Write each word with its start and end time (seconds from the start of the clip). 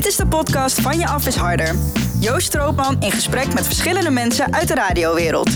Dit 0.00 0.08
is 0.08 0.16
de 0.16 0.26
podcast 0.26 0.80
Van 0.80 0.98
Je 0.98 1.06
Af 1.06 1.26
is 1.26 1.34
Harder. 1.36 1.74
Joost 2.20 2.46
Stroopman 2.46 3.00
in 3.00 3.10
gesprek 3.10 3.54
met 3.54 3.66
verschillende 3.66 4.10
mensen 4.10 4.52
uit 4.52 4.68
de 4.68 4.74
radiowereld. 4.74 5.48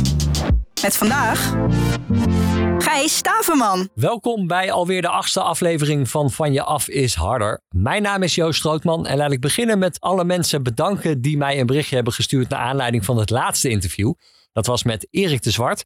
Met 0.82 0.96
vandaag... 0.96 1.54
Gijs 2.78 3.16
Staverman. 3.16 3.88
Welkom 3.94 4.46
bij 4.46 4.72
alweer 4.72 5.02
de 5.02 5.08
achtste 5.08 5.40
aflevering 5.40 6.08
van 6.08 6.30
Van 6.30 6.52
Je 6.52 6.62
Af 6.62 6.88
is 6.88 7.14
Harder. 7.14 7.60
Mijn 7.68 8.02
naam 8.02 8.22
is 8.22 8.34
Joost 8.34 8.58
Strootman 8.58 9.06
en 9.06 9.16
laat 9.16 9.32
ik 9.32 9.40
beginnen 9.40 9.78
met 9.78 10.00
alle 10.00 10.24
mensen 10.24 10.62
bedanken 10.62 11.20
die 11.20 11.36
mij 11.36 11.60
een 11.60 11.66
berichtje 11.66 11.94
hebben 11.94 12.12
gestuurd 12.12 12.48
naar 12.48 12.60
aanleiding 12.60 13.04
van 13.04 13.18
het 13.18 13.30
laatste 13.30 13.68
interview. 13.68 14.12
Dat 14.52 14.66
was 14.66 14.82
met 14.82 15.06
Erik 15.10 15.42
de 15.42 15.50
Zwart. 15.50 15.84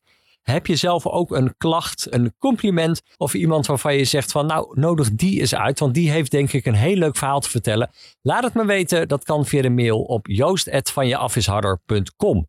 Heb 0.51 0.67
je 0.67 0.77
zelf 0.77 1.07
ook 1.07 1.31
een 1.31 1.55
klacht, 1.57 2.07
een 2.11 2.35
compliment 2.39 3.03
of 3.17 3.35
iemand 3.35 3.67
waarvan 3.67 3.97
je 3.97 4.05
zegt 4.05 4.33
van 4.33 4.47
nou 4.47 4.81
nodig 4.81 5.11
die 5.11 5.41
eens 5.41 5.55
uit, 5.55 5.79
want 5.79 5.95
die 5.95 6.11
heeft 6.11 6.31
denk 6.31 6.53
ik 6.53 6.67
een 6.67 6.75
heel 6.75 6.97
leuk 6.97 7.17
verhaal 7.17 7.41
te 7.41 7.51
vertellen. 7.51 7.91
Laat 8.23 8.45
het 8.45 8.55
me 8.55 8.65
weten, 8.65 9.09
dat 9.09 9.25
kan 9.25 9.47
via 9.47 9.63
de 9.63 9.71
mail 9.71 10.03
op 10.03 10.27
joost.vanjeafisharder.com. 10.27 12.47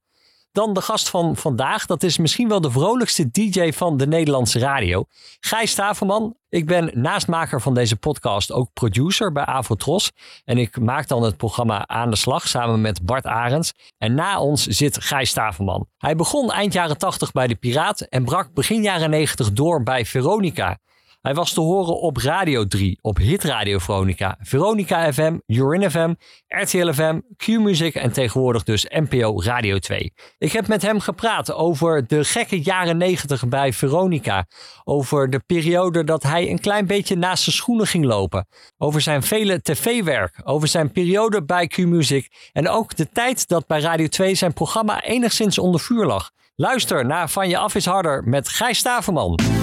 Dan 0.51 0.73
de 0.73 0.81
gast 0.81 1.09
van 1.09 1.35
vandaag, 1.35 1.85
dat 1.85 2.03
is 2.03 2.17
misschien 2.17 2.47
wel 2.47 2.61
de 2.61 2.71
vrolijkste 2.71 3.29
DJ 3.31 3.71
van 3.71 3.97
de 3.97 4.07
Nederlandse 4.07 4.59
radio. 4.59 5.05
Gijs 5.39 5.71
Staverman. 5.71 6.35
Ik 6.49 6.65
ben 6.65 6.91
naastmaker 6.93 7.61
van 7.61 7.73
deze 7.73 7.95
podcast 7.95 8.51
ook 8.51 8.73
producer 8.73 9.31
bij 9.31 9.45
Avotros. 9.45 10.11
En 10.45 10.57
ik 10.57 10.79
maak 10.79 11.07
dan 11.07 11.23
het 11.23 11.37
programma 11.37 11.87
Aan 11.87 12.09
de 12.09 12.15
Slag 12.15 12.47
samen 12.47 12.81
met 12.81 13.05
Bart 13.05 13.25
Arends. 13.25 13.73
En 13.97 14.13
na 14.13 14.39
ons 14.39 14.65
zit 14.65 15.03
Gijs 15.03 15.29
Staverman. 15.29 15.87
Hij 15.97 16.15
begon 16.15 16.51
eind 16.51 16.73
jaren 16.73 16.97
80 16.97 17.31
bij 17.31 17.47
de 17.47 17.55
Piraat 17.55 18.01
en 18.01 18.25
brak 18.25 18.53
begin 18.53 18.81
jaren 18.81 19.09
90 19.09 19.53
door 19.53 19.83
bij 19.83 20.05
Veronica. 20.05 20.77
Hij 21.21 21.33
was 21.33 21.53
te 21.53 21.61
horen 21.61 21.99
op 21.99 22.17
Radio 22.17 22.67
3, 22.67 22.99
op 23.01 23.17
Hit 23.17 23.43
Radio 23.43 23.77
Veronica, 23.77 24.37
Veronica 24.41 25.13
FM, 25.13 25.37
Urin 25.45 25.91
FM, 25.91 26.13
RTL 26.47 26.91
FM, 26.91 27.19
Q-Music 27.37 27.95
en 27.95 28.11
tegenwoordig 28.11 28.63
dus 28.63 28.85
NPO 28.89 29.41
Radio 29.41 29.77
2. 29.77 30.13
Ik 30.37 30.51
heb 30.51 30.67
met 30.67 30.81
hem 30.81 30.99
gepraat 30.99 31.53
over 31.53 32.07
de 32.07 32.23
gekke 32.23 32.61
jaren 32.61 32.97
90 32.97 33.47
bij 33.47 33.73
Veronica. 33.73 34.45
Over 34.83 35.29
de 35.29 35.39
periode 35.39 36.03
dat 36.03 36.23
hij 36.23 36.49
een 36.49 36.59
klein 36.59 36.85
beetje 36.85 37.15
naast 37.15 37.43
zijn 37.43 37.55
schoenen 37.55 37.87
ging 37.87 38.05
lopen. 38.05 38.47
Over 38.77 39.01
zijn 39.01 39.23
vele 39.23 39.61
tv-werk. 39.61 40.41
Over 40.43 40.67
zijn 40.67 40.91
periode 40.91 41.43
bij 41.43 41.67
Q-Music. 41.67 42.49
En 42.53 42.69
ook 42.69 42.95
de 42.95 43.09
tijd 43.09 43.47
dat 43.47 43.67
bij 43.67 43.79
Radio 43.79 44.07
2 44.07 44.35
zijn 44.35 44.53
programma 44.53 45.03
enigszins 45.03 45.57
onder 45.57 45.81
vuur 45.81 46.05
lag. 46.05 46.31
Luister 46.55 47.05
naar 47.05 47.29
Van 47.29 47.49
Je 47.49 47.57
Af 47.57 47.75
is 47.75 47.85
Harder 47.85 48.23
met 48.23 48.49
Gijs 48.49 48.77
Staverman. 48.77 49.58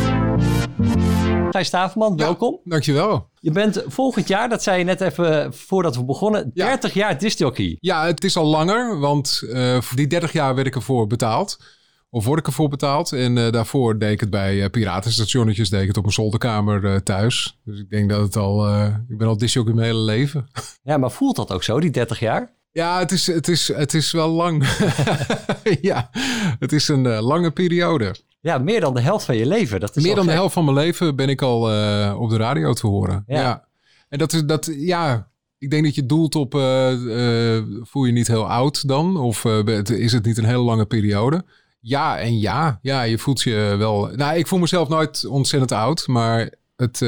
Gijs 1.57 1.69
Staverman, 1.69 2.17
welkom. 2.17 2.61
Dankjewel. 2.65 3.31
Je 3.41 3.51
bent 3.51 3.85
volgend 3.87 4.29
jaar, 4.29 4.49
dat 4.49 4.63
zei 4.63 4.79
je 4.79 4.85
net 4.85 5.01
even 5.01 5.55
voordat 5.55 5.97
we 5.97 6.05
begonnen, 6.05 6.51
30 6.55 6.95
jaar 6.95 7.19
discjockey. 7.19 7.77
Ja, 7.81 8.07
het 8.07 8.25
is 8.25 8.37
al 8.37 8.47
langer, 8.47 8.99
want 8.99 9.41
uh, 9.43 9.81
voor 9.81 9.97
die 9.97 10.07
30 10.07 10.33
jaar 10.33 10.55
werd 10.55 10.67
ik 10.67 10.75
ervoor 10.75 11.07
betaald. 11.07 11.59
Of 12.11 12.25
word 12.25 12.39
ik 12.39 12.47
ervoor 12.47 12.69
betaald. 12.69 13.13
En 13.13 13.37
uh, 13.37 13.51
daarvoor 13.51 13.99
deed 13.99 14.13
ik 14.13 14.21
het 14.21 14.31
bij 14.31 14.55
uh, 14.55 14.71
piratenstationnetjes, 14.71 15.71
deed 15.71 15.81
ik 15.81 15.87
het 15.89 15.97
op 15.97 16.03
mijn 16.03 16.15
zolderkamer 16.15 17.03
thuis. 17.03 17.59
Dus 17.65 17.81
ik 17.81 17.91
denk 17.91 18.11
dat 18.11 18.21
het 18.21 18.37
al, 18.37 18.69
ik 19.09 19.19
ben 19.19 19.29
al 19.29 19.37
disjockey 19.37 19.75
mijn 19.75 19.87
hele 19.87 20.01
leven. 20.01 20.49
Ja, 20.83 20.99
maar 20.99 21.11
voelt 21.11 21.37
dat 21.37 21.53
ook 21.53 21.63
zo, 21.63 21.81
die 21.81 21.91
30 21.91 22.19
jaar? 22.19 22.55
Ja, 22.73 22.99
het 22.99 23.13
is, 23.13 23.27
het 23.27 23.49
is, 23.49 23.69
het 23.69 23.95
is 23.95 24.13
wel 24.13 24.29
lang. 24.29 24.67
ja, 25.81 26.11
het 26.59 26.73
is 26.73 26.89
een 26.89 27.09
lange 27.09 27.51
periode. 27.51 28.15
Ja, 28.47 28.59
meer 28.59 28.81
dan 28.81 28.95
de 28.95 29.01
helft 29.01 29.25
van 29.25 29.37
je 29.37 29.47
leven. 29.47 29.81
Dat 29.81 29.97
is 29.97 30.03
meer 30.03 30.15
dan 30.15 30.27
de 30.27 30.33
helft 30.33 30.55
van 30.55 30.65
mijn 30.65 30.77
leven 30.77 31.17
ben 31.17 31.29
ik 31.29 31.43
al 31.43 31.73
uh, 31.73 32.17
op 32.21 32.31
de 32.31 32.37
radio 32.37 32.73
te 32.73 32.87
horen. 32.87 33.25
Ja. 33.27 33.41
ja. 33.41 33.65
En 34.09 34.19
dat 34.19 34.33
is 34.33 34.45
dat, 34.45 34.71
ja. 34.77 35.29
Ik 35.59 35.71
denk 35.71 35.85
dat 35.85 35.95
je 35.95 36.07
doelt 36.07 36.35
op, 36.35 36.55
uh, 36.55 36.93
uh, 36.93 37.63
voel 37.83 38.05
je 38.05 38.13
niet 38.13 38.27
heel 38.27 38.49
oud 38.49 38.89
dan? 38.89 39.17
Of 39.17 39.45
is 39.85 40.13
het 40.13 40.25
niet 40.25 40.39
een 40.39 40.45
hele 40.45 40.59
lange 40.59 40.87
periode? 40.87 41.45
Ja 41.81 42.19
en 42.19 42.39
ja. 42.39 42.79
Ja, 42.83 43.03
je 43.03 43.19
voelt 43.19 43.43
je 43.43 43.75
wel... 43.79 44.11
Nou, 44.15 44.37
ik 44.37 44.47
voel 44.47 44.59
mezelf 44.59 44.89
nooit 44.89 45.27
ontzettend 45.27 45.73
oud, 45.73 46.07
maar 46.07 46.53
het, 46.77 46.99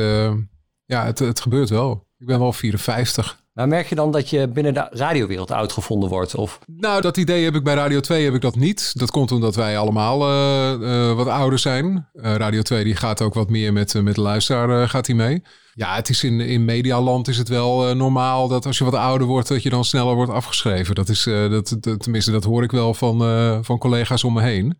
ja, 0.85 1.05
het, 1.05 1.19
het 1.19 1.41
gebeurt 1.41 1.69
wel. 1.69 2.07
Ik 2.19 2.27
ben 2.27 2.39
wel 2.39 2.53
54. 2.53 3.43
Maar 3.59 3.69
merk 3.69 3.89
je 3.89 3.95
dan 3.95 4.11
dat 4.11 4.31
je 4.31 4.49
binnen 4.49 4.75
de 4.75 4.87
radiowereld 4.91 5.53
uitgevonden 5.53 6.09
wordt? 6.09 6.35
Of? 6.35 6.59
Nou, 6.67 7.01
dat 7.01 7.17
idee 7.17 7.45
heb 7.45 7.55
ik 7.55 7.65
bij 7.65 7.75
Radio 7.75 8.01
2 8.01 8.25
heb 8.25 8.35
ik 8.35 8.41
dat 8.41 8.57
niet. 8.57 8.93
Dat 8.99 9.11
komt 9.11 9.33
omdat 9.33 9.57
wij 9.57 9.79
allemaal 9.79 10.31
uh, 10.31 10.81
uh, 10.81 11.13
wat 11.13 11.27
ouder 11.27 11.59
zijn. 11.59 12.09
Uh, 12.15 12.35
Radio 12.35 12.63
2 12.63 12.85
die 12.85 12.97
gaat 12.97 13.23
ook 13.23 13.35
wat 13.35 13.51
meer 13.51 13.73
met, 13.73 14.03
met 14.03 14.15
de 14.15 14.21
luisteraar 14.21 14.89
gaat 14.89 15.07
hij 15.07 15.17
mee. 15.17 15.43
Ja, 15.75 15.95
het 15.95 16.09
is 16.09 16.25
in, 16.25 16.41
in 16.41 16.65
medialand 16.65 17.29
is 17.29 17.39
het 17.39 17.49
wel 17.49 17.95
normaal 17.95 18.49
dat 18.49 18.67
als 18.67 18.79
je 18.79 18.85
wat 18.85 18.95
ouder 18.95 19.27
wordt, 19.27 19.49
dat 19.49 19.63
je 19.63 19.71
dan 19.71 19.85
sneller 19.85 20.15
wordt 20.15 20.33
afgeschreven. 20.33 20.95
Dat 20.95 21.09
is, 21.09 21.23
dat, 21.25 21.77
dat, 21.81 22.01
tenminste, 22.01 22.31
dat 22.31 22.45
hoor 22.45 22.63
ik 22.63 22.71
wel 22.71 22.95
van, 22.95 23.19
van 23.65 23.79
collega's 23.79 24.25
om 24.25 24.33
me 24.33 24.43
heen. 24.43 24.79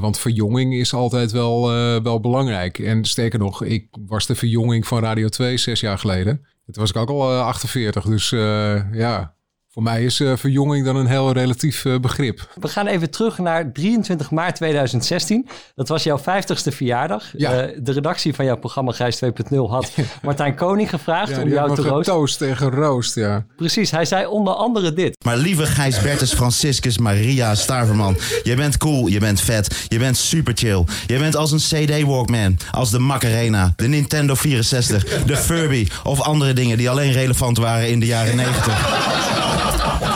want 0.00 0.18
verjonging 0.18 0.74
is 0.74 0.94
altijd 0.94 1.32
wel, 1.32 1.70
wel 2.02 2.20
belangrijk. 2.20 2.78
En 2.78 3.04
sterker 3.04 3.38
nog, 3.38 3.62
ik 3.62 3.86
was 4.06 4.26
de 4.26 4.34
verjonging 4.34 4.86
van 4.86 5.02
Radio 5.02 5.28
2 5.28 5.56
zes 5.56 5.80
jaar 5.80 5.98
geleden. 5.98 6.46
Toen 6.72 6.82
was 6.82 6.90
ik 6.90 6.96
ook 6.96 7.08
al 7.08 7.40
48, 7.40 8.04
eh, 8.04 8.10
dus 8.10 8.32
uh, 8.32 8.92
ja, 8.92 9.34
voor 9.78 9.86
mij 9.86 10.04
is 10.04 10.20
uh, 10.20 10.36
verjonging 10.36 10.84
dan 10.84 10.96
een 10.96 11.06
heel 11.06 11.32
relatief 11.32 11.84
uh, 11.84 11.98
begrip. 11.98 12.48
We 12.60 12.68
gaan 12.68 12.86
even 12.86 13.10
terug 13.10 13.38
naar 13.38 13.72
23 13.72 14.30
maart 14.30 14.54
2016. 14.56 15.48
Dat 15.74 15.88
was 15.88 16.02
jouw 16.02 16.18
50ste 16.18 16.72
verjaardag. 16.74 17.24
Ja. 17.36 17.68
Uh, 17.68 17.78
de 17.82 17.92
redactie 17.92 18.34
van 18.34 18.44
jouw 18.44 18.56
programma 18.56 18.92
Grijs 18.92 19.20
2.0 19.24 19.30
had 19.68 19.90
Martijn 20.22 20.54
Koning 20.54 20.90
gevraagd 20.90 21.30
ja, 21.30 21.42
om 21.42 21.48
jou 21.48 21.74
te 21.74 21.82
roosten. 21.82 22.14
Toast 22.14 22.40
en 22.40 22.56
geroost, 22.56 23.14
ja. 23.14 23.44
Precies, 23.56 23.90
hij 23.90 24.04
zei 24.04 24.26
onder 24.26 24.54
andere 24.54 24.92
dit. 24.92 25.16
Maar 25.24 25.36
lieve 25.36 25.66
Gijs 25.66 26.00
Bertus 26.00 26.34
Franciscus 26.34 26.98
Maria 26.98 27.54
Staverman. 27.54 28.16
Je 28.42 28.54
bent 28.54 28.76
cool, 28.76 29.06
je 29.06 29.18
bent 29.18 29.40
vet, 29.40 29.86
je 29.88 29.98
bent 29.98 30.16
super 30.16 30.52
chill. 30.56 30.84
Je 31.06 31.18
bent 31.18 31.36
als 31.36 31.52
een 31.52 31.86
CD 31.88 32.02
Walkman, 32.02 32.56
als 32.70 32.90
de 32.90 32.98
Macarena, 32.98 33.72
de 33.76 33.88
Nintendo 33.88 34.34
64, 34.34 35.04
de 35.04 35.36
Furby 35.36 35.88
of 36.04 36.20
andere 36.20 36.52
dingen 36.52 36.76
die 36.78 36.90
alleen 36.90 37.12
relevant 37.12 37.58
waren 37.58 37.90
in 37.90 38.00
de 38.00 38.06
jaren 38.06 38.36
90. 38.36 39.37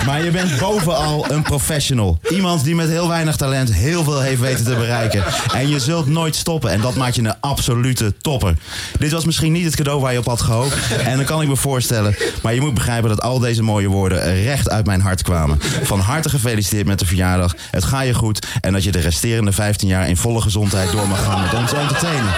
Maar 0.07 0.25
je 0.25 0.31
bent 0.31 0.59
bovenal 0.59 1.31
een 1.31 1.43
professional. 1.43 2.19
Iemand 2.31 2.65
die 2.65 2.75
met 2.75 2.89
heel 2.89 3.09
weinig 3.09 3.37
talent 3.37 3.73
heel 3.73 4.05
veel 4.05 4.21
heeft 4.21 4.41
weten 4.41 4.65
te 4.65 4.75
bereiken. 4.75 5.25
En 5.55 5.69
je 5.69 5.79
zult 5.79 6.07
nooit 6.07 6.37
stoppen. 6.37 6.71
En 6.71 6.81
dat 6.81 6.95
maakt 6.95 7.15
je 7.15 7.23
een 7.23 7.41
absolute 7.41 8.15
topper. 8.21 8.55
Dit 8.99 9.13
was 9.13 9.25
misschien 9.25 9.53
niet 9.53 9.65
het 9.65 9.77
cadeau 9.77 10.01
waar 10.01 10.13
je 10.13 10.19
op 10.19 10.27
had 10.27 10.41
gehoopt. 10.41 10.77
En 11.05 11.17
dan 11.17 11.25
kan 11.25 11.43
ik 11.43 11.49
me 11.49 11.57
voorstellen. 11.57 12.17
Maar 12.43 12.55
je 12.55 12.61
moet 12.61 12.75
begrijpen 12.75 13.09
dat 13.09 13.23
al 13.23 13.39
deze 13.39 13.63
mooie 13.63 13.89
woorden 13.89 14.43
recht 14.43 14.71
uit 14.71 14.87
mijn 14.87 15.01
hart 15.01 15.23
kwamen. 15.23 15.59
Van 15.83 16.01
harte 16.01 16.29
gefeliciteerd 16.29 16.87
met 16.87 16.99
de 16.99 17.07
verjaardag. 17.07 17.55
Het 17.71 17.85
gaat 17.85 18.07
je 18.07 18.15
goed. 18.15 18.47
En 18.61 18.73
dat 18.73 18.85
je 18.85 18.93
de 18.93 19.01
resterende 19.01 19.53
15 19.53 19.89
jaar 19.89 20.09
in 20.09 20.17
volle 20.17 20.41
gezondheid 20.41 20.93
door 20.93 21.09
mag 21.09 21.25
gaan 21.25 21.43
met 21.43 21.55
ons 21.55 21.73
entertainen. 21.73 22.33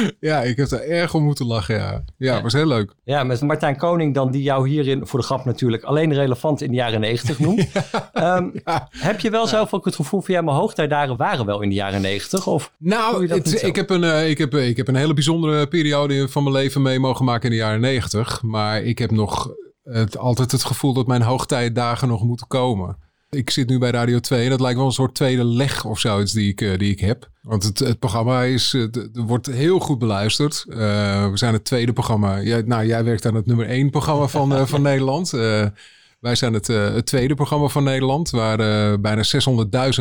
ja, 0.20 0.42
ik 0.42 0.56
heb 0.56 0.70
er 0.70 0.88
erg 0.88 1.14
om 1.14 1.22
moeten 1.22 1.46
lachen, 1.46 1.74
ja. 1.74 2.04
Ja, 2.16 2.42
was 2.42 2.52
heel 2.52 2.66
leuk. 2.66 2.92
Ja, 3.04 3.24
met 3.24 3.40
Martijn 3.40 3.76
Koning 3.76 4.14
dan, 4.14 4.30
die 4.30 4.42
jou 4.42 4.68
hierin, 4.68 5.06
voor 5.06 5.18
de 5.18 5.24
grap 5.24 5.44
natuurlijk, 5.44 5.82
alleen 5.82 6.14
relevant 6.14 6.62
in 6.62 6.70
de 6.70 6.76
jaren 6.76 7.00
negentig 7.00 7.38
noemt. 7.38 7.66
Ehm, 8.12 8.50
heb 9.08 9.20
je 9.20 9.30
wel 9.30 9.46
zelf 9.46 9.72
ook 9.72 9.84
het 9.84 9.94
gevoel 9.94 10.20
van, 10.20 10.34
ja, 10.34 10.42
mijn 10.42 10.56
hoogtijdagen 10.56 11.16
waren 11.16 11.46
wel 11.46 11.60
in 11.60 11.68
de 11.68 11.74
jaren 11.74 12.00
negentig? 12.00 12.46
Of 12.46 12.72
nou, 12.78 13.26
het, 13.26 13.62
ik, 13.62 13.76
heb 13.76 13.90
een, 13.90 14.02
uh, 14.02 14.30
ik, 14.30 14.38
heb, 14.38 14.54
ik 14.54 14.76
heb 14.76 14.88
een 14.88 14.96
hele 14.96 15.14
bijzondere 15.14 15.66
periode 15.66 16.28
van 16.28 16.42
mijn 16.42 16.54
leven 16.54 16.82
mee 16.82 16.98
mogen 16.98 17.24
maken 17.24 17.44
in 17.44 17.50
de 17.50 17.62
jaren 17.62 17.80
negentig. 17.80 18.42
Maar 18.42 18.82
ik 18.82 18.98
heb 18.98 19.10
nog 19.10 19.54
het, 19.84 20.18
altijd 20.18 20.52
het 20.52 20.64
gevoel 20.64 20.92
dat 20.92 21.06
mijn 21.06 21.22
hoogtijdagen 21.22 22.08
nog 22.08 22.22
moeten 22.22 22.46
komen. 22.46 22.96
Ik 23.36 23.50
zit 23.50 23.68
nu 23.68 23.78
bij 23.78 23.90
Radio 23.90 24.18
2 24.18 24.44
en 24.44 24.50
dat 24.50 24.60
lijkt 24.60 24.76
wel 24.76 24.86
een 24.86 24.92
soort 24.92 25.14
tweede 25.14 25.44
leg 25.44 25.84
of 25.84 25.98
zoiets 25.98 26.32
die 26.32 26.50
ik, 26.50 26.60
uh, 26.60 26.78
die 26.78 26.90
ik 26.90 27.00
heb. 27.00 27.30
Want 27.42 27.62
het, 27.62 27.78
het 27.78 27.98
programma 27.98 28.42
is, 28.42 28.74
uh, 28.74 28.86
wordt 29.12 29.46
heel 29.46 29.78
goed 29.78 29.98
beluisterd. 29.98 30.64
Uh, 30.68 30.76
we 31.30 31.36
zijn 31.36 31.52
het 31.52 31.64
tweede 31.64 31.92
programma. 31.92 32.40
Jij, 32.40 32.62
nou, 32.62 32.86
jij 32.86 33.04
werkt 33.04 33.26
aan 33.26 33.34
het 33.34 33.46
nummer 33.46 33.66
één 33.66 33.90
programma 33.90 34.26
van, 34.26 34.68
van 34.68 34.82
Nederland. 34.92 35.30
wij 36.20 36.34
zijn 36.34 36.52
het, 36.52 36.66
het 36.66 37.06
tweede 37.06 37.34
programma 37.34 37.68
van 37.68 37.84
Nederland, 37.84 38.30
waar 38.30 38.56
bijna 39.00 39.22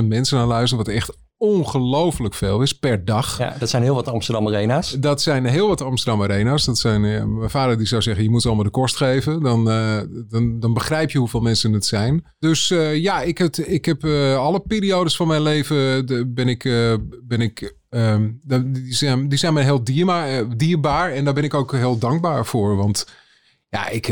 600.000 0.01 0.07
mensen 0.07 0.37
naar 0.37 0.47
luisteren. 0.47 0.85
Wat 0.85 0.93
echt 0.93 1.17
ongelooflijk 1.41 2.33
veel 2.33 2.61
is 2.61 2.73
per 2.73 3.05
dag. 3.05 3.37
Ja, 3.37 3.55
dat 3.59 3.69
zijn 3.69 3.83
heel 3.83 3.95
wat 3.95 4.07
Amsterdam 4.07 4.47
Arena's. 4.47 4.91
Dat 4.91 5.21
zijn 5.21 5.45
heel 5.45 5.67
wat 5.67 5.81
Amsterdam 5.81 6.21
Arena's. 6.21 6.65
Dat 6.65 6.77
zijn, 6.77 7.03
uh, 7.03 7.23
mijn 7.23 7.49
vader 7.49 7.77
die 7.77 7.87
zou 7.87 8.01
zeggen, 8.01 8.23
je 8.23 8.29
moet 8.29 8.45
allemaal 8.45 8.63
de 8.63 8.69
kost 8.69 8.95
geven. 8.95 9.41
Dan, 9.41 9.69
uh, 9.69 10.01
dan, 10.29 10.59
dan 10.59 10.73
begrijp 10.73 11.11
je 11.11 11.17
hoeveel 11.17 11.39
mensen 11.39 11.73
het 11.73 11.85
zijn. 11.85 12.25
Dus 12.39 12.69
uh, 12.69 12.95
ja, 12.95 13.21
ik, 13.21 13.37
het, 13.37 13.67
ik 13.67 13.85
heb 13.85 14.03
alle 14.37 14.59
periodes 14.59 15.15
van 15.15 15.27
mijn 15.27 15.41
leven 15.41 16.05
de, 16.05 16.27
ben 16.27 16.47
ik... 16.47 16.63
ben 17.23 17.41
ik 17.41 17.75
um, 17.89 18.39
die, 18.43 18.93
zijn, 18.93 19.29
die 19.29 19.37
zijn 19.37 19.53
me 19.53 19.61
heel 19.61 19.83
dierbaar, 19.83 20.57
dierbaar 20.57 21.11
en 21.11 21.25
daar 21.25 21.33
ben 21.33 21.43
ik 21.43 21.53
ook 21.53 21.71
heel 21.71 21.97
dankbaar 21.97 22.45
voor. 22.45 22.75
Want 22.75 23.07
ja, 23.69 23.89
ik, 23.89 24.07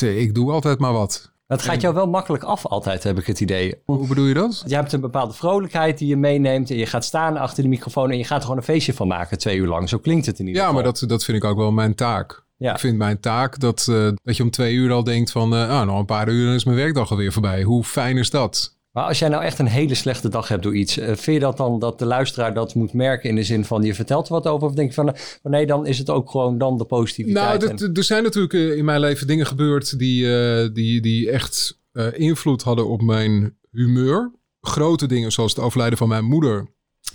ik 0.00 0.34
doe 0.34 0.52
altijd 0.52 0.78
maar 0.78 0.92
wat. 0.92 1.32
Het 1.48 1.62
gaat 1.62 1.80
jou 1.80 1.94
wel 1.94 2.06
makkelijk 2.06 2.42
af 2.42 2.66
altijd, 2.66 3.02
heb 3.02 3.18
ik 3.18 3.26
het 3.26 3.40
idee. 3.40 3.74
Hoe 3.84 4.06
bedoel 4.06 4.24
je 4.24 4.34
dat? 4.34 4.62
Je 4.66 4.74
hebt 4.74 4.92
een 4.92 5.00
bepaalde 5.00 5.32
vrolijkheid 5.32 5.98
die 5.98 6.08
je 6.08 6.16
meeneemt 6.16 6.70
en 6.70 6.76
je 6.76 6.86
gaat 6.86 7.04
staan 7.04 7.36
achter 7.36 7.62
de 7.62 7.68
microfoon 7.68 8.10
en 8.10 8.18
je 8.18 8.24
gaat 8.24 8.36
er 8.36 8.42
gewoon 8.42 8.56
een 8.56 8.62
feestje 8.62 8.94
van 8.94 9.08
maken 9.08 9.38
twee 9.38 9.56
uur 9.56 9.66
lang. 9.66 9.88
Zo 9.88 9.98
klinkt 9.98 10.26
het 10.26 10.38
in 10.38 10.46
ieder 10.46 10.60
ja, 10.62 10.68
geval. 10.68 10.82
Ja, 10.82 10.88
maar 10.90 10.98
dat, 11.00 11.08
dat 11.08 11.24
vind 11.24 11.36
ik 11.36 11.44
ook 11.44 11.56
wel 11.56 11.72
mijn 11.72 11.94
taak. 11.94 12.44
Ja. 12.56 12.72
Ik 12.72 12.78
vind 12.78 12.96
mijn 12.96 13.20
taak 13.20 13.60
dat, 13.60 13.86
eh, 13.90 14.08
dat 14.22 14.36
je 14.36 14.42
om 14.42 14.50
twee 14.50 14.74
uur 14.74 14.92
al 14.92 15.04
denkt 15.04 15.30
van... 15.30 15.54
eh 15.54 15.70
ah, 15.70 15.86
nog 15.86 15.98
een 15.98 16.04
paar 16.04 16.28
uur 16.28 16.54
is 16.54 16.64
mijn 16.64 16.76
werkdag 16.76 17.10
alweer 17.10 17.32
voorbij. 17.32 17.62
Hoe 17.62 17.84
fijn 17.84 18.16
is 18.16 18.30
dat? 18.30 18.77
Maar 18.92 19.04
als 19.04 19.18
jij 19.18 19.28
nou 19.28 19.42
echt 19.42 19.58
een 19.58 19.66
hele 19.66 19.94
slechte 19.94 20.28
dag 20.28 20.48
hebt 20.48 20.62
door 20.62 20.76
iets, 20.76 20.98
eh, 20.98 21.06
vind 21.06 21.24
je 21.24 21.38
dat 21.38 21.56
dan 21.56 21.78
dat 21.78 21.98
de 21.98 22.04
luisteraar 22.06 22.54
dat 22.54 22.74
moet 22.74 22.92
merken 22.92 23.28
in 23.28 23.34
de 23.34 23.42
zin 23.42 23.64
van 23.64 23.82
je 23.82 23.94
vertelt 23.94 24.26
er 24.28 24.32
wat 24.32 24.46
over? 24.46 24.68
Of 24.68 24.74
denk 24.74 24.88
je 24.88 24.94
van, 24.94 25.12
eh, 25.12 25.20
nee, 25.42 25.66
dan 25.66 25.86
is 25.86 25.98
het 25.98 26.10
ook 26.10 26.30
gewoon 26.30 26.58
dan 26.58 26.78
de 26.78 26.84
positiviteit? 26.84 27.60
Nou, 27.60 27.76
en- 27.76 27.94
er 27.94 28.04
zijn 28.04 28.22
natuurlijk 28.22 28.54
eh, 28.54 28.76
in 28.76 28.84
mijn 28.84 29.00
leven 29.00 29.26
dingen 29.26 29.46
gebeurd 29.46 29.98
die, 29.98 30.26
die, 30.72 31.00
die 31.00 31.30
echt 31.30 31.80
invloed 32.12 32.62
hadden 32.62 32.88
op 32.88 33.02
mijn 33.02 33.56
humeur. 33.70 34.32
Grote 34.60 35.06
dingen 35.06 35.32
zoals 35.32 35.54
het 35.54 35.64
overlijden 35.64 35.98
van 35.98 36.08
mijn 36.08 36.24
moeder. 36.24 36.66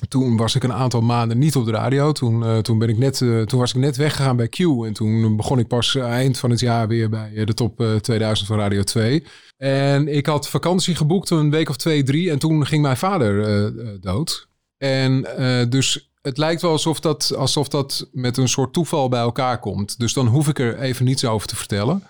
Toen 0.08 0.38
was 0.38 0.56
ik 0.56 0.64
een 0.64 0.74
aantal 0.74 1.02
maanden 1.02 1.38
niet 1.38 1.56
op 1.56 1.66
de 1.66 1.72
radio. 1.72 2.12
Toen, 2.12 2.46
eh, 2.46 2.58
toen, 2.58 2.78
ben 2.78 2.90
ik 2.90 2.98
net, 2.98 3.22
eh, 3.22 3.42
toen 3.42 3.60
was 3.60 3.74
ik 3.74 3.82
net 3.82 3.96
weggegaan 3.96 4.36
bij 4.36 4.48
Q. 4.48 4.60
En 4.60 4.94
toen 4.94 5.36
begon 5.36 5.60
ik 5.60 5.68
pas 5.68 5.96
eind 5.96 6.38
van 6.38 6.50
het 6.50 6.60
jaar 6.60 6.88
weer 6.88 7.10
bij 7.10 7.32
eh, 7.36 7.46
de 7.46 7.54
top 7.54 7.82
eh, 7.82 7.96
2000 7.96 8.48
van 8.48 8.58
Radio 8.58 8.84
2. 8.84 9.24
En 9.58 10.08
ik 10.08 10.26
had 10.26 10.50
vakantie 10.50 10.96
geboekt 10.96 11.30
een 11.30 11.50
week 11.50 11.70
of 11.70 11.78
twee, 11.78 12.04
drie. 12.04 12.32
En 12.32 12.40
toen 12.40 12.66
ging 12.66 12.82
mijn 12.82 12.98
vader 12.98 14.02
dood. 14.02 14.48
En 14.78 15.26
dus 15.70 16.12
het 16.22 16.38
lijkt 16.38 16.62
wel 16.62 16.72
alsof 16.72 17.00
dat, 17.00 17.34
alsof 17.36 17.68
dat 17.68 18.10
met 18.12 18.38
een 18.38 18.48
soort 18.48 18.74
toeval 18.74 19.10
bij 19.10 19.20
elkaar 19.20 19.60
komt. 19.60 20.00
Dus 20.00 20.14
dan 20.14 20.28
hoef 20.28 20.48
ik 20.48 20.60
er 20.60 20.80
even 20.80 21.06
niets 21.06 21.26
over 21.26 21.48
te 21.48 21.56
vertellen. 21.56 22.04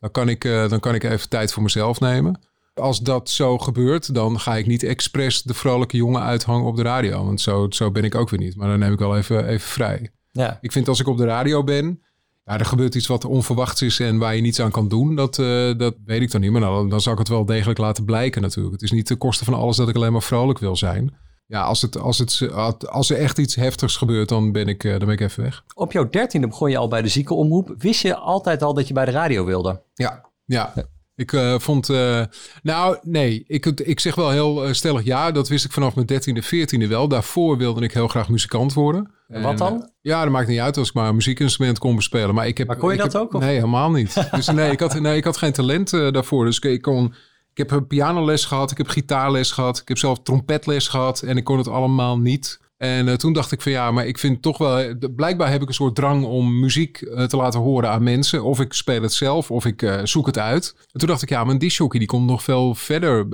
Dan 0.00 0.10
kan 0.10 0.28
ik, 0.28 0.42
dan 0.42 0.80
kan 0.80 0.94
ik 0.94 1.02
even 1.02 1.28
tijd 1.28 1.52
voor 1.52 1.62
mezelf 1.62 2.00
nemen. 2.00 2.40
Als 2.74 3.00
dat 3.00 3.30
zo 3.30 3.58
gebeurt, 3.58 4.14
dan 4.14 4.40
ga 4.40 4.56
ik 4.56 4.66
niet 4.66 4.82
expres 4.82 5.42
de 5.42 5.54
vrolijke 5.54 5.96
jongen 5.96 6.22
uithangen 6.22 6.66
op 6.66 6.76
de 6.76 6.82
radio. 6.82 7.24
Want 7.24 7.40
zo, 7.40 7.66
zo 7.70 7.90
ben 7.90 8.04
ik 8.04 8.14
ook 8.14 8.30
weer 8.30 8.40
niet. 8.40 8.56
Maar 8.56 8.68
dan 8.68 8.78
neem 8.78 8.92
ik 8.92 8.98
wel 8.98 9.16
even, 9.16 9.46
even 9.46 9.68
vrij. 9.68 10.10
ja. 10.30 10.58
Ik 10.60 10.72
vind 10.72 10.88
als 10.88 11.00
ik 11.00 11.06
op 11.06 11.16
de 11.16 11.24
radio 11.24 11.64
ben, 11.64 12.02
ja, 12.44 12.58
er 12.58 12.64
gebeurt 12.64 12.94
iets 12.94 13.06
wat 13.06 13.24
onverwachts 13.24 13.82
is 13.82 14.00
en 14.00 14.18
waar 14.18 14.36
je 14.36 14.42
niets 14.42 14.60
aan 14.60 14.70
kan 14.70 14.88
doen. 14.88 15.14
Dat, 15.14 15.38
eh, 15.38 15.78
dat 15.78 15.94
weet 16.04 16.22
ik 16.22 16.30
dan 16.30 16.40
niet. 16.40 16.50
Maar 16.50 16.60
dan, 16.60 16.88
dan 16.88 17.00
zal 17.00 17.12
ik 17.12 17.18
het 17.18 17.28
wel 17.28 17.44
degelijk 17.44 17.78
laten 17.78 18.04
blijken 18.04 18.42
natuurlijk. 18.42 18.74
Het 18.74 18.82
is 18.82 18.92
niet 18.92 19.06
ten 19.06 19.18
koste 19.18 19.44
van 19.44 19.54
alles 19.54 19.76
dat 19.76 19.88
ik 19.88 19.94
alleen 19.94 20.12
maar 20.12 20.22
vrolijk 20.22 20.58
wil 20.58 20.76
zijn. 20.76 21.14
Ja, 21.46 21.62
als, 21.62 21.82
het, 21.82 21.98
als, 21.98 22.18
het, 22.18 22.48
als 22.88 23.10
er 23.10 23.16
echt 23.18 23.38
iets 23.38 23.54
heftigs 23.54 23.96
gebeurt, 23.96 24.28
dan 24.28 24.52
ben 24.52 24.68
ik, 24.68 24.84
eh, 24.84 24.90
dan 24.90 24.98
ben 24.98 25.08
ik 25.08 25.20
even 25.20 25.42
weg. 25.42 25.64
Op 25.74 25.92
jouw 25.92 26.08
dertiende 26.08 26.46
begon 26.46 26.70
je 26.70 26.76
al 26.76 26.88
bij 26.88 27.02
de 27.02 27.08
ziekenomroep. 27.08 27.74
Wist 27.78 28.02
je 28.02 28.16
altijd 28.16 28.62
al 28.62 28.74
dat 28.74 28.88
je 28.88 28.94
bij 28.94 29.04
de 29.04 29.10
radio 29.10 29.44
wilde? 29.44 29.82
Ja, 29.94 30.30
ja. 30.44 30.72
Ik 31.14 31.32
eh, 31.32 31.58
vond, 31.58 31.88
eh, 31.88 32.22
nou 32.62 32.96
nee, 33.02 33.44
ik, 33.46 33.66
ik 33.66 34.00
zeg 34.00 34.14
wel 34.14 34.30
heel 34.30 34.64
eh, 34.66 34.72
stellig 34.72 35.04
ja. 35.04 35.30
Dat 35.30 35.48
wist 35.48 35.64
ik 35.64 35.72
vanaf 35.72 35.94
mijn 35.94 36.06
dertiende, 36.06 36.42
veertiende 36.42 36.86
wel. 36.86 37.08
Daarvoor 37.08 37.56
wilde 37.56 37.80
ik 37.80 37.92
heel 37.92 38.08
graag 38.08 38.28
muzikant 38.28 38.72
worden. 38.72 39.10
En 39.28 39.42
wat 39.42 39.58
dan? 39.58 39.90
ja, 40.00 40.22
dat 40.22 40.32
maakt 40.32 40.48
niet 40.48 40.58
uit 40.60 40.76
als 40.76 40.88
ik 40.88 40.94
maar 40.94 41.08
een 41.08 41.14
muziekinstrument 41.14 41.78
kon 41.78 41.96
bespelen. 41.96 42.34
Maar, 42.34 42.46
ik 42.46 42.58
heb, 42.58 42.66
Maar 42.66 42.76
kon 42.76 42.88
je 42.88 42.94
ik 42.94 43.00
dat 43.02 43.12
heb- 43.12 43.22
ook, 43.22 43.34
of? 43.34 43.40
Nee, 43.40 43.54
helemaal 43.54 43.90
niet. 43.90 44.28
Dus 44.30 44.46
nee, 44.48 44.70
ik 44.70 44.80
had, 44.80 45.00
nee, 45.00 45.16
ik 45.16 45.24
had 45.24 45.36
geen 45.36 45.52
talent 45.52 45.90
daarvoor. 45.90 46.44
Dus 46.44 46.56
ik, 46.56 46.64
ik 46.64 46.82
kon... 46.82 47.14
Ik 47.54 47.58
heb 47.58 47.70
een 47.70 47.86
pianoles 47.86 48.44
gehad, 48.44 48.70
ik 48.70 48.76
heb 48.78 48.88
gitaarles 48.88 49.50
gehad, 49.50 49.78
ik 49.78 49.88
heb 49.88 49.98
zelf 49.98 50.18
trompetles 50.22 50.88
gehad 50.88 51.22
en 51.22 51.36
ik 51.36 51.44
kon 51.44 51.58
het 51.58 51.68
allemaal 51.68 52.18
niet. 52.18 52.60
En 52.82 53.08
eh, 53.08 53.14
toen 53.14 53.32
dacht 53.32 53.52
ik 53.52 53.60
van 53.60 53.72
ja, 53.72 53.90
maar 53.90 54.06
ik 54.06 54.18
vind 54.18 54.42
toch 54.42 54.58
wel, 54.58 54.78
eh, 54.78 54.94
blijkbaar 55.16 55.50
heb 55.50 55.62
ik 55.62 55.68
een 55.68 55.74
soort 55.74 55.94
drang 55.94 56.24
om 56.24 56.60
muziek 56.60 57.00
eh, 57.00 57.24
te 57.24 57.36
laten 57.36 57.60
horen 57.60 57.90
aan 57.90 58.02
mensen. 58.02 58.44
Of 58.44 58.60
ik 58.60 58.72
speel 58.72 59.02
het 59.02 59.12
zelf, 59.12 59.50
of 59.50 59.64
ik 59.64 60.00
zoek 60.04 60.26
het 60.26 60.38
uit. 60.38 60.74
En 60.92 60.98
toen 60.98 61.08
dacht 61.08 61.22
ik 61.22 61.28
ja, 61.28 61.46
een 61.46 61.58
discjockey 61.58 61.98
die 61.98 62.08
komt 62.08 62.26
nog 62.26 62.42
veel 62.42 62.74
verder. 62.74 63.26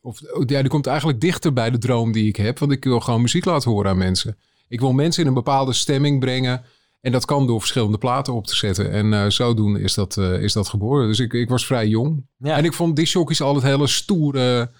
of 0.00 0.20
ja, 0.46 0.60
die 0.60 0.68
komt 0.68 0.86
eigenlijk 0.86 1.20
dichter 1.20 1.52
bij 1.52 1.70
de 1.70 1.78
droom 1.78 2.12
die 2.12 2.28
ik 2.28 2.36
heb. 2.36 2.58
Want 2.58 2.72
ik 2.72 2.84
wil 2.84 3.00
gewoon 3.00 3.20
muziek 3.20 3.44
laten 3.44 3.70
horen 3.70 3.90
aan 3.90 3.98
mensen. 3.98 4.36
Ik 4.68 4.80
wil 4.80 4.92
mensen 4.92 5.22
in 5.22 5.28
een 5.28 5.34
bepaalde 5.34 5.72
stemming 5.72 6.20
brengen. 6.20 6.62
En 7.00 7.12
dat 7.12 7.24
kan 7.24 7.46
door 7.46 7.60
verschillende 7.60 7.98
platen 7.98 8.34
op 8.34 8.46
te 8.46 8.56
zetten. 8.56 8.90
En 8.90 9.12
eh 9.12 9.24
zodoende 9.28 9.80
is 9.80 9.94
dat, 9.94 10.16
is 10.16 10.52
dat 10.52 10.68
geboren. 10.68 11.06
Dus 11.06 11.18
ik, 11.18 11.32
ik 11.32 11.48
was 11.48 11.66
vrij 11.66 11.86
jong. 11.86 12.26
Ja. 12.38 12.56
En 12.56 12.64
ik 12.64 12.72
vond 12.72 12.96
discjockeys 12.96 13.40
altijd 13.40 13.64
hele 13.64 13.86
stoere, 13.86 14.70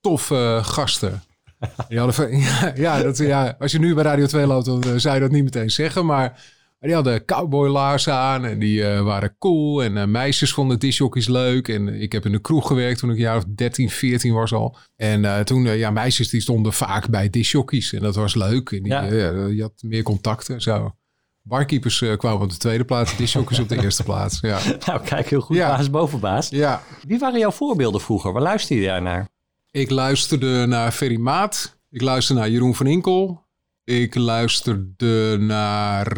toffe 0.00 0.60
gasten. 0.62 1.22
Die 1.88 1.98
hadden, 1.98 2.14
van- 2.14 2.38
ja, 2.50 2.72
ja, 2.76 3.02
dat, 3.02 3.16
ja, 3.18 3.56
als 3.58 3.72
je 3.72 3.78
nu 3.78 3.94
bij 3.94 4.04
Radio 4.04 4.26
2 4.26 4.46
loopt, 4.46 4.64
dan 4.64 4.82
eh, 4.82 4.92
zou 4.96 5.14
je 5.14 5.20
dat 5.20 5.30
niet 5.30 5.44
meteen 5.44 5.70
zeggen. 5.70 6.06
Maar, 6.06 6.54
die 6.80 6.94
hadden 6.94 7.24
cowboylaarzen 7.24 8.12
aan 8.14 8.44
en 8.44 8.58
die 8.58 8.84
eh, 8.88 9.02
waren 9.02 9.36
cool. 9.38 9.82
En 9.82 9.96
eh, 9.96 10.04
meisjes 10.06 10.52
vonden 10.52 10.78
discjockeys 10.78 11.28
leuk. 11.28 11.68
En 11.68 12.00
ik 12.00 12.12
heb 12.12 12.24
in 12.24 12.32
de 12.32 12.38
kroeg 12.40 12.66
gewerkt 12.66 12.98
toen 12.98 13.10
ik 13.10 13.16
een 13.16 13.22
jaar 13.22 13.36
of 13.36 13.44
13, 13.54 13.90
14 13.90 14.32
was 14.34 14.52
al. 14.52 14.76
En 14.96 15.44
toen, 15.44 15.62
ja, 15.64 15.90
meisjes 15.90 16.28
die 16.30 16.40
stonden 16.40 16.72
vaak 16.72 17.08
bij 17.10 17.30
discjockeys. 17.30 17.92
En 17.92 18.00
dat 18.02 18.14
was 18.14 18.34
leuk. 18.34 18.70
En 18.70 18.82
die, 18.82 18.92
Ja. 18.92 19.02
je 19.46 19.62
had 19.62 19.72
meer 19.82 20.02
contacten 20.02 20.54
en 20.54 20.60
zo. 20.60 20.94
Barkeepers 21.42 22.04
kwamen 22.16 22.40
op 22.40 22.50
de 22.50 22.56
tweede 22.56 22.84
plaats, 22.84 23.16
discjockeys 23.16 23.58
op 23.58 23.68
de 23.68 23.82
eerste 23.82 24.02
plaats. 24.02 24.38
Ja. 24.40 24.58
Nou, 24.86 25.00
kijk, 25.04 25.28
heel 25.30 25.40
goed. 25.40 25.56
Ja. 25.56 25.68
Baas 25.68 25.90
boven 25.90 26.20
baas. 26.20 26.48
ja, 26.48 26.82
Wie 27.06 27.18
waren 27.18 27.38
jouw 27.38 27.50
voorbeelden 27.50 28.00
vroeger? 28.00 28.32
Waar 28.32 28.42
luisterde 28.42 28.82
je 28.82 28.88
daar 28.88 29.02
naar? 29.02 29.28
Ik 29.76 29.90
luisterde 29.90 30.66
naar 30.66 30.92
Ferry 30.92 31.16
Maat. 31.16 31.78
Ik 31.90 32.00
luisterde 32.00 32.40
naar 32.40 32.50
Jeroen 32.50 32.74
van 32.74 32.86
Inkel. 32.86 33.46
Ik 33.84 34.14
luisterde 34.14 35.36
naar 35.40 36.08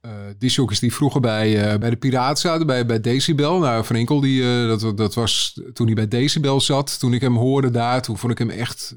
eh 0.00 0.10
discjockeys 0.38 0.78
die 0.78 0.94
vroeger 0.94 1.20
bij, 1.20 1.72
eh, 1.72 1.78
bij 1.78 1.90
de 1.90 1.96
Piraten 1.96 2.36
zaten, 2.36 2.66
bij, 2.66 2.86
bij 2.86 3.00
Decibel. 3.00 3.58
Nou, 3.58 3.84
van 3.84 3.96
Inkel, 3.96 4.20
die, 4.20 4.42
eh, 4.42 4.78
dat, 4.78 4.96
dat 4.96 5.14
was 5.14 5.60
toen 5.72 5.86
hij 5.86 5.94
bij 5.94 6.08
Decibel 6.08 6.60
zat. 6.60 6.98
Toen 6.98 7.14
ik 7.14 7.20
hem 7.20 7.36
hoorde 7.36 7.70
daar, 7.70 8.02
toen 8.02 8.18
vond 8.18 8.32
ik 8.32 8.38
hem 8.38 8.50
echt 8.50 8.96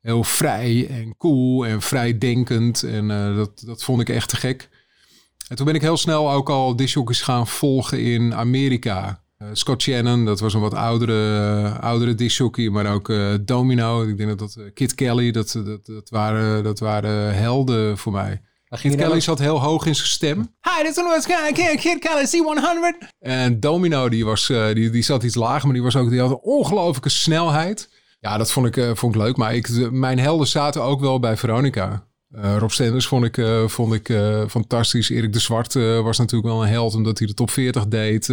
heel 0.00 0.24
vrij 0.24 0.88
en 0.88 1.16
cool 1.16 1.66
en 1.66 1.82
vrijdenkend. 1.82 2.82
En 2.82 3.08
dat, 3.36 3.62
dat 3.66 3.82
vond 3.82 4.00
ik 4.00 4.08
echt 4.08 4.28
te 4.28 4.36
gek. 4.36 4.68
En 5.48 5.56
toen 5.56 5.66
ben 5.66 5.74
ik 5.74 5.80
heel 5.80 5.96
snel 5.96 6.32
ook 6.32 6.50
al 6.50 6.76
discjockeys 6.76 7.22
gaan 7.22 7.46
volgen 7.46 8.00
in 8.00 8.34
Amerika. 8.34 9.21
Eh, 9.42 9.48
Scott 9.52 9.82
Shannon, 9.82 10.24
dat 10.24 10.40
was 10.40 10.54
een 10.54 10.60
wat 10.60 10.74
oudere, 10.74 11.68
oudere 11.80 12.14
discjockey, 12.14 12.68
maar 12.68 12.92
ook 12.92 13.08
eh, 13.08 13.34
Domino. 13.40 14.02
Ik 14.02 14.16
denk 14.16 14.28
dat 14.28 14.38
dat 14.38 14.72
Kid 14.74 14.94
Kelly, 14.94 15.30
dat, 15.30 15.52
dat, 15.64 15.86
dat, 15.86 16.10
waren, 16.10 16.62
dat 16.64 16.78
waren 16.78 17.34
helden 17.34 17.98
voor 17.98 18.12
mij. 18.12 18.40
Kid 18.68 18.92
je 18.92 18.98
Kelly 18.98 19.20
zat 19.20 19.38
heel 19.38 19.60
hoog 19.60 19.86
in 19.86 19.94
zijn 19.94 20.08
stem. 20.08 20.38
Hi, 20.38 20.84
this 20.84 20.98
one 20.98 21.08
was 21.08 21.26
Kid 21.76 21.98
Kelly 21.98 22.26
C100. 22.26 23.08
En 23.18 23.60
Domino, 23.60 24.08
die, 24.08 24.24
was, 24.24 24.46
die, 24.46 24.90
die 24.90 25.02
zat 25.02 25.22
iets 25.22 25.34
lager, 25.34 25.64
maar 25.64 25.74
die, 25.74 25.82
was 25.82 25.96
ook, 25.96 26.10
die 26.10 26.20
had 26.20 26.30
een 26.30 26.40
ongelofelijke 26.42 27.08
snelheid. 27.08 27.88
Ja, 28.20 28.36
dat 28.36 28.52
vond 28.52 28.76
ik, 28.76 28.96
vond 28.96 29.14
ik 29.14 29.20
leuk. 29.20 29.36
Maar 29.36 29.54
ik, 29.54 29.90
mijn 29.90 30.18
helden 30.18 30.46
zaten 30.46 30.82
ook 30.82 31.00
wel 31.00 31.18
bij 31.18 31.36
Veronica. 31.36 32.06
Eh, 32.32 32.56
Rob 32.58 32.70
Stenders 32.70 33.06
vond 33.06 33.24
ik, 33.24 33.38
eh, 33.38 33.66
vond 33.66 33.92
ik 33.94 34.08
eh, 34.08 34.42
fantastisch. 34.48 35.10
Erik 35.10 35.32
de 35.32 35.38
Zwart 35.38 35.74
was 36.02 36.18
natuurlijk 36.18 36.52
wel 36.52 36.62
een 36.62 36.68
held 36.68 36.94
omdat 36.94 37.18
hij 37.18 37.26
de 37.26 37.34
top 37.34 37.50
40 37.50 37.88
deed. 37.88 38.28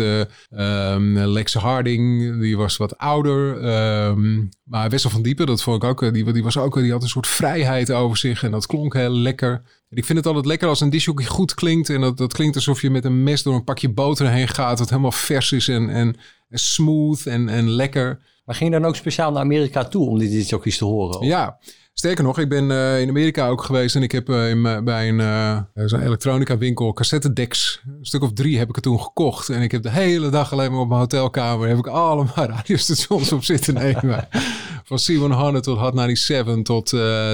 Ehm, 0.50 1.18
Lex 1.18 1.54
Harding, 1.54 2.40
die 2.40 2.58
was 2.58 2.78
wat 2.78 2.98
ouder. 2.98 3.62
Ehm, 3.62 4.46
maar 4.64 4.90
Wessel 4.90 5.10
van 5.10 5.22
Diepen, 5.22 5.46
dat 5.46 5.64
vond 5.64 5.84
ik 5.84 5.90
ook. 5.90 6.14
Die, 6.14 6.32
die, 6.32 6.44
was 6.44 6.58
ook 6.58 6.76
die 6.76 6.92
had 6.92 7.04
een 7.04 7.10
soort 7.10 7.28
vrijheid 7.28 7.92
over 7.92 8.18
zich 8.18 8.44
en 8.44 8.52
dat 8.52 8.66
klonk 8.66 8.94
heel 8.94 9.12
lekker. 9.12 9.52
En 9.90 9.98
ik 9.98 10.06
vind 10.06 10.18
het 10.18 10.28
altijd 10.28 10.46
lekker 10.46 10.68
als 10.68 10.82
een 10.82 10.90
disjockey 10.90 11.26
goed 11.26 11.54
klinkt. 11.54 11.90
En 11.90 12.02
dat, 12.02 12.18
dat 12.18 12.34
klinkt 12.34 12.56
alsof 12.56 12.82
je 12.82 12.90
met 12.90 13.06
een 13.06 13.24
mes 13.24 13.44
door 13.44 13.56
een 13.56 13.64
pakje 13.64 13.90
boter 13.90 14.30
heen 14.30 14.48
gaat. 14.48 14.78
Dat 14.78 14.90
helemaal 14.90 15.12
vers 15.12 15.52
is 15.52 15.68
en, 15.68 15.90
en, 15.90 16.16
en 16.50 16.60
smooth 16.60 17.26
en, 17.26 17.50
en 17.50 17.70
lekker. 17.70 18.20
Maar 18.46 18.56
ging 18.56 18.74
je 18.74 18.80
dan 18.80 18.90
ook 18.90 18.96
speciaal 18.96 19.32
naar 19.32 19.42
Amerika 19.42 19.84
toe 19.84 20.10
om 20.10 20.20
die 20.20 20.30
discjockeys 20.30 20.78
te 20.78 20.86
horen? 20.86 21.28
Ja, 21.28 21.60
sterker 22.00 22.24
nog, 22.24 22.40
ik 22.40 22.50
ben 22.50 22.72
eh, 22.72 23.02
in 23.02 23.10
Amerika 23.10 23.48
ook 23.48 23.64
geweest 23.64 23.96
en 23.96 24.04
ik 24.04 24.12
heb 24.12 24.30
eh, 24.30 24.50
in, 24.50 24.84
bij 24.84 25.10
een, 25.10 25.20
eh, 25.20 25.86
zo'n 25.86 26.02
elektronica 26.02 26.58
winkel 26.58 26.94
cassettedecks, 26.94 27.82
een 27.86 28.06
stuk 28.06 28.22
of 28.22 28.34
drie 28.34 28.58
heb 28.58 28.70
ik 28.70 28.76
er 28.76 28.82
toen 28.82 29.02
gekocht. 29.02 29.50
En 29.50 29.62
ik 29.62 29.72
heb 29.72 29.84
de 29.84 29.90
hele 29.90 30.30
dag 30.30 30.52
alleen 30.52 30.72
maar 30.72 30.80
op 30.80 30.88
mijn 30.88 31.00
hotelkamer, 31.00 31.68
heb 31.68 31.78
ik 31.78 31.88
allemaal 31.88 32.46
radiostations 32.56 33.32
op 33.32 33.44
zitten 33.44 33.74
nemen. 33.74 34.28
Van 34.90 35.00
C100 35.12 35.60
tot 35.60 35.78
Hot 35.78 35.94
97 35.94 36.62
tot 36.64 36.90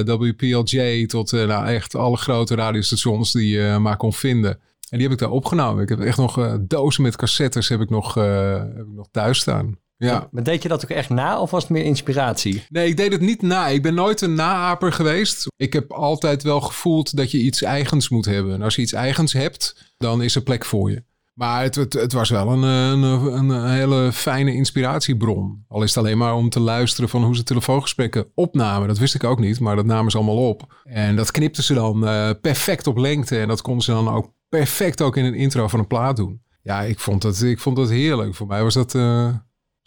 WPLJ 0.05 1.05
tot 1.05 1.31
nou, 1.31 1.67
echt 1.67 1.95
alle 1.95 2.17
grote 2.17 2.55
radiostations 2.55 3.31
die 3.31 3.49
je 3.49 3.77
maar 3.79 3.97
kon 3.97 4.13
vinden. 4.13 4.51
En 4.89 4.97
die 4.97 5.01
heb 5.01 5.11
ik 5.11 5.19
daar 5.19 5.29
opgenomen. 5.29 5.83
Ik 5.83 5.89
heb 5.89 5.99
echt 5.99 6.17
nog 6.17 6.57
dozen 6.61 7.03
met 7.03 7.15
cassettes 7.15 7.69
heb 7.69 7.81
ik 7.81 7.89
nog, 7.89 8.13
heb 8.13 8.77
ik 8.77 8.95
nog 8.95 9.07
thuis 9.11 9.39
staan. 9.39 9.77
Ja. 9.97 10.27
Maar 10.31 10.43
deed 10.43 10.61
je 10.61 10.69
dat 10.69 10.83
ook 10.83 10.89
echt 10.89 11.09
na 11.09 11.41
of 11.41 11.51
was 11.51 11.61
het 11.61 11.71
meer 11.71 11.83
inspiratie? 11.83 12.65
Nee, 12.69 12.87
ik 12.87 12.97
deed 12.97 13.11
het 13.11 13.21
niet 13.21 13.41
na. 13.41 13.67
Ik 13.67 13.81
ben 13.81 13.93
nooit 13.93 14.21
een 14.21 14.33
naaper 14.33 14.93
geweest. 14.93 15.47
Ik 15.55 15.73
heb 15.73 15.91
altijd 15.91 16.43
wel 16.43 16.61
gevoeld 16.61 17.17
dat 17.17 17.31
je 17.31 17.37
iets 17.37 17.61
eigens 17.61 18.09
moet 18.09 18.25
hebben. 18.25 18.53
En 18.53 18.61
als 18.61 18.75
je 18.75 18.81
iets 18.81 18.93
eigens 18.93 19.33
hebt, 19.33 19.93
dan 19.97 20.21
is 20.21 20.35
er 20.35 20.41
plek 20.41 20.65
voor 20.65 20.91
je. 20.91 21.03
Maar 21.35 21.63
het, 21.63 21.75
het, 21.75 21.93
het 21.93 22.13
was 22.13 22.29
wel 22.29 22.51
een, 22.51 22.61
een, 22.61 23.03
een, 23.03 23.69
hele 23.69 24.11
fijne 24.13 24.53
inspiratiebron. 24.53 25.65
Al 25.67 25.83
is 25.83 25.95
het 25.95 26.03
alleen 26.03 26.17
maar 26.17 26.35
om 26.35 26.49
te 26.49 26.59
luisteren 26.59 27.09
van 27.09 27.23
hoe 27.23 27.35
ze 27.35 27.43
telefoongesprekken 27.43 28.27
opnamen. 28.35 28.87
Dat 28.87 28.97
wist 28.97 29.15
ik 29.15 29.23
ook 29.23 29.39
niet, 29.39 29.59
maar 29.59 29.75
dat 29.75 29.85
namen 29.85 30.11
ze 30.11 30.17
allemaal 30.17 30.49
op. 30.49 30.81
En 30.83 31.15
dat 31.15 31.31
knipten 31.31 31.63
ze 31.63 31.73
dan 31.73 32.07
eh, 32.07 32.29
perfect 32.41 32.87
op 32.87 32.97
lengte. 32.97 33.39
En 33.39 33.47
dat 33.47 33.61
konden 33.61 33.83
ze 33.83 33.91
dan 33.91 34.09
ook 34.09 34.31
perfect 34.49 35.01
ook 35.01 35.17
in 35.17 35.25
een 35.25 35.35
intro 35.35 35.67
van 35.67 35.79
een 35.79 35.87
plaat 35.87 36.15
doen. 36.15 36.41
Ja, 36.61 36.81
ik 36.81 36.99
vond 36.99 37.21
dat, 37.21 37.41
ik 37.41 37.59
vond 37.59 37.75
dat 37.75 37.89
heerlijk. 37.89 38.35
Voor 38.35 38.47
mij 38.47 38.63
was 38.63 38.73
dat 38.73 38.95
eh, 38.95 39.27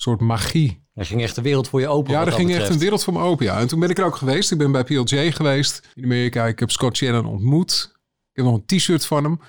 soort 0.01 0.21
magie. 0.21 0.87
Er 0.95 1.05
ging 1.07 1.23
echt 1.23 1.35
de 1.35 1.43
wereld 1.43 1.69
voor 1.69 1.81
je 1.81 1.89
open. 1.89 2.13
Ja, 2.13 2.27
er 2.27 2.33
ging 2.33 2.55
echt 2.55 2.69
een 2.69 2.79
wereld 2.79 3.05
voor 3.05 3.13
me 3.13 3.21
open. 3.21 3.45
Ja. 3.47 3.59
En 3.61 3.69
toen 3.69 3.81
ben 3.81 3.91
ik 3.91 3.99
er 3.99 4.05
ook 4.05 4.17
geweest. 4.17 4.51
Ik 4.53 4.59
ben 4.59 4.73
bij 4.73 4.85
PLJ 4.85 5.31
geweest 5.33 5.89
in 5.95 6.05
Amerika. 6.05 6.47
Ik 6.47 6.59
heb 6.59 6.71
Scott 6.71 6.97
Shannon 6.97 7.27
ontmoet. 7.27 7.91
Ik 8.31 8.37
heb 8.37 8.45
nog 8.45 8.55
een 8.55 8.79
t-shirt 8.79 9.07
van 9.07 9.25
hem. 9.25 9.41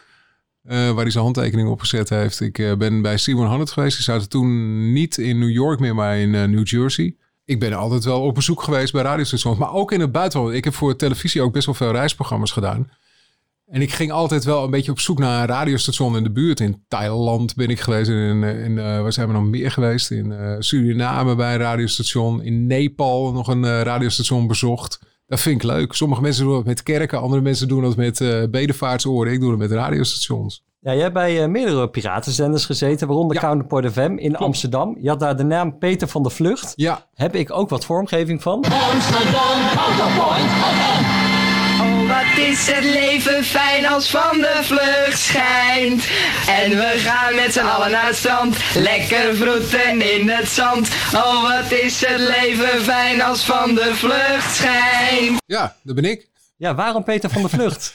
eh, 0.64 0.78
waar 0.92 1.02
hij 1.02 1.10
zijn 1.12 1.24
handtekening 1.24 1.70
op 1.70 1.80
gezet 1.80 2.10
heeft. 2.10 2.40
Ik 2.42 2.60
eh, 2.60 2.76
ben 2.78 3.02
bij 3.02 3.18
C100 3.18 3.72
geweest. 3.72 3.96
Die 3.96 4.04
zaten 4.06 4.30
toen 4.30 4.92
niet 4.94 5.18
in 5.18 5.40
New 5.40 5.50
York 5.52 5.80
meer, 5.80 5.96
maar 5.96 6.18
in 6.18 6.36
eh, 6.36 6.44
New 6.44 6.68
Jersey. 6.68 7.16
Ik 7.46 7.60
ben 7.60 7.74
altijd 7.74 8.04
wel 8.04 8.22
op 8.22 8.36
bezoek 8.36 8.62
geweest 8.64 8.94
bij 8.94 9.02
radiostations, 9.04 9.58
maar 9.58 9.74
ook 9.74 9.92
in 9.92 10.00
het 10.00 10.12
buitenland. 10.12 10.54
Ik 10.54 10.64
heb 10.64 10.74
voor 10.74 10.96
televisie 10.96 11.42
ook 11.42 11.54
best 11.54 11.66
wel 11.66 11.76
veel 11.76 11.92
reisprogramma's 11.92 12.52
gedaan. 12.52 12.90
En 13.70 13.82
ik 13.82 13.92
ging 13.92 14.12
altijd 14.12 14.44
wel 14.44 14.64
een 14.64 14.72
beetje 14.72 14.92
op 14.92 15.00
zoek 15.00 15.20
naar 15.20 15.42
een 15.42 15.48
radiostation 15.48 16.18
in 16.18 16.24
de 16.24 16.32
buurt. 16.32 16.60
In 16.60 16.84
Thailand 16.88 17.56
ben 17.56 17.70
ik 17.70 17.80
geweest. 17.80 18.10
In, 18.10 18.44
in, 18.44 18.72
uh, 18.72 19.02
waar 19.02 19.14
zijn 19.14 19.28
we 19.28 19.34
nog 19.34 19.44
meer 19.44 19.72
geweest? 19.72 20.12
In 20.12 20.32
uh, 20.32 20.56
Suriname 20.60 21.36
bij 21.36 21.54
een 21.54 21.60
radiostation. 21.60 22.44
In 22.44 22.68
Nepal 22.68 23.32
nog 23.32 23.48
een 23.48 23.64
uh, 23.64 23.82
radiostation 23.82 24.48
bezocht. 24.48 25.00
Dat 25.28 25.40
vind 25.40 25.56
ik 25.56 25.64
leuk. 25.64 25.94
Sommige 25.94 26.22
mensen 26.22 26.44
doen 26.44 26.54
dat 26.54 26.66
met 26.66 26.84
kerken. 26.84 27.20
Andere 27.20 27.42
mensen 27.42 27.68
doen 27.68 27.82
dat 27.82 27.96
met 27.96 28.18
bedevaartsoren. 28.52 29.34
Ik 29.34 29.40
doe 29.40 29.50
het 29.50 29.60
met 29.60 29.72
radiostations. 29.72 30.64
Ja, 30.80 30.94
jij 30.94 31.02
hebt 31.02 31.14
bij 31.14 31.48
meerdere 31.48 31.90
piratenzenders 31.90 32.66
gezeten. 32.66 33.08
Waaronder 33.08 33.36
ja. 33.36 33.42
Counterport 33.42 33.92
FM 33.92 34.00
in 34.00 34.18
Klopt. 34.18 34.44
Amsterdam. 34.44 34.98
Je 35.02 35.10
had 35.10 35.20
daar 35.20 35.38
de 35.38 35.44
naam 35.44 35.78
Peter 35.78 36.08
van 36.08 36.24
de 36.24 36.30
Vlucht. 36.30 36.74
Ja. 36.76 37.06
Heb 37.14 37.36
ik 37.36 37.52
ook 37.52 37.70
wat 37.70 37.86
vormgeving 37.86 38.42
van. 38.42 38.64
Amsterdam, 38.64 39.70
Counterpoint 39.74 40.50
FM. 40.50 41.19
Wat 42.40 42.48
is 42.48 42.68
het 42.68 42.84
leven 42.84 43.44
fijn 43.44 43.88
als 43.88 44.10
van 44.10 44.38
de 44.38 44.60
vlucht 44.62 45.20
schijnt. 45.20 46.04
En 46.48 46.70
we 46.70 46.94
gaan 46.98 47.36
met 47.36 47.54
z'n 47.54 47.60
allen 47.60 47.92
naar 47.92 48.06
het 48.06 48.16
strand, 48.16 48.58
lekker 48.76 49.36
vroeten 49.36 50.14
in 50.14 50.30
het 50.30 50.48
zand. 50.48 50.90
Oh, 51.14 51.42
wat 51.42 51.72
is 51.72 52.06
het 52.06 52.20
leven 52.20 52.82
fijn 52.82 53.22
als 53.22 53.44
van 53.44 53.76
de 53.76 53.92
vlucht 53.96 54.56
schijnt. 54.56 55.42
Ja, 55.46 55.76
dat 55.84 55.96
ben 55.96 56.04
ik. 56.04 56.28
Ja, 56.58 56.76
waarom 56.76 57.04
Peter 57.04 57.30
van 57.30 57.42
de 57.42 57.50
Vlucht? 57.50 57.94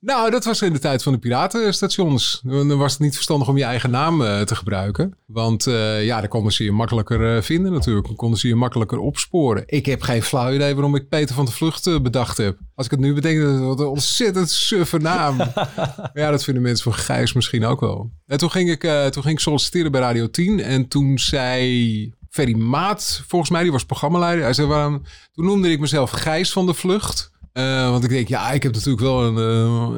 Nou, 0.00 0.30
dat 0.30 0.44
was 0.44 0.62
in 0.62 0.72
de 0.72 0.78
tijd 0.78 1.02
van 1.02 1.12
de 1.12 1.18
piratenstations. 1.18 2.40
Dan 2.44 2.76
was 2.76 2.92
het 2.92 3.00
niet 3.00 3.14
verstandig 3.14 3.48
om 3.48 3.56
je 3.56 3.64
eigen 3.64 3.90
naam 3.90 4.20
uh, 4.20 4.40
te 4.40 4.56
gebruiken. 4.56 5.16
Want 5.26 5.66
uh, 5.66 6.04
ja, 6.04 6.20
dan 6.20 6.28
konden 6.28 6.52
ze 6.52 6.64
je 6.64 6.72
makkelijker 6.72 7.36
uh, 7.36 7.42
vinden 7.42 7.72
natuurlijk. 7.72 8.06
Dan 8.06 8.16
konden 8.16 8.38
ze 8.38 8.48
je 8.48 8.54
makkelijker 8.54 8.98
opsporen. 8.98 9.62
Ik 9.66 9.86
heb 9.86 10.02
geen 10.02 10.22
flauw 10.22 10.52
idee 10.52 10.74
waarom 10.74 10.94
ik 10.94 11.08
Peter 11.08 11.34
van 11.34 11.44
de 11.44 11.50
Vlucht 11.50 12.02
bedacht 12.02 12.36
heb. 12.36 12.58
Als 12.74 12.86
ik 12.86 12.92
het 12.92 13.00
nu 13.00 13.14
bedenk, 13.14 13.40
dat 13.40 13.58
wat 13.58 13.80
een 13.80 13.86
ontzettend 13.86 14.50
suffe 14.50 14.98
naam. 14.98 15.36
ja, 16.14 16.30
dat 16.30 16.44
vinden 16.44 16.62
mensen 16.62 16.92
van 16.92 17.00
Gijs 17.02 17.32
misschien 17.32 17.64
ook 17.64 17.80
wel. 17.80 18.10
En 18.26 18.38
toen 18.38 18.50
ging 18.50 18.70
ik, 18.70 18.80
toen 18.80 19.22
ging 19.22 19.34
ik 19.34 19.40
solliciteren 19.40 19.92
bij 19.92 20.00
Radio 20.00 20.30
10. 20.30 20.60
En 20.60 20.88
toen 20.88 21.18
zei 21.18 22.14
Ferry 22.36 22.56
Maat, 22.56 23.22
volgens 23.26 23.50
mij, 23.50 23.62
die 23.62 23.72
was 23.72 23.84
programmaleider. 23.84 24.44
Hij 24.44 24.52
zei, 24.52 24.66
waarom... 24.66 25.02
Toen 25.32 25.44
noemde 25.44 25.70
ik 25.70 25.80
mezelf 25.80 26.10
Gijs 26.10 26.52
van 26.52 26.66
de 26.66 26.74
Vlucht. 26.74 27.30
Uh, 27.56 27.90
want 27.90 28.04
ik 28.04 28.10
denk, 28.10 28.28
ja, 28.28 28.50
ik 28.50 28.62
heb 28.62 28.72
natuurlijk 28.72 29.00
wel 29.00 29.24
een, 29.24 29.36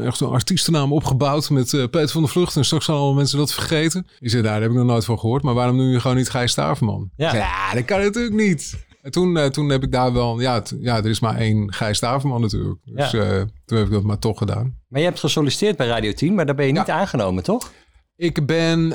uh, 0.01 0.07
echt 0.07 0.21
een 0.21 0.29
artiestennaam 0.29 0.93
opgebouwd 0.93 1.51
met 1.51 1.73
uh, 1.73 1.85
Peter 1.85 2.09
van 2.09 2.23
der 2.23 2.31
Vlucht. 2.31 2.57
En 2.57 2.65
straks 2.65 2.85
gaan 2.85 2.97
alle 2.97 3.15
mensen 3.15 3.39
dat 3.39 3.55
vergeten. 3.55 4.07
Die 4.19 4.31
zei, 4.31 4.43
daar 4.43 4.61
heb 4.61 4.71
ik 4.71 4.77
nog 4.77 4.87
nooit 4.87 5.05
van 5.05 5.19
gehoord. 5.19 5.43
Maar 5.43 5.55
waarom 5.55 5.77
noem 5.77 5.91
je 5.91 6.01
gewoon 6.01 6.17
niet 6.17 6.31
Gijs 6.31 6.51
Staverman? 6.51 7.11
Ja. 7.17 7.31
Zei, 7.31 7.43
ja, 7.43 7.75
dat 7.75 7.85
kan 7.85 8.01
natuurlijk 8.01 8.35
niet. 8.35 8.87
En 9.03 9.11
toen, 9.11 9.51
toen 9.51 9.69
heb 9.69 9.83
ik 9.83 9.93
daar 9.93 10.13
wel, 10.13 10.41
ja, 10.41 10.63
ja, 10.81 10.97
er 10.97 11.07
is 11.07 11.21
maar 11.21 11.37
één 11.37 11.73
Gijs 11.73 11.97
Staverman 11.97 12.41
natuurlijk. 12.41 12.81
Dus 12.85 13.11
ja. 13.11 13.47
toen 13.65 13.79
heb 13.79 13.87
ik 13.87 13.93
dat 13.93 14.03
maar 14.03 14.19
toch 14.19 14.39
gedaan. 14.39 14.77
Maar 14.89 15.01
je 15.01 15.07
hebt 15.07 15.21
gesolliciteerd 15.21 15.77
bij 15.77 15.87
Radio 15.87 16.13
10, 16.13 16.35
maar 16.35 16.47
daar 16.47 16.55
ben 16.55 16.67
je 16.67 16.73
niet 16.73 16.87
ja. 16.87 16.99
aangenomen, 16.99 17.43
toch? 17.43 17.73
Ik 18.17 18.47
ben, 18.47 18.89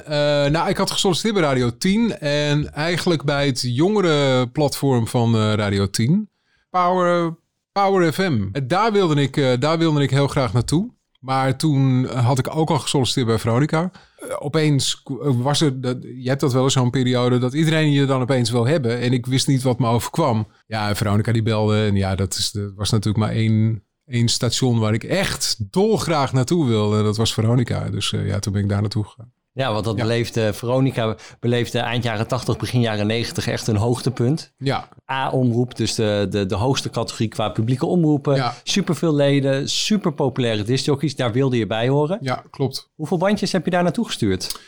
nou, 0.51 0.69
ik 0.69 0.77
had 0.77 0.91
gesolliciteerd 0.91 1.33
bij 1.33 1.43
Radio 1.43 1.77
10 1.77 2.19
en 2.19 2.73
eigenlijk 2.73 3.23
bij 3.23 3.45
het 3.45 3.61
jongere 3.61 4.47
platform 4.47 5.07
van 5.07 5.35
Radio 5.35 5.89
10. 5.89 6.29
Power, 6.69 7.35
Power 7.73 8.13
FM. 8.13 8.65
Daar 8.67 8.91
wilde, 8.91 9.21
ik, 9.21 9.37
uh, 9.37 9.53
daar 9.59 9.77
wilde 9.77 10.01
ik 10.01 10.09
heel 10.09 10.27
graag 10.27 10.53
naartoe. 10.53 10.93
Maar 11.19 11.57
toen 11.57 12.05
had 12.05 12.39
ik 12.39 12.55
ook 12.55 12.69
al 12.69 12.79
gesolliciteerd 12.79 13.27
bij 13.27 13.39
Veronica. 13.39 13.91
Uh, 14.19 14.35
opeens 14.39 15.03
was 15.21 15.61
er, 15.61 15.73
je 16.17 16.29
hebt 16.29 16.41
dat 16.41 16.53
wel 16.53 16.63
eens 16.63 16.73
zo'n 16.73 16.89
periode, 16.89 17.37
dat 17.37 17.53
iedereen 17.53 17.91
je 17.91 18.05
dan 18.05 18.21
opeens 18.21 18.49
wil 18.49 18.67
hebben. 18.67 18.99
En 18.99 19.13
ik 19.13 19.25
wist 19.25 19.47
niet 19.47 19.61
wat 19.61 19.79
me 19.79 19.87
overkwam. 19.87 20.47
Ja, 20.65 20.95
Veronica 20.95 21.31
die 21.31 21.43
belde. 21.43 21.85
En 21.85 21.95
ja, 21.95 22.15
dat, 22.15 22.33
is, 22.33 22.57
was 22.75 22.89
natuurlijk 22.89 23.25
maar 23.25 23.35
één, 23.35 23.83
één 24.05 24.27
station 24.27 24.79
waar 24.79 24.93
ik 24.93 25.03
echt 25.03 25.71
dolgraag 25.71 26.33
naartoe 26.33 26.67
wilde. 26.67 27.03
Dat 27.03 27.17
was 27.17 27.33
Veronica. 27.33 27.89
Dus 27.89 28.11
uh, 28.11 28.27
ja, 28.27 28.39
toen 28.39 28.53
ben 28.53 28.61
ik 28.61 28.69
daar 28.69 28.81
naartoe 28.81 29.03
gegaan. 29.03 29.33
Ja, 29.53 29.73
want 29.73 29.85
dat 29.85 29.97
ja. 29.97 30.01
beleefde 30.01 30.53
Veronica 30.53 31.15
beleefde 31.39 31.79
eind 31.79 32.03
jaren 32.03 32.27
80, 32.27 32.57
begin 32.57 32.79
jaren 32.79 33.07
90 33.07 33.47
echt 33.47 33.67
een 33.67 33.75
hoogtepunt. 33.75 34.53
Ja. 34.57 34.89
A-omroep, 35.11 35.75
dus 35.75 35.95
de, 35.95 36.27
de, 36.29 36.45
de 36.45 36.55
hoogste 36.55 36.89
categorie 36.89 37.27
qua 37.27 37.49
publieke 37.49 37.85
omroepen. 37.85 38.35
Ja. 38.35 38.55
Super 38.63 38.95
veel 38.95 39.15
leden, 39.15 39.69
super 39.69 40.13
populaire 40.13 40.63
discjockeys. 40.63 41.15
Daar 41.15 41.31
wilde 41.31 41.57
je 41.57 41.67
bij 41.67 41.87
horen. 41.87 42.17
Ja, 42.21 42.43
klopt. 42.49 42.91
Hoeveel 42.95 43.17
bandjes 43.17 43.51
heb 43.51 43.65
je 43.65 43.71
daar 43.71 43.83
naartoe 43.83 44.05
gestuurd? 44.05 44.59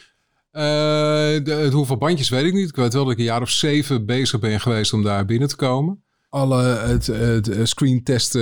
Uh, 0.51 0.62
de, 0.62 1.70
hoeveel 1.72 1.98
bandjes 1.98 2.30
weet 2.30 2.46
ik 2.46 2.54
niet. 2.54 2.70
Ik 2.70 2.75
weet 2.75 2.94
wel 2.94 3.04
dat 3.04 3.13
ik 3.13 3.20
een 3.20 3.24
jaar 3.24 3.42
of 3.42 3.50
zeven 3.50 4.06
bezig 4.06 4.39
ben 4.39 4.60
geweest 4.60 4.94
om 4.94 5.04
daar 5.04 5.25
binnen 5.25 5.48
te 5.48 5.56
komen. 5.56 6.04
Alle 6.30 6.63
het, 6.63 7.08
het 7.08 7.60
screentesten 7.63 8.42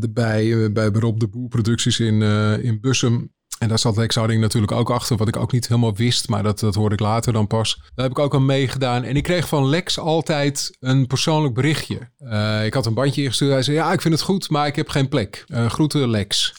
erbij 0.00 0.72
bij 0.72 0.88
Rob 0.92 1.20
de 1.20 1.28
Boer 1.28 1.48
producties 1.48 2.00
in, 2.00 2.20
uh, 2.20 2.64
in 2.64 2.80
Bussum. 2.80 3.34
En 3.58 3.68
daar 3.68 3.78
zat 3.78 3.96
Lex 3.96 4.14
Harding 4.14 4.40
natuurlijk 4.40 4.72
ook 4.72 4.90
achter, 4.90 5.16
wat 5.16 5.28
ik 5.28 5.36
ook 5.36 5.52
niet 5.52 5.68
helemaal 5.68 5.94
wist, 5.94 6.28
maar 6.28 6.42
dat, 6.42 6.60
dat 6.60 6.74
hoorde 6.74 6.94
ik 6.94 7.00
later 7.00 7.32
dan 7.32 7.46
pas. 7.46 7.80
Daar 7.94 8.06
heb 8.06 8.18
ik 8.18 8.24
ook 8.24 8.34
aan 8.34 8.46
meegedaan. 8.46 9.04
En 9.04 9.16
ik 9.16 9.22
kreeg 9.22 9.48
van 9.48 9.68
Lex 9.68 9.98
altijd 9.98 10.76
een 10.80 11.06
persoonlijk 11.06 11.54
berichtje. 11.54 11.98
Uh, 12.22 12.64
ik 12.64 12.74
had 12.74 12.86
een 12.86 12.94
bandje 12.94 13.22
ingestuurd. 13.22 13.52
Hij 13.52 13.62
zei, 13.62 13.76
ja, 13.76 13.92
ik 13.92 14.00
vind 14.00 14.14
het 14.14 14.22
goed, 14.22 14.50
maar 14.50 14.66
ik 14.66 14.76
heb 14.76 14.88
geen 14.88 15.08
plek. 15.08 15.44
Uh, 15.48 15.66
groeten 15.66 16.10
Lex. 16.10 16.54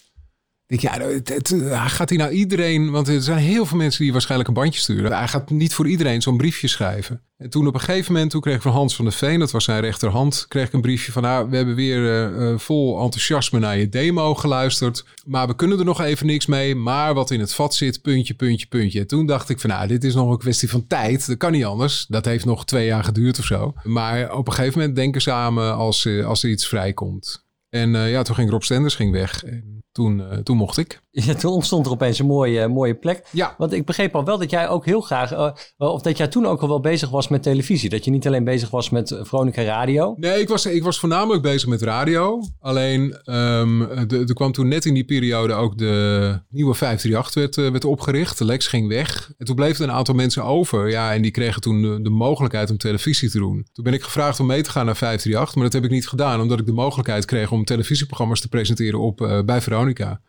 Denk, 0.68 0.82
ja, 0.82 1.00
het, 1.00 1.30
het, 1.30 1.56
gaat 1.72 2.10
hij 2.10 2.18
nou 2.18 2.32
iedereen... 2.32 2.92
Want 2.92 3.08
er 3.08 3.22
zijn 3.22 3.38
heel 3.38 3.66
veel 3.66 3.78
mensen 3.78 4.04
die 4.04 4.12
waarschijnlijk 4.12 4.50
een 4.50 4.56
bandje 4.56 4.80
sturen. 4.80 5.18
Hij 5.18 5.28
gaat 5.28 5.50
niet 5.50 5.74
voor 5.74 5.88
iedereen 5.88 6.22
zo'n 6.22 6.38
briefje 6.38 6.68
schrijven. 6.68 7.22
En 7.38 7.50
toen 7.50 7.68
op 7.68 7.74
een 7.74 7.80
gegeven 7.80 8.14
moment, 8.14 8.32
toen 8.32 8.42
kreeg 8.42 8.56
ik 8.56 8.62
van 8.62 8.72
Hans 8.72 8.96
van 8.96 9.06
der 9.06 9.14
Veen... 9.14 9.40
dat 9.40 9.52
was 9.52 9.64
zijn 9.64 9.82
rechterhand, 9.82 10.46
kreeg 10.48 10.68
ik 10.68 10.74
een 10.74 10.82
briefje 10.82 11.12
van... 11.12 11.22
nou, 11.22 11.50
we 11.50 11.56
hebben 11.56 11.76
weer 11.76 11.98
uh, 11.98 12.40
uh, 12.40 12.58
vol 12.58 13.02
enthousiasme 13.02 13.60
naar 13.60 13.78
je 13.78 13.90
demo 13.90 14.36
geluisterd... 14.36 15.06
maar 15.26 15.48
we 15.48 15.56
kunnen 15.56 15.80
er 15.80 15.86
nog 15.86 16.02
even 16.02 16.26
niks 16.26 16.46
mee... 16.46 16.76
maar 16.76 17.14
wat 17.14 17.32
in 17.32 17.40
het 17.40 17.54
vat 17.54 17.76
zit, 17.76 18.02
puntje, 18.02 18.34
puntje, 18.34 18.68
puntje. 18.68 19.00
En 19.00 19.08
toen 19.08 19.26
dacht 19.26 19.50
ik 19.50 19.60
van, 19.60 19.70
nou, 19.70 19.88
dit 19.88 20.04
is 20.04 20.16
nog 20.16 20.32
een 20.32 20.38
kwestie 20.38 20.70
van 20.70 20.88
tijd. 20.88 21.28
Dat 21.28 21.38
kan 21.38 21.52
niet 21.52 21.66
anders. 21.66 22.06
Dat 22.10 22.26
heeft 22.26 22.46
nog 22.46 22.66
twee 22.66 22.86
jaar 22.86 23.04
geduurd 23.04 23.40
of 23.40 23.46
zo. 23.46 23.74
Maar 23.84 24.34
op 24.34 24.48
een 24.48 24.54
gegeven 24.54 24.80
moment 24.80 24.96
denken 24.96 25.22
samen 25.22 25.76
als, 25.76 26.08
als 26.26 26.44
er 26.44 26.50
iets 26.50 26.68
vrijkomt. 26.68 27.46
En 27.82 28.10
ja, 28.10 28.22
toen 28.22 28.36
ging 28.36 28.50
Rob 28.50 28.62
Stenders 28.62 28.96
ging 28.96 29.12
weg... 29.12 29.44
En 29.44 29.78
toen, 29.98 30.20
uh, 30.20 30.38
toen 30.38 30.58
mocht 30.58 30.78
ik. 30.78 31.02
Ja, 31.12 31.34
toen 31.34 31.52
ontstond 31.52 31.86
er 31.86 31.92
opeens 31.92 32.20
een 32.20 32.26
mooie, 32.26 32.68
mooie 32.68 32.96
plek. 32.96 33.28
Ja. 33.32 33.56
Want 33.58 33.74
ik 33.74 33.86
begreep 33.86 34.16
al 34.16 34.24
wel 34.24 34.38
dat 34.38 34.50
jij 34.50 34.68
ook 34.68 34.86
heel 34.86 35.02
graag, 35.02 35.34
uh, 35.34 35.52
of 35.78 36.02
dat 36.02 36.18
jij 36.18 36.28
toen 36.28 36.46
ook 36.46 36.62
al 36.62 36.68
wel 36.68 36.80
bezig 36.80 37.10
was 37.10 37.28
met 37.28 37.44
televisie. 37.44 37.90
Dat 37.90 38.06
je 38.06 38.12
niet 38.12 38.28
alleen 38.28 38.44
bezig 38.44 38.70
was 38.70 38.90
met 38.90 39.20
Veronica 39.22 39.64
Radio. 39.64 40.16
Nee, 40.18 40.40
ik 40.40 40.48
was, 40.48 40.66
ik 40.66 40.84
was 40.84 41.00
voornamelijk 41.00 41.42
bezig 41.42 41.70
met 41.70 41.82
radio. 41.82 42.42
Alleen, 42.60 43.16
um, 43.26 43.82
er 44.10 44.34
kwam 44.34 44.52
toen 44.52 44.68
net 44.68 44.86
in 44.86 44.94
die 44.94 45.06
periode 45.06 45.54
ook 45.54 45.78
de 45.78 46.40
nieuwe 46.50 46.76
538 46.76 47.56
werd, 47.56 47.72
werd 47.72 47.86
opgericht. 47.86 48.40
Lex 48.40 48.68
ging 48.68 48.88
weg. 48.88 49.32
En 49.38 49.46
toen 49.46 49.56
bleef 49.56 49.78
er 49.78 49.84
een 49.84 49.92
aantal 49.92 50.16
mensen 50.16 50.44
over. 50.44 50.90
Ja, 50.90 51.14
en 51.14 51.22
die 51.22 51.32
kregen 51.32 51.62
toen 51.62 51.82
de, 51.82 52.02
de, 52.02 52.10
mogelijkheid 52.10 52.70
om 52.70 52.78
televisie 52.78 53.30
te 53.30 53.38
doen. 53.38 53.68
Toen 53.74 53.84
ben 53.84 53.94
ik 53.94 54.04
gevraagd 54.04 54.40
om 54.40 54.46
mee 54.46 54.62
te 54.62 54.70
gaan 54.70 54.86
naar 54.86 54.96
538. 54.96 55.56
Maar 55.56 55.64
dat 55.64 55.74
heb 55.74 55.84
ik 55.84 55.92
niet 55.92 56.08
gedaan, 56.08 56.42
omdat 56.42 56.60
ik 56.60 56.66
de 56.66 56.72
mogelijkheid 56.72 57.26
kreeg 57.26 57.52
om 57.52 57.66
televisieprogramma's 57.68 58.42
te 58.42 58.50
presenteren 58.50 59.00
op, 59.00 59.42
bij 59.46 59.62
Veronica. 59.62 60.22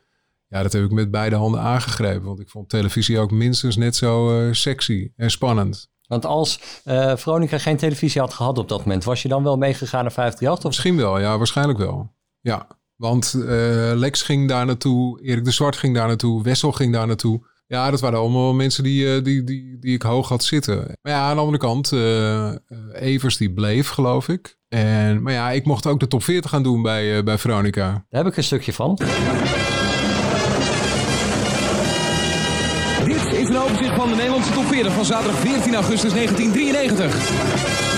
Ja, 0.48 0.62
dat 0.62 0.72
heb 0.72 0.84
ik 0.84 0.90
met 0.90 1.10
beide 1.10 1.36
handen 1.36 1.60
aangegrepen. 1.60 2.26
Want 2.26 2.40
ik 2.40 2.48
vond 2.48 2.68
televisie 2.68 3.18
ook 3.18 3.30
minstens 3.30 3.76
net 3.76 3.96
zo 3.96 4.40
uh, 4.40 4.52
sexy 4.52 5.10
en 5.16 5.30
spannend. 5.30 5.90
Want 6.06 6.24
als 6.26 6.60
uh, 6.84 7.16
Veronica 7.16 7.58
geen 7.58 7.76
televisie 7.76 8.20
had 8.20 8.34
gehad 8.34 8.58
op 8.58 8.68
dat 8.68 8.78
moment, 8.78 9.04
was 9.04 9.22
je 9.22 9.28
dan 9.28 9.42
wel 9.42 9.56
meegegaan 9.56 10.02
naar 10.02 10.12
538? 10.12 10.64
Of? 10.64 10.70
Misschien 10.70 10.96
wel, 10.96 11.18
ja, 11.18 11.38
waarschijnlijk 11.38 11.78
wel. 11.78 12.12
Ja, 12.40 12.66
want 12.96 13.34
uh, 13.36 13.44
Lex 13.94 14.22
ging 14.22 14.48
daar 14.48 14.66
naartoe, 14.66 15.22
Erik 15.22 15.44
de 15.44 15.50
Zwart 15.50 15.76
ging 15.76 15.94
daar 15.94 16.06
naartoe, 16.06 16.42
Wessel 16.42 16.72
ging 16.72 16.92
daar 16.92 17.06
naartoe. 17.06 17.46
Ja, 17.66 17.90
dat 17.90 18.00
waren 18.00 18.18
allemaal 18.18 18.54
mensen 18.54 18.82
die, 18.82 19.22
die, 19.22 19.44
die, 19.44 19.78
die 19.78 19.94
ik 19.94 20.02
hoog 20.02 20.28
had 20.28 20.44
zitten. 20.44 20.76
Maar 21.02 21.12
ja, 21.12 21.28
aan 21.28 21.34
de 21.34 21.40
andere 21.40 21.58
kant, 21.58 21.92
Evers 22.92 23.36
die 23.36 23.52
bleef, 23.52 23.88
geloof 23.88 24.28
ik. 24.28 24.57
En, 24.68 25.22
maar 25.22 25.32
ja, 25.32 25.50
ik 25.50 25.64
mocht 25.64 25.86
ook 25.86 26.00
de 26.00 26.08
top 26.08 26.22
40 26.22 26.50
gaan 26.50 26.62
doen 26.62 26.82
bij, 26.82 27.16
uh, 27.16 27.22
bij 27.22 27.38
Veronica. 27.38 27.82
Daar 27.82 28.22
heb 28.22 28.26
ik 28.26 28.36
een 28.36 28.44
stukje 28.44 28.72
van. 28.72 28.98
Dit 33.04 33.38
is 33.38 33.48
een 33.48 33.58
overzicht 33.58 33.94
van 33.94 34.08
de 34.08 34.14
Nederlandse 34.14 34.52
top 34.52 34.64
40 34.64 34.92
van 34.92 35.04
zaterdag 35.04 35.40
14 35.40 35.74
augustus 35.74 36.12
1993. 36.12 37.97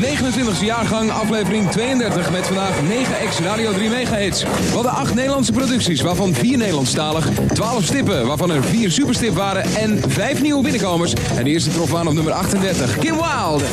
29e 0.00 0.64
jaargang, 0.64 1.10
aflevering 1.10 1.70
32 1.70 2.30
met 2.30 2.46
vandaag 2.46 2.82
9 2.82 3.18
ex 3.18 3.38
Radio 3.38 3.72
3 3.72 3.88
megahits. 3.88 4.42
We 4.42 4.74
hadden 4.74 4.92
8 4.92 5.14
Nederlandse 5.14 5.52
producties, 5.52 6.00
waarvan 6.00 6.34
4 6.34 6.56
Nederlandstalig, 6.56 7.28
12 7.54 7.84
stippen, 7.84 8.26
waarvan 8.26 8.50
er 8.50 8.64
4 8.64 8.90
superstip 8.90 9.34
waren 9.34 9.64
en 9.64 10.00
5 10.08 10.42
nieuwe 10.42 10.62
binnenkomers. 10.62 11.12
En 11.36 11.44
de 11.44 11.50
eerste 11.50 11.70
trof 11.70 11.94
aan 11.94 12.06
op 12.06 12.14
nummer 12.14 12.32
38, 12.32 12.98
Kim 12.98 13.14
Wilde. 13.14 13.64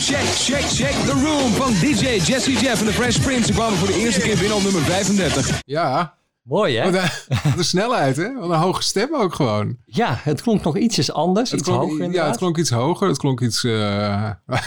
Check, 0.00 0.24
check, 0.24 0.62
check 0.62 0.94
the 1.06 1.12
room 1.12 1.52
van 1.52 1.72
DJ 1.72 2.06
Jesse 2.06 2.52
Jeff 2.52 2.80
en 2.80 2.86
de 2.86 2.92
Fresh 2.92 3.18
Prince. 3.18 3.46
Ze 3.46 3.52
kwamen 3.52 3.78
voor 3.78 3.86
de 3.86 3.98
eerste 3.98 4.20
keer 4.20 4.38
binnen 4.38 4.56
op 4.56 4.62
nummer 4.62 4.82
35. 4.82 5.62
Ja, 5.66 6.14
Mooi 6.42 6.76
hè? 6.76 6.90
wat 6.90 7.02
een, 7.02 7.36
wat 7.44 7.58
een 7.58 7.64
snelheid 7.64 8.16
hè? 8.16 8.34
Wat 8.34 8.50
een 8.50 8.56
hoge 8.56 8.82
stem 8.82 9.14
ook 9.14 9.34
gewoon. 9.34 9.76
Ja, 9.84 10.20
het 10.22 10.42
klonk 10.42 10.62
nog 10.62 10.76
ietsjes 10.76 11.12
anders, 11.12 11.50
Het 11.50 11.60
iets 11.60 11.68
klonk, 11.68 11.90
hoger 11.90 12.12
ja, 12.12 12.26
het 12.26 12.36
klonk 12.36 12.58
iets 12.58 12.70
hoger. 12.70 13.08
Het 13.08 13.18
klonk 13.18 13.40
iets, 13.40 13.64
eh, 13.64 14.30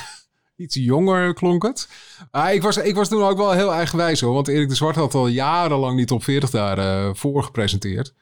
iets 0.56 0.76
jonger 0.76 1.34
klonk 1.34 1.64
het. 1.64 1.88
Ah, 2.32 2.54
ik, 2.54 2.62
was, 2.62 2.78
ik 2.78 2.96
was 2.96 3.08
toen 3.08 3.24
ook 3.24 3.38
wel 3.38 3.52
heel 3.52 3.74
eigenwijs 3.74 4.22
hoor. 4.22 4.34
Want 4.34 4.48
Erik 4.48 4.70
de 4.70 4.76
Zwart 4.76 4.96
had 4.96 5.14
al 5.14 5.28
jarenlang 5.28 5.98
die 5.98 6.06
top 6.06 6.24
40 6.24 6.50
daar 6.50 6.78
eh, 6.78 7.10
voor 7.14 7.44
gepresenteerd. 7.44 8.14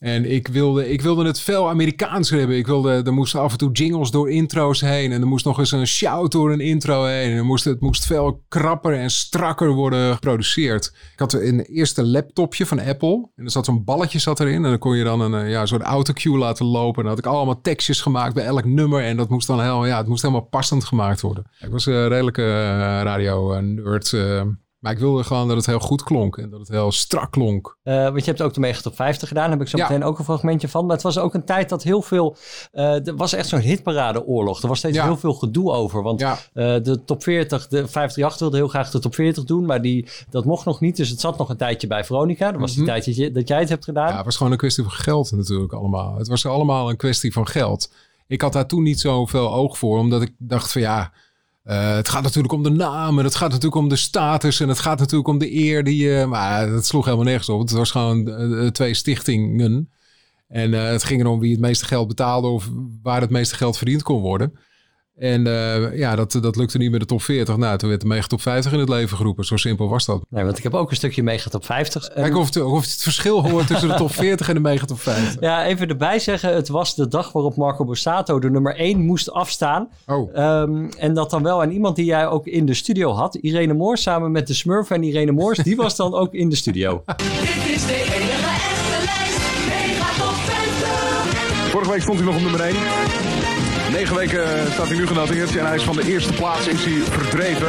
En 0.00 0.30
ik 0.30 0.48
wilde, 0.48 0.90
ik 0.90 1.02
wilde 1.02 1.26
het 1.26 1.40
veel 1.40 1.68
Amerikaanser 1.68 2.38
hebben. 2.38 2.56
Ik 2.56 2.66
wilde, 2.66 3.02
er 3.04 3.12
moesten 3.12 3.40
af 3.40 3.52
en 3.52 3.58
toe 3.58 3.72
jingles 3.72 4.10
door 4.10 4.30
intro's 4.30 4.80
heen. 4.80 5.12
En 5.12 5.20
er 5.20 5.26
moest 5.26 5.44
nog 5.44 5.58
eens 5.58 5.72
een 5.72 5.86
shout 5.86 6.32
door 6.32 6.52
een 6.52 6.60
intro 6.60 7.04
heen. 7.04 7.36
En 7.36 7.46
moest, 7.46 7.64
het 7.64 7.80
moest 7.80 8.06
veel 8.06 8.44
krapper 8.48 8.94
en 8.94 9.10
strakker 9.10 9.72
worden 9.72 10.14
geproduceerd. 10.14 10.92
Ik 11.12 11.18
had 11.18 11.32
een 11.32 11.60
eerste 11.60 12.06
laptopje 12.06 12.66
van 12.66 12.80
Apple. 12.80 13.28
En 13.36 13.44
er 13.44 13.50
zat 13.50 13.64
zo'n 13.64 13.84
balletje 13.84 14.18
zat 14.18 14.40
erin. 14.40 14.54
En 14.64 14.70
dan 14.70 14.78
kon 14.78 14.96
je 14.96 15.04
dan 15.04 15.20
een 15.20 15.34
eh, 15.34 15.50
ja, 15.50 15.66
soort 15.66 15.82
autocue 15.82 16.38
laten 16.38 16.66
lopen. 16.66 16.96
En 16.96 17.08
dan 17.08 17.16
had 17.16 17.18
ik 17.18 17.32
allemaal 17.32 17.60
tekstjes 17.60 18.00
gemaakt 18.00 18.34
bij 18.34 18.44
elk 18.44 18.64
nummer. 18.64 19.04
En 19.04 19.16
dat 19.16 19.28
moest 19.28 19.46
dan 19.46 19.62
heel, 19.62 19.86
ja, 19.86 19.96
het 19.98 20.08
moest 20.08 20.22
helemaal 20.22 20.46
passend 20.46 20.84
gemaakt 20.84 21.20
worden. 21.20 21.44
Ik 21.58 21.70
was 21.70 21.86
een 21.86 22.08
redelijke 22.08 22.42
eh, 22.42 23.02
radio-nerd. 23.02 24.14
Maar 24.80 24.92
ik 24.92 24.98
wilde 24.98 25.24
gewoon 25.24 25.48
dat 25.48 25.56
het 25.56 25.66
heel 25.66 25.78
goed 25.78 26.02
klonk. 26.02 26.36
En 26.36 26.50
dat 26.50 26.58
het 26.60 26.68
heel 26.68 26.92
strak 26.92 27.30
klonk. 27.30 27.76
Eh, 27.82 28.02
want 28.02 28.18
je 28.24 28.30
hebt 28.30 28.42
ook 28.42 28.54
de 28.54 28.60
Mega 28.60 28.80
Top 28.80 28.94
50 28.96 29.28
gedaan. 29.28 29.42
Daar 29.42 29.52
heb 29.52 29.60
ik 29.60 29.68
zo 29.68 29.76
Ja. 29.76 29.88
meteen 29.88 30.04
ook 30.04 30.18
een 30.18 30.24
fragmentje 30.24 30.68
van. 30.68 30.84
Maar 30.86 30.94
het 30.94 31.04
was 31.04 31.18
ook 31.18 31.34
een 31.34 31.44
tijd 31.44 31.68
dat 31.68 31.82
heel 31.82 32.02
veel... 32.02 32.36
eh 32.72 33.06
er 33.06 33.16
was 33.16 33.32
echt 33.32 33.48
zo'n 33.48 33.60
hitparadeoorlog. 33.60 34.62
Er 34.62 34.68
was 34.68 34.78
steeds 34.78 34.96
Ja. 34.96 35.04
heel 35.04 35.16
veel 35.16 35.34
gedoe 35.34 35.72
over. 35.72 36.02
Want 36.02 36.20
Ja. 36.20 36.32
eh, 36.52 36.82
de 36.82 37.04
top 37.04 37.22
40, 37.22 37.68
de 37.68 37.76
538 37.88 38.38
wilde 38.40 38.56
heel 38.56 38.68
graag 38.68 38.90
de 38.90 38.98
top 38.98 39.14
40 39.14 39.44
doen. 39.44 39.66
Maar 39.66 39.82
die, 39.82 40.08
dat 40.30 40.44
mocht 40.44 40.64
nog 40.64 40.80
niet. 40.80 40.96
Dus 40.96 41.08
het 41.08 41.20
zat 41.20 41.38
nog 41.38 41.48
een 41.48 41.56
tijdje 41.56 41.86
bij 41.86 42.04
Veronica. 42.04 42.50
Dat 42.52 42.60
was 42.60 42.70
die 42.72 42.82
Mhm. 42.82 42.90
tijd 42.90 43.04
dat, 43.04 43.16
je, 43.16 43.30
dat 43.32 43.48
jij 43.48 43.58
het 43.60 43.68
hebt 43.68 43.84
gedaan. 43.84 44.08
Ja, 44.08 44.16
het 44.16 44.24
was 44.24 44.36
gewoon 44.36 44.52
een 44.52 44.58
kwestie 44.58 44.82
van 44.84 44.92
geld 44.92 45.32
natuurlijk 45.32 45.72
allemaal. 45.72 46.16
Het 46.16 46.28
was 46.28 46.46
allemaal 46.46 46.90
een 46.90 46.96
kwestie 46.96 47.32
van 47.32 47.46
geld. 47.46 47.92
Ik 48.26 48.40
had 48.40 48.52
daar 48.52 48.66
toen 48.66 48.82
niet 48.82 49.00
zoveel 49.00 49.54
oog 49.54 49.78
voor, 49.78 49.98
omdat 49.98 50.22
ik 50.22 50.34
dacht 50.38 50.72
van 50.72 50.80
ja, 50.80 51.12
eh, 51.70 51.94
het 51.94 52.08
gaat 52.08 52.22
natuurlijk 52.22 52.52
om 52.52 52.62
de 52.62 52.70
naam 52.70 53.18
en 53.18 53.24
het 53.24 53.34
gaat 53.34 53.48
natuurlijk 53.48 53.74
om 53.74 53.88
de 53.88 53.96
status 53.96 54.60
en 54.60 54.68
het 54.68 54.78
gaat 54.78 54.98
natuurlijk 54.98 55.28
om 55.28 55.38
de 55.38 55.54
eer 55.54 55.84
die 55.84 55.96
je... 55.96 56.26
Maar 56.26 56.70
dat 56.70 56.86
sloeg 56.86 57.04
helemaal 57.04 57.26
nergens 57.26 57.48
op. 57.48 57.60
Het 57.60 57.70
was 57.70 57.90
gewoon 57.90 58.28
eh, 58.28 58.66
twee 58.66 58.94
stichtingen. 58.94 59.90
En 60.48 60.74
eh, 60.74 60.84
het 60.84 61.04
ging 61.04 61.20
erom 61.20 61.40
wie 61.40 61.50
het 61.50 61.60
meeste 61.60 61.84
geld 61.84 62.08
betaalde 62.08 62.48
of 62.48 62.68
waar 63.02 63.20
het 63.20 63.30
meeste 63.30 63.54
geld 63.54 63.76
verdiend 63.76 64.02
kon 64.02 64.20
worden. 64.20 64.58
En 65.20 65.46
eh, 65.46 65.98
ja, 65.98 66.16
dat, 66.16 66.38
dat 66.42 66.56
lukte 66.56 66.78
niet 66.78 66.90
met 66.90 67.00
de 67.00 67.06
top 67.06 67.22
40. 67.22 67.56
Nou, 67.56 67.78
toen 67.78 67.88
werd 67.88 68.00
de 68.00 68.06
mega 68.06 68.26
top 68.26 68.40
50 68.40 68.72
in 68.72 68.78
het 68.78 68.88
leven 68.88 69.16
geroepen. 69.16 69.44
Zo 69.44 69.56
simpel 69.56 69.88
was 69.88 70.04
dat. 70.06 70.22
Nee, 70.30 70.44
want 70.44 70.56
ik 70.56 70.62
heb 70.62 70.74
ook 70.74 70.90
een 70.90 70.96
stukje 70.96 71.22
Mega 71.22 71.50
Top 71.50 71.64
50. 71.64 72.08
En- 72.08 72.22
Kijk 72.22 72.36
of, 72.36 72.46
het, 72.46 72.62
of 72.62 72.80
het 72.80 73.02
verschil 73.02 73.48
hoort 73.50 73.66
tussen 73.66 73.88
de 73.88 73.94
top 73.94 74.14
40 74.14 74.48
en 74.48 74.54
de 74.54 74.60
mega 74.60 74.84
top 74.84 75.00
50. 75.00 75.40
Ja, 75.40 75.64
even 75.64 75.88
erbij 75.88 76.18
zeggen. 76.18 76.54
Het 76.54 76.68
was 76.68 76.94
de 76.94 77.08
dag 77.08 77.32
waarop 77.32 77.56
Marco 77.56 77.84
Borsato 77.84 78.38
de 78.38 78.50
nummer 78.50 78.76
1 78.76 79.00
moest 79.04 79.30
afstaan. 79.32 79.88
Oh. 80.06 80.36
Ehm, 80.36 80.84
en 80.98 81.14
dat 81.14 81.30
dan 81.30 81.42
wel 81.42 81.62
aan 81.62 81.70
iemand 81.70 81.96
die 81.96 82.04
jij 82.04 82.26
ook 82.26 82.46
in 82.46 82.66
de 82.66 82.74
studio 82.74 83.12
had. 83.12 83.34
Irene 83.34 83.74
Moors 83.74 84.02
samen 84.02 84.30
met 84.32 84.46
de 84.46 84.54
Smurf 84.54 84.90
en 84.90 85.02
Irene 85.02 85.32
Moors. 85.32 85.58
Die 85.58 85.76
was 85.76 85.96
dan 85.96 86.14
ook 86.14 86.34
in 86.34 86.48
de 86.48 86.56
studio. 86.56 87.02
Dit 87.16 87.74
is 87.74 87.86
de 87.86 87.94
enige 87.94 88.48
echte 88.48 89.04
lijst. 89.04 89.38
Mega 89.68 90.24
top 90.24 90.34
50. 90.34 91.70
Vorige 91.70 91.90
week 91.90 92.02
stond 92.02 92.16
hij 92.18 92.26
nog 92.26 92.36
op 92.36 92.42
nummer 92.42 92.60
1. 92.60 92.74
Negen 93.90 94.16
weken 94.16 94.72
staat 94.72 94.88
hij 94.88 94.96
nu 94.96 95.06
genoteerd. 95.06 95.56
En 95.56 95.66
hij 95.66 95.76
is 95.76 95.82
van 95.82 95.96
de 95.96 96.06
eerste 96.06 96.32
plaats 96.32 96.66
is 96.66 96.84
hij 96.84 97.02
verdreven. 97.02 97.68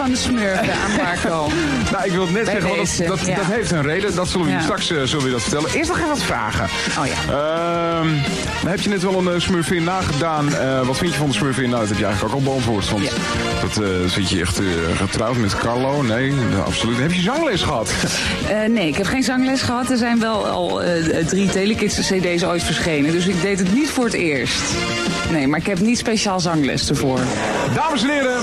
Van 0.00 0.10
de 0.10 0.16
smurfen 0.16 0.72
aan 0.72 0.96
Marco. 0.96 1.48
Nou, 1.92 2.04
ik 2.04 2.12
wil 2.12 2.20
het 2.20 2.32
net 2.32 2.44
Bij 2.44 2.52
zeggen, 2.60 2.78
deze, 2.78 3.04
dat, 3.04 3.18
dat, 3.18 3.26
ja. 3.26 3.34
dat 3.34 3.44
heeft 3.44 3.70
een 3.70 3.82
reden. 3.82 4.14
Dat 4.14 4.28
zullen 4.28 4.46
we 4.46 4.52
Ja. 4.52 4.60
straks 4.60 4.90
eh, 4.90 5.02
zullen 5.02 5.24
we 5.24 5.30
dat 5.30 5.42
vertellen. 5.42 5.70
Eerst 5.70 5.88
nog 5.88 5.96
even 5.96 6.08
wat 6.08 6.22
vragen. 6.22 6.68
Oh 6.98 7.06
ja. 7.06 7.12
Ehm, 7.98 8.08
heb 8.66 8.80
je 8.80 8.88
net 8.88 9.02
wel 9.02 9.18
een 9.18 9.34
uh, 9.34 9.40
smurfin 9.40 9.84
nagedaan. 9.84 10.54
Eh, 10.54 10.86
wat 10.86 10.98
vind 10.98 11.12
je 11.12 11.18
van 11.18 11.28
de 11.28 11.34
smurfin? 11.34 11.68
Nou, 11.68 11.80
dat 11.80 11.88
heb 11.88 11.98
je 11.98 12.04
eigenlijk 12.04 12.34
ook 12.34 12.40
al 12.40 12.46
beantwoord. 12.50 12.90
Want 12.90 13.02
Ja. 13.02 13.10
dat 13.60 14.10
zit 14.10 14.28
je 14.30 14.40
echt 14.40 14.60
getrouwd 14.96 15.36
met 15.36 15.56
Carlo? 15.58 16.02
Nee, 16.02 16.32
absoluut. 16.66 16.98
Heb 16.98 17.12
je 17.12 17.20
zangles 17.20 17.62
gehad? 17.62 17.90
Eh, 18.50 18.68
nee, 18.68 18.88
ik 18.88 18.96
heb 18.96 19.06
geen 19.06 19.22
zangles 19.22 19.62
gehad. 19.62 19.90
Er 19.90 19.96
zijn 19.96 20.20
wel 20.20 20.46
al 20.46 20.80
drie 21.26 21.48
Telekids 21.48 21.94
cd's 21.98 22.42
ooit 22.44 22.62
verschenen. 22.62 23.12
Dus 23.12 23.26
ik 23.26 23.40
deed 23.42 23.58
het 23.58 23.74
niet 23.74 23.90
voor 23.90 24.04
het 24.04 24.12
eerst. 24.12 24.60
Nee, 25.30 25.46
maar 25.48 25.58
ik 25.58 25.66
heb 25.66 25.80
niet 25.80 25.98
speciaal 25.98 26.40
zangles 26.40 26.88
ervoor. 26.88 27.18
Dames 27.74 28.02
en 28.02 28.08
heren, 28.08 28.40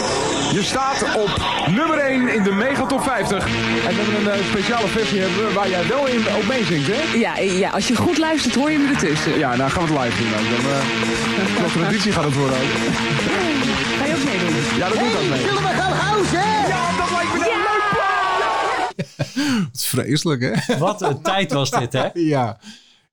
je 0.53 0.63
staat 0.63 1.03
op 1.15 1.46
nummer 1.71 1.97
1 1.97 2.33
in 2.33 2.43
de 2.43 2.51
Mega 2.51 2.85
Top 2.85 3.01
50. 3.03 3.45
En 3.45 3.51
we 3.95 4.01
hebben 4.01 4.33
een 4.33 4.39
eh, 4.39 4.45
speciale 4.45 4.87
versie 4.87 5.19
hebben 5.19 5.53
waar 5.53 5.69
jij 5.69 5.87
wel 5.87 6.07
in 6.07 6.19
op 6.35 6.45
meezingt, 6.47 6.87
hè? 6.87 7.17
Ja, 7.17 7.37
eh, 7.37 7.59
ja, 7.59 7.69
als 7.69 7.87
je 7.87 7.95
goed 7.95 8.17
luistert 8.17 8.55
hoor 8.55 8.71
je 8.71 8.77
me 8.77 8.93
ertussen. 8.93 9.37
Ja, 9.37 9.55
nou 9.55 9.69
gaan 9.69 9.85
we 9.87 9.93
het 9.93 10.03
live 10.03 10.23
doen 10.23 10.33
ook. 10.33 10.49
Dan, 10.49 10.71
eh 10.71 11.61
wat 11.63 11.71
traditie 11.71 12.11
gaat 12.11 12.23
het 12.23 12.35
worden 12.35 12.57
ook. 12.57 12.63
Ga 13.99 14.05
je 14.05 14.15
ook 14.15 14.23
meedoen? 14.23 14.77
Ja, 14.77 14.89
dat 14.89 14.99
doet 14.99 15.13
dat 15.13 15.27
mee. 15.29 15.39
Zullen 15.39 15.61
we 15.61 15.73
gaan 15.81 15.91
houden? 15.91 16.31
Ja, 16.67 16.97
dat 16.97 17.09
lijkt 17.11 17.33
me 17.33 17.51
een 17.51 17.63
leuk 17.69 17.85
plan! 17.95 19.65
Het 19.65 19.75
is 19.79 19.85
vreselijk, 19.87 20.41
hè? 20.41 20.77
Wat 20.77 21.01
een 21.01 21.21
tijd 21.21 21.51
was 21.51 21.71
dit, 21.71 21.93
hè? 21.93 22.07
Ja. 22.35 22.57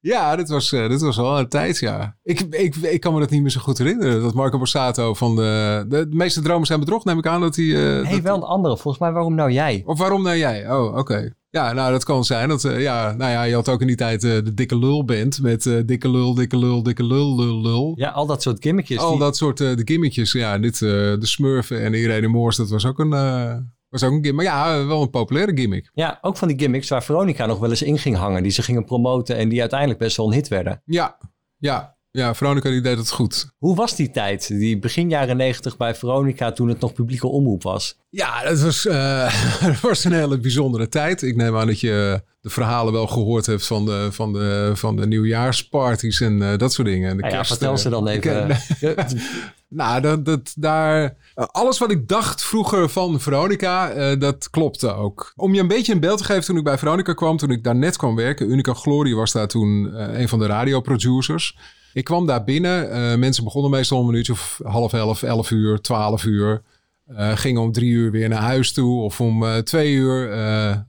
Ja, 0.06 0.36
dit 0.36 0.48
was, 0.48 0.72
eh, 0.72 0.88
dit 0.88 1.00
was 1.00 1.16
wel 1.16 1.38
een 1.38 1.48
tijd, 1.48 1.78
ja. 1.78 2.16
Ik, 2.22 2.40
ik, 2.40 2.74
ik 2.76 3.00
kan 3.00 3.12
me 3.14 3.20
dat 3.20 3.30
niet 3.30 3.40
meer 3.42 3.50
zo 3.50 3.60
goed 3.60 3.78
herinneren. 3.78 4.22
Dat 4.22 4.34
Marco 4.34 4.58
Borsato 4.58 5.14
van 5.14 5.36
de... 5.36 5.84
De, 5.88 6.08
de 6.08 6.16
meeste 6.16 6.40
dromen 6.40 6.66
zijn 6.66 6.80
bedrog, 6.80 7.04
neem 7.04 7.18
ik 7.18 7.26
aan 7.26 7.40
dat 7.40 7.56
hij... 7.56 7.64
eh, 7.64 8.02
Nee, 8.02 8.12
dat- 8.12 8.20
wel 8.22 8.36
een 8.36 8.42
andere. 8.42 8.76
Volgens 8.76 8.98
mij, 9.02 9.12
waarom 9.12 9.34
nou 9.34 9.50
jij? 9.50 9.82
Of 9.86 9.98
waarom 9.98 10.22
nou 10.22 10.36
jij? 10.36 10.70
Oh, 10.72 10.96
oké. 10.96 11.34
Ja, 11.50 11.72
nou, 11.72 11.92
dat 11.92 12.04
kan 12.04 12.24
zijn. 12.24 12.48
Dat, 12.48 12.64
eh, 12.64 12.80
ja, 12.80 13.14
nou 13.16 13.30
ja, 13.30 13.42
je 13.42 13.54
had 13.54 13.68
ook 13.68 13.80
in 13.80 13.86
die 13.86 13.96
tijd 13.96 14.20
de 14.20 14.54
dikke 14.54 14.78
lul 14.78 15.04
band 15.04 15.42
met 15.42 15.70
dikke 15.86 16.10
lul, 16.10 16.34
dikke 16.34 16.56
lul, 16.58 16.82
dikke 16.82 17.04
lul, 17.04 17.36
lul, 17.36 17.60
lul. 17.62 17.92
Ja, 17.96 18.08
al 18.10 18.26
dat 18.26 18.42
soort 18.42 18.56
gimmickjes. 18.62 18.98
Al 18.98 19.10
die- 19.10 19.18
dat 19.18 19.36
soort 19.36 19.58
de 19.58 19.82
gimmickjes. 19.84 20.32
Ja, 20.32 20.58
dit, 20.58 20.78
de 20.78 21.16
Smurfen 21.20 21.80
en 21.82 21.94
Irene 21.94 22.28
Moors, 22.28 22.56
dat 22.56 22.70
was 22.70 22.86
ook 22.86 22.98
een, 22.98 23.12
was 24.00 24.11
ook 24.11 24.16
een 24.16 24.24
gimmick. 24.24 24.46
Maar 24.46 24.54
ja, 24.54 24.87
wel 24.87 25.02
een 25.02 25.11
populaire 25.11 25.57
gimmick. 25.57 25.90
Ja, 25.92 26.18
ook 26.20 26.37
van 26.37 26.48
die 26.48 26.59
gimmicks 26.59 26.88
waar 26.88 27.02
Veronica 27.02 27.46
nog 27.46 27.59
wel 27.59 27.70
eens 27.70 27.83
in 27.83 27.98
ging 27.98 28.16
hangen. 28.16 28.42
Die 28.42 28.52
ze 28.52 28.62
gingen 28.62 28.85
promoten 28.85 29.37
en 29.37 29.48
die 29.48 29.61
uiteindelijk 29.61 29.98
best 29.98 30.16
wel 30.16 30.26
een 30.26 30.33
hit 30.33 30.48
werden. 30.48 30.83
Ja, 30.85 31.18
ja. 31.57 31.93
Ja, 32.16 32.35
Veronica 32.35 32.70
die 32.70 32.81
deed 32.81 32.96
het 32.96 33.11
goed. 33.11 33.50
Hoe 33.59 33.77
was 33.77 33.96
die 33.96 34.11
tijd? 34.11 34.48
Die 34.48 34.79
begin 34.79 35.09
jaren 35.09 35.37
negentig 35.37 35.77
bij 35.77 35.94
Veronica 35.94 36.53
toen 36.53 36.68
het 36.68 36.81
nog 36.81 36.92
publieke 36.92 37.27
omroep 37.27 37.62
was. 37.62 37.98
Ja, 38.11 38.42
dat 38.42 38.61
was, 38.61 38.87
eh, 38.87 39.61
dat 39.66 39.81
was 39.81 40.05
een 40.05 40.12
hele 40.12 40.38
bijzondere 40.38 40.88
tijd. 40.88 41.22
Ik 41.22 41.37
neem 41.37 41.57
aan 41.57 41.66
dat 41.66 41.81
je 41.81 42.22
de 42.40 42.50
verhalen 42.50 42.92
wel 42.92 43.07
gehoord 43.07 43.46
hebt 43.46 43.66
van 43.66 43.85
de, 43.85 44.09
van 44.11 44.33
de, 44.33 44.72
van 44.74 44.96
de 44.96 45.07
nieuwjaarsparties 45.07 46.20
en 46.20 46.42
eh, 46.42 46.59
dat 46.59 46.72
soort 46.72 46.88
dingen. 46.88 47.11
En 47.11 47.16
de 47.16 47.22
Nou 47.22 47.35
ja, 47.35 47.38
kerst, 47.38 47.53
vertel 47.53 47.72
eh, 47.72 47.79
ze 47.79 47.88
dan 47.88 48.09
even. 48.09 48.57
Nou, 49.68 50.00
dat, 50.00 50.24
dat, 50.24 50.53
daar, 50.57 51.16
alles 51.35 51.79
wat 51.79 51.90
ik 51.90 52.09
dacht 52.09 52.44
vroeger 52.44 52.88
van 52.88 53.20
Veronica, 53.20 54.14
dat 54.14 54.50
klopte 54.50 54.94
ook. 54.94 55.33
Om 55.37 55.55
je 55.55 55.61
een 55.61 55.68
beetje 55.68 55.92
een 55.92 56.00
beeld 56.00 56.18
te 56.18 56.24
geven 56.24 56.44
toen 56.44 56.57
ik 56.57 56.64
bij 56.64 56.79
Veronica 56.79 57.12
kwam, 57.12 57.37
toen 57.37 57.50
ik 57.50 57.64
daar 57.64 57.77
net 57.77 57.96
kwam 57.96 58.16
werken. 58.16 58.50
Unica 58.50 58.74
Glory 58.74 59.14
was 59.14 59.33
daar 59.33 59.48
toen 59.48 60.00
een 60.20 60.29
van 60.29 60.38
de 60.38 60.46
radioproducers. 60.46 61.57
Ik 61.94 62.04
kwam 62.04 62.26
daar 62.26 62.44
binnen. 62.44 62.90
eh, 62.90 63.18
mensen 63.18 63.44
begonnen 63.44 63.70
meestal 63.70 63.98
om 63.98 64.09
een 64.09 64.14
uurtje 64.14 64.33
of 64.33 64.61
half 64.64 64.92
elf, 64.92 65.22
elf 65.22 65.50
uur, 65.50 65.80
twaalf 65.80 66.24
uur. 66.24 66.62
Eh, 67.07 67.37
gingen 67.37 67.62
om 67.62 67.72
drie 67.72 67.90
uur 67.90 68.11
weer 68.11 68.28
naar 68.28 68.42
huis 68.42 68.72
toe. 68.72 69.02
Of 69.02 69.20
om 69.20 69.44
eh, 69.44 69.57
twee 69.57 69.92
uur 69.92 70.35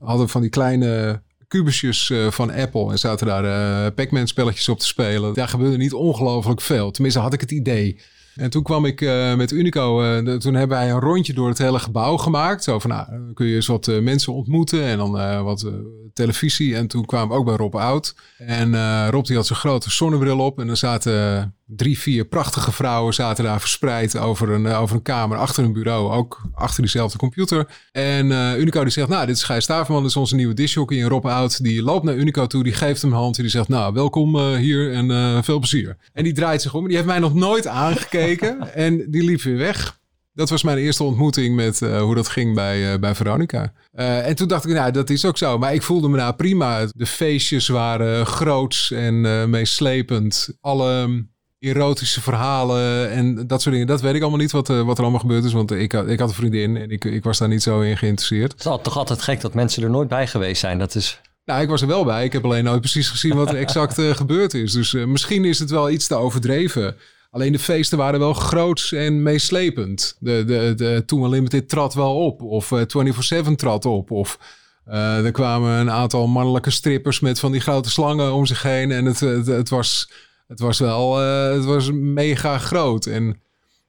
hadden 0.00 0.28
van 0.28 0.40
die 0.40 0.50
kleine 0.50 1.22
kubusjes 1.48 2.12
van 2.28 2.52
Apple. 2.52 2.90
En 2.90 2.98
zaten 2.98 3.26
daar 3.26 3.92
Pac-Man 3.92 4.26
spelletjes 4.26 4.68
op 4.68 4.78
te 4.78 4.86
spelen. 4.86 5.34
Daar 5.34 5.48
gebeurde 5.48 5.76
niet 5.76 5.92
ongelooflijk 5.92 6.60
veel. 6.60 6.90
Tenminste 6.90 7.20
had 7.20 7.32
ik 7.32 7.40
het 7.40 7.50
idee. 7.50 8.00
En 8.36 8.50
toen 8.50 8.62
kwam 8.62 8.84
ik 8.84 9.00
eh, 9.00 9.34
met 9.34 9.50
Unico. 9.50 10.00
de- 10.24 10.36
toen 10.38 10.54
hebben 10.54 10.76
wij 10.78 10.90
een 10.90 11.00
rondje 11.00 11.32
door 11.32 11.48
het 11.48 11.58
hele 11.58 11.78
gebouw 11.78 12.16
gemaakt. 12.16 12.64
Zo 12.64 12.78
van, 12.78 12.90
nou, 12.90 13.32
kun 13.34 13.46
je 13.46 13.54
eens 13.54 13.66
wat 13.66 13.88
eh, 13.88 13.98
mensen 14.00 14.32
ontmoeten. 14.32 14.82
En 14.82 14.98
dan 14.98 15.42
wat 15.44 15.70
televisie. 16.12 16.76
En 16.76 16.86
toen 16.86 17.04
kwamen 17.04 17.28
we 17.28 17.34
ook 17.34 17.44
bij 17.44 17.56
Rob 17.56 17.74
Oud. 17.74 18.14
En 18.38 18.70
Rob 19.10 19.24
die 19.24 19.36
had 19.36 19.46
zijn 19.46 19.58
grote 19.58 19.90
zonnebril 19.90 20.38
op. 20.38 20.58
En 20.60 20.68
er 20.68 20.76
zaten 20.76 21.54
drie, 21.66 21.98
vier 21.98 22.24
prachtige 22.24 22.72
vrouwen 22.72 23.14
zaten 23.14 23.44
daar 23.44 23.60
verspreid 23.60 24.18
over 24.18 24.50
een, 24.50 24.66
eh, 24.66 24.80
over 24.80 24.96
een 24.96 25.02
kamer 25.02 25.38
achter 25.38 25.64
een 25.64 25.72
bureau. 25.72 26.12
Ook 26.12 26.42
achter 26.54 26.82
diezelfde 26.82 27.18
computer. 27.18 27.66
En 27.92 28.32
eh, 28.32 28.58
Unico 28.58 28.82
die 28.82 28.92
zegt, 28.92 29.08
nou, 29.08 29.26
dit 29.26 29.36
is 29.36 29.42
Gijs 29.42 29.64
Staverman. 29.64 30.02
Dit 30.02 30.10
is 30.10 30.16
onze 30.16 30.34
nieuwe 30.34 30.54
disjockey. 30.54 31.02
En 31.02 31.08
Rob 31.08 31.26
Oud 31.26 31.62
die 31.62 31.82
loopt 31.82 32.04
naar 32.04 32.14
Unico 32.14 32.46
toe. 32.46 32.62
Die 32.62 32.72
geeft 32.72 33.02
hem 33.02 33.10
een 33.10 33.16
hand. 33.16 33.36
En 33.36 33.42
die 33.42 33.50
zegt, 33.50 33.68
nou, 33.68 33.92
welkom 33.92 34.36
eh, 34.36 34.54
hier 34.54 34.92
en 34.92 35.44
veel 35.44 35.58
plezier. 35.58 35.96
En 36.12 36.24
die 36.24 36.32
draait 36.32 36.62
zich 36.62 36.74
om. 36.74 36.80
En 36.80 36.86
die 36.86 36.96
heeft 36.96 37.08
mij 37.08 37.18
nog 37.18 37.34
nooit 37.34 37.66
aangekeken. 37.66 38.74
en 38.74 39.10
die 39.10 39.24
liep 39.24 39.42
weer 39.42 39.56
weg. 39.56 39.98
Dat 40.32 40.50
was 40.50 40.62
mijn 40.62 40.78
eerste 40.78 41.04
ontmoeting 41.04 41.56
met 41.56 41.80
hoe 41.80 42.14
dat 42.14 42.28
ging 42.28 42.54
bij, 42.54 42.98
bij 42.98 43.14
Veronica. 43.14 43.72
En 43.92 44.36
toen 44.36 44.48
dacht 44.48 44.66
ik, 44.66 44.74
nou, 44.74 44.90
dat 44.90 45.10
is 45.10 45.24
ook 45.24 45.38
zo. 45.38 45.58
Maar 45.58 45.74
ik 45.74 45.82
voelde 45.82 46.08
me 46.08 46.16
nou 46.16 46.34
prima. 46.34 46.86
De 46.94 47.06
feestjes 47.06 47.68
waren 47.68 48.26
groots 48.26 48.90
en 48.90 49.50
meeslepend. 49.50 50.56
Alle 50.60 51.24
erotische 51.58 52.20
verhalen 52.20 53.10
en 53.10 53.46
dat 53.46 53.62
soort 53.62 53.74
dingen. 53.74 53.88
Dat 53.90 54.00
weet 54.00 54.14
ik 54.14 54.20
allemaal 54.20 54.40
niet 54.40 54.50
wat, 54.52 54.70
eh, 54.70 54.82
wat 54.82 54.96
er 54.96 55.02
allemaal 55.02 55.20
gebeurd 55.20 55.44
is. 55.44 55.52
Want 55.52 55.70
ik, 55.70 55.92
had- 55.92 56.08
ik 56.08 56.18
had 56.18 56.28
een 56.28 56.34
vriendin 56.34 56.76
en 56.76 56.90
ik, 56.90 57.04
ik 57.04 57.24
was 57.24 57.38
daar 57.38 57.48
niet 57.48 57.62
zo 57.62 57.80
in 57.80 57.96
geïnteresseerd. 57.96 58.50
Het 58.52 58.60
is 58.60 58.66
al- 58.66 58.80
toch 58.80 58.96
altijd 58.96 59.22
gek 59.22 59.40
dat 59.40 59.54
mensen 59.54 59.82
er 59.82 59.90
nooit 59.90 60.08
bij 60.08 60.26
geweest 60.26 60.60
zijn. 60.60 60.78
Dat 60.78 60.94
is... 60.94 61.20
Nou, 61.44 61.62
ik 61.62 61.68
was 61.68 61.80
er 61.80 61.86
wel 61.86 62.04
bij. 62.04 62.24
Ik 62.24 62.32
heb 62.32 62.44
alleen 62.44 62.64
nooit 62.64 62.80
precies 62.80 63.08
gezien 63.08 63.34
wat 63.36 63.48
er 63.48 63.56
exact 63.56 63.98
eh, 63.98 64.10
gebeurd 64.14 64.54
is. 64.54 64.72
Dus 64.72 64.94
eh, 64.94 65.04
misschien 65.04 65.44
is 65.44 65.58
het 65.58 65.70
wel 65.70 65.90
iets 65.90 66.06
te 66.06 66.14
overdreven. 66.14 66.96
Alleen 67.30 67.52
de 67.52 67.58
feesten 67.58 67.98
waren 67.98 68.20
wel 68.20 68.32
groots 68.34 68.92
en 68.92 69.22
meeslepend. 69.22 70.16
De, 70.18 70.44
de, 70.46 70.72
de 70.76 71.02
Toen 71.06 71.22
Unlimited 71.24 71.68
trad 71.68 71.94
wel 71.94 72.14
op. 72.16 72.42
Of 72.42 72.72
eh 72.72 73.44
24-7 73.46 73.54
trad 73.56 73.84
op. 73.84 74.10
Of 74.10 74.38
er 74.86 75.30
kwamen 75.32 75.70
een 75.72 75.90
aantal 75.90 76.26
mannelijke 76.26 76.70
strippers 76.70 77.20
met 77.20 77.38
van 77.40 77.52
die 77.52 77.60
grote 77.60 77.90
slangen 77.90 78.32
om 78.32 78.46
zich 78.46 78.62
heen. 78.62 78.90
En 78.92 79.04
het, 79.04 79.20
het, 79.20 79.46
het, 79.46 79.68
was, 79.68 80.10
het 80.46 80.60
was 80.60 80.78
wel 80.78 81.22
eh, 81.22 81.52
het 81.52 81.64
was 81.64 81.90
mega 81.92 82.58
groot. 82.58 83.06
En 83.06 83.40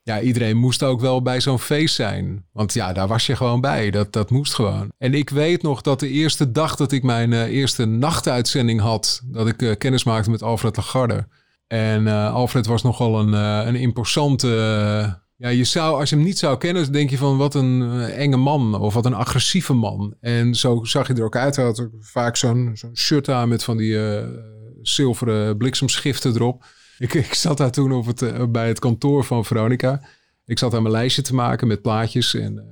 ja, 0.04 0.22
iedereen 0.22 0.58
moest 0.58 0.84
ook 0.84 1.00
wel 1.00 1.22
bij 1.22 1.42
zo'n 1.42 1.60
feest 1.60 1.96
zijn. 1.96 2.46
Want 2.52 2.74
ja, 2.74 2.94
daar 2.94 3.08
was 3.08 3.26
je 3.26 3.36
gewoon 3.36 3.62
bij. 3.62 3.92
Dat, 3.92 4.14
dat 4.14 4.30
moest 4.30 4.54
gewoon. 4.54 4.92
En 4.98 5.14
ik 5.14 5.30
weet 5.30 5.62
nog 5.62 5.82
dat 5.82 6.00
de 6.00 6.10
eerste 6.10 6.52
dag 6.52 6.76
dat 6.76 6.92
ik 6.92 7.04
mijn 7.04 7.34
eh, 7.34 7.44
eerste 7.44 7.86
nachtuitzending 7.86 8.80
had... 8.80 9.22
dat 9.26 9.48
ik 9.48 9.62
eh, 9.62 9.78
kennis 9.78 10.04
maakte 10.04 10.30
met 10.30 10.44
Alfred 10.44 10.76
Lagarde. 10.76 11.28
En 11.68 12.08
Alfred 12.08 12.66
was 12.66 12.84
nogal 12.84 13.20
een, 13.20 13.34
een 13.68 13.76
imposante... 13.76 14.48
ja, 15.36 15.50
je 15.50 15.64
zou, 15.64 16.00
als 16.00 16.10
je 16.10 16.16
hem 16.16 16.24
niet 16.24 16.38
zou 16.38 16.58
kennen, 16.58 16.92
denk 16.92 17.10
je 17.10 17.18
van 17.18 17.38
wat 17.38 17.56
een 17.56 18.02
enge 18.02 18.38
man 18.38 18.80
of 18.80 18.94
wat 18.94 19.06
een 19.06 19.14
agressieve 19.14 19.74
man. 19.74 20.16
En 20.20 20.56
zo 20.56 20.84
zag 20.84 21.08
hij 21.08 21.16
er 21.16 21.24
ook 21.24 21.36
uit. 21.36 21.56
Hij 21.56 21.66
had 21.66 21.88
vaak 22.00 22.36
zo'n 22.36 22.72
zo'n 22.74 22.98
shirt 22.98 23.30
aan 23.30 23.50
met 23.50 23.64
van 23.64 23.78
die 23.78 23.98
zilveren 24.90 25.58
bliksemschiften 25.58 26.36
erop. 26.36 26.66
Ik, 26.98 27.14
ik 27.14 27.34
zat 27.34 27.58
daar 27.58 27.72
toen 27.72 27.92
op 27.92 28.06
het, 28.06 28.22
eh, 28.22 28.44
bij 28.50 28.68
het 28.68 28.80
kantoor 28.80 29.24
van 29.24 29.46
Veronica. 29.46 30.02
Ik 30.46 30.60
zat 30.60 30.74
aan 30.74 30.82
mijn 30.82 30.94
lijstje 30.94 31.22
te 31.22 31.36
maken 31.36 31.68
met 31.68 31.82
plaatjes. 31.82 32.34
En 32.34 32.58
eh, 32.58 32.66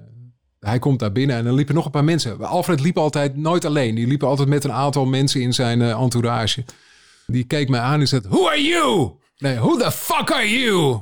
hij 0.60 0.80
komt 0.80 1.00
daar 1.00 1.12
binnen 1.12 1.36
en 1.36 1.46
er 1.46 1.54
liepen 1.54 1.76
nog 1.76 1.86
een 1.86 1.92
paar 1.92 2.04
mensen. 2.04 2.40
Alfred 2.40 2.80
liep 2.80 2.98
altijd 2.98 3.36
nooit 3.36 3.66
alleen. 3.66 3.96
Die 3.96 4.08
liep 4.08 4.24
altijd 4.24 4.50
met 4.50 4.64
een 4.64 4.72
aantal 4.72 5.06
mensen 5.06 5.42
in 5.42 5.54
zijn 5.54 5.82
eh, 5.82 6.02
entourage. 6.02 6.64
Die 7.28 7.44
keek 7.44 7.70
mij 7.70 7.80
aan 7.80 8.00
en 8.00 8.08
zei: 8.08 8.22
Who 8.28 8.48
are 8.48 8.64
you? 8.64 9.12
Nee, 9.38 9.56
who 9.56 9.78
the 9.78 9.92
fuck 9.92 10.32
are 10.32 10.50
you? 10.50 11.02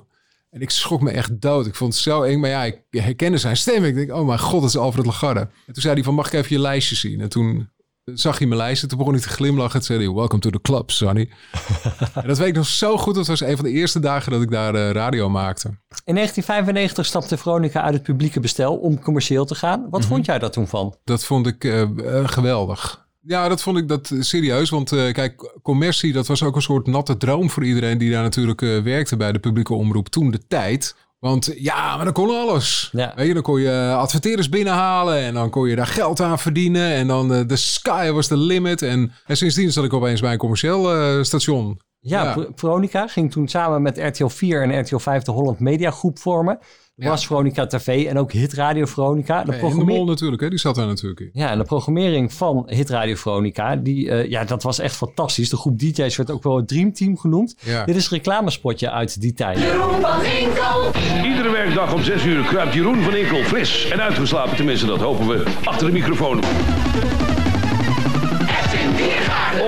En 0.49 0.62
ik 0.62 0.69
schrok 0.69 1.02
me 1.02 1.12
echt 1.12 1.41
dood. 1.41 1.65
Ik 1.65 1.76
vond 1.76 1.93
het 1.93 2.04
zo 2.04 2.21
eng. 2.21 2.39
Maar 2.39 2.49
ja, 2.49 2.63
ik 2.63 2.82
herkende 2.89 3.38
zijn 3.38 3.58
stem. 3.58 3.84
Ik 3.84 3.95
denk, 3.95 4.12
oh 4.12 4.26
mijn 4.28 4.39
god, 4.39 4.62
dat 4.62 4.69
is 4.69 4.78
Alfred 4.78 5.06
Lagarde. 5.06 5.39
En 5.39 5.73
toen 5.73 5.82
zei 5.82 5.93
hij 5.93 6.04
van, 6.04 6.13
mag 6.13 6.28
ik 6.28 6.34
even 6.34 6.56
je 6.56 6.62
lijstje 6.62 6.95
zien? 6.95 7.21
En 7.21 7.30
toen 7.30 7.69
zag 8.05 8.37
hij 8.37 8.47
mijn 8.47 8.59
lijstje. 8.59 8.87
Toen 8.87 8.97
begon 8.97 9.13
hij 9.13 9.21
te 9.21 9.29
glimlachen. 9.29 9.79
En 9.79 9.85
zei 9.85 9.99
hij, 9.99 10.13
welcome 10.13 10.41
to 10.41 10.49
the 10.49 10.61
club, 10.61 10.91
Sonny. 10.91 11.29
en 12.13 12.27
dat 12.27 12.37
weet 12.37 12.47
ik 12.47 12.55
nog 12.55 12.67
zo 12.67 12.97
goed. 12.97 13.15
Dat 13.15 13.27
was 13.27 13.41
een 13.41 13.55
van 13.55 13.65
de 13.65 13.71
eerste 13.71 13.99
dagen 13.99 14.31
dat 14.31 14.41
ik 14.41 14.51
daar 14.51 14.75
eh, 14.75 14.91
radio 14.91 15.29
maakte. 15.29 15.67
In 16.05 16.15
1995 16.15 17.05
stapte 17.05 17.37
Veronica 17.37 17.81
uit 17.81 17.93
het 17.93 18.03
publieke 18.03 18.39
bestel 18.39 18.75
om 18.75 18.99
commercieel 18.99 19.45
te 19.45 19.55
gaan. 19.55 19.87
Wat 19.89 20.05
vond 20.05 20.25
jij 20.25 20.39
daar 20.39 20.51
toen 20.51 20.67
van? 20.67 20.95
Dat 21.03 21.25
vond 21.25 21.47
ik 21.47 21.63
eh, 21.63 21.81
eh, 21.81 22.27
geweldig. 22.27 23.01
Ja, 23.25 23.47
dat 23.47 23.61
vond 23.61 23.77
ik 23.77 23.87
dat 23.87 24.11
serieus. 24.19 24.69
Want 24.69 24.89
kijk, 24.89 25.59
commercie, 25.61 26.13
dat 26.13 26.27
was 26.27 26.43
ook 26.43 26.55
een 26.55 26.61
soort 26.61 26.87
natte 26.87 27.17
droom 27.17 27.49
voor 27.49 27.63
iedereen 27.63 27.97
die 27.97 28.11
daar 28.11 28.23
natuurlijk 28.23 28.59
werkte 28.59 29.17
bij 29.17 29.31
de 29.31 29.39
publieke 29.39 29.73
omroep 29.73 30.09
toen 30.09 30.31
de 30.31 30.47
tijd. 30.47 30.95
Want 31.23 31.53
ja, 31.55 31.95
maar 31.95 32.05
dan 32.05 32.13
kon 32.13 32.29
alles. 32.29 32.89
Ja. 32.91 33.13
Weet 33.15 33.27
je, 33.27 33.33
dan 33.33 33.43
kon 33.43 33.62
je 33.62 33.93
adverteerders 33.97 34.49
binnenhalen 34.49 35.17
en 35.17 35.33
dan 35.33 35.49
kon 35.49 35.69
je 35.69 35.75
daar 35.75 35.88
geld 35.88 36.19
aan 36.19 36.39
verdienen. 36.39 36.93
En 36.93 37.07
dan 37.07 37.33
eh, 37.33 37.47
de 37.47 37.55
sky 37.55 38.12
was 38.12 38.27
the 38.27 38.38
limit. 38.38 38.81
En, 38.81 39.12
en 39.25 39.38
sindsdien 39.38 39.71
zat 39.71 39.83
ik 39.83 39.93
opeens 39.93 40.21
bij 40.21 40.31
een 40.31 40.38
commercieel 40.38 40.95
eh, 40.95 41.23
station. 41.23 41.79
Ja, 42.05 42.23
Ja. 42.23 42.33
Ver- 42.33 42.47
Veronica 42.55 43.07
ging 43.07 43.31
toen 43.31 43.47
samen 43.47 43.81
met 43.81 43.97
RTL 43.97 44.25
4 44.27 44.61
en 44.63 44.79
RTL 44.79 44.97
5 44.97 45.23
de 45.23 45.31
Holland 45.31 45.59
Media 45.59 45.91
Groep 45.91 46.19
vormen. 46.19 46.59
Ja. 46.95 47.09
was 47.09 47.25
Veronica 47.27 47.65
TV 47.65 48.05
en 48.05 48.17
ook 48.17 48.31
Hit 48.31 48.53
Radio 48.53 48.85
Veronica. 48.85 49.43
De 49.43 49.57
programme- 49.57 49.83
mol 49.93 50.05
natuurlijk, 50.05 50.41
hè, 50.41 50.49
die 50.49 50.59
zat 50.59 50.75
daar 50.75 50.87
natuurlijk 50.87 51.19
in. 51.19 51.29
Ja, 51.33 51.49
en 51.49 51.57
de 51.57 51.63
programmering 51.63 52.33
van 52.33 52.63
Hit 52.65 52.89
Radio 52.89 53.15
Veronica, 53.15 53.75
die, 53.75 54.09
eh, 54.09 54.29
ja, 54.29 54.43
dat 54.43 54.63
was 54.63 54.79
echt 54.79 54.95
fantastisch. 54.95 55.49
De 55.49 55.57
groep 55.57 55.79
DJ's 55.79 56.17
werd 56.17 56.31
ook 56.31 56.43
wel 56.43 56.55
het 56.57 56.67
Dreamteam 56.67 57.17
genoemd. 57.17 57.55
Ja. 57.59 57.85
Dit 57.85 57.95
is 57.95 58.03
een 58.11 58.17
reclamespotje 58.17 58.91
uit 58.91 59.21
die 59.21 59.33
tijd. 59.33 59.59
Jeroen 59.59 60.01
van 60.01 60.19
Ginkel. 60.19 60.91
Iedere 61.25 61.49
werkdag 61.51 61.93
om 61.93 62.03
6 62.03 62.25
uur 62.25 62.43
kruipt 62.43 62.73
Jeroen 62.73 63.01
van 63.01 63.15
Inkel 63.15 63.43
fris 63.43 63.89
en 63.89 64.01
uitgeslapen, 64.01 64.55
tenminste 64.55 64.85
dat 64.85 64.99
hopen 64.99 65.27
we, 65.27 65.43
achter 65.63 65.87
de 65.87 65.93
microfoon. 65.93 66.39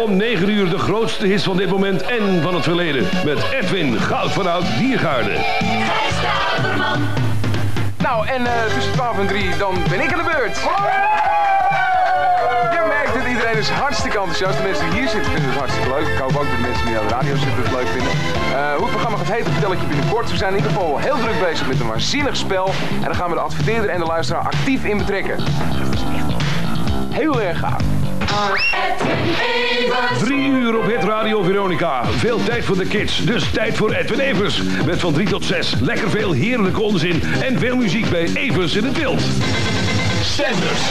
Diergaarden. 0.06 0.12
Om 0.12 0.18
9 0.18 0.50
uur 0.50 0.70
de 0.70 0.78
grootste 0.78 1.26
hits 1.26 1.44
van 1.44 1.58
dit 1.58 1.70
moment 1.70 2.02
en 2.02 2.42
van 2.42 2.56
het 2.56 2.64
verleden 2.64 3.04
met 3.26 3.38
Edwin 3.52 4.00
Goud 4.00 4.32
van 4.32 4.48
Oud 4.48 4.66
Diergaarde. 4.78 5.32
Gijs 5.32 6.16
Staverman. 6.20 7.00
Nou, 7.98 8.28
en 8.28 8.46
eh, 8.46 8.74
tussen 8.74 8.92
12 8.92 9.20
en 9.20 9.28
3 9.28 9.58
dan 9.58 9.76
ben 9.90 10.02
ik 10.02 10.12
aan 10.14 10.24
de 10.24 10.30
beurt. 10.36 10.58
Je 12.72 12.84
merkt 12.88 13.14
dat 13.14 13.28
iedereen 13.28 13.58
is 13.58 13.70
hartstikke 13.70 14.18
enthousiast. 14.18 14.58
De 14.58 14.64
mensen 14.64 14.90
die 14.90 15.00
hier 15.00 15.10
zitten 15.10 15.32
vinden 15.32 15.50
het 15.50 15.60
hartstikke 15.60 15.90
leuk. 15.90 16.08
Ik 16.08 16.18
hoop 16.18 16.36
ook 16.36 16.48
dat 16.50 16.56
de 16.56 16.68
mensen 16.70 16.86
die 16.86 16.98
aan 16.98 17.08
de 17.08 17.14
radio 17.14 17.36
zitten 17.36 17.64
het 17.64 17.72
leuk 17.72 17.88
vinden. 17.88 18.12
Eh, 18.12 18.74
hoe 18.76 18.86
het 18.88 18.96
programma 18.96 19.18
gaat 19.18 19.32
heten 19.38 19.52
vertel 19.52 19.72
ik 19.72 19.80
je 19.80 19.88
binnenkort. 19.88 20.32
We 20.32 20.38
zijn 20.38 20.52
in 20.52 20.58
ieder 20.58 20.72
geval 20.72 20.98
heel 20.98 21.18
druk 21.18 21.40
bezig 21.48 21.68
met 21.68 21.80
een 21.80 21.88
waanzinnig 21.88 22.36
spel. 22.36 22.68
En 23.02 23.08
dan 23.12 23.16
gaan 23.16 23.30
we 23.30 23.36
de 23.36 23.42
adverteerder 23.42 23.90
en 23.90 24.00
de 24.00 24.06
luisteraar 24.16 24.44
actief 24.44 24.84
in 24.84 24.98
betrekken. 24.98 25.38
Heel 27.10 27.42
erg 27.42 27.60
gaaf. 27.60 27.84
Drie 30.20 30.50
uur 30.50 30.78
op 30.78 30.86
Hit 30.86 31.04
Radio 31.04 31.44
Veronica. 31.44 32.06
Veel 32.06 32.44
tijd 32.44 32.66
voor 32.66 32.78
de 32.78 32.86
kids, 32.86 33.26
dus 33.26 33.52
tijd 33.52 33.78
voor 33.78 33.92
Edwin 33.92 34.20
Evers. 34.20 34.62
Met 34.86 35.00
van 35.00 35.14
3 35.14 35.28
tot 35.28 35.46
6 35.46 35.76
lekker 35.82 36.10
veel 36.10 36.32
heerlijke 36.32 36.82
onzin 36.82 37.22
en 37.42 37.60
veel 37.60 37.76
muziek 37.76 38.10
bij 38.10 38.30
Evers 38.34 38.76
in 38.76 38.84
het 38.84 38.98
wild. 38.98 39.22
Stenders. 40.24 40.82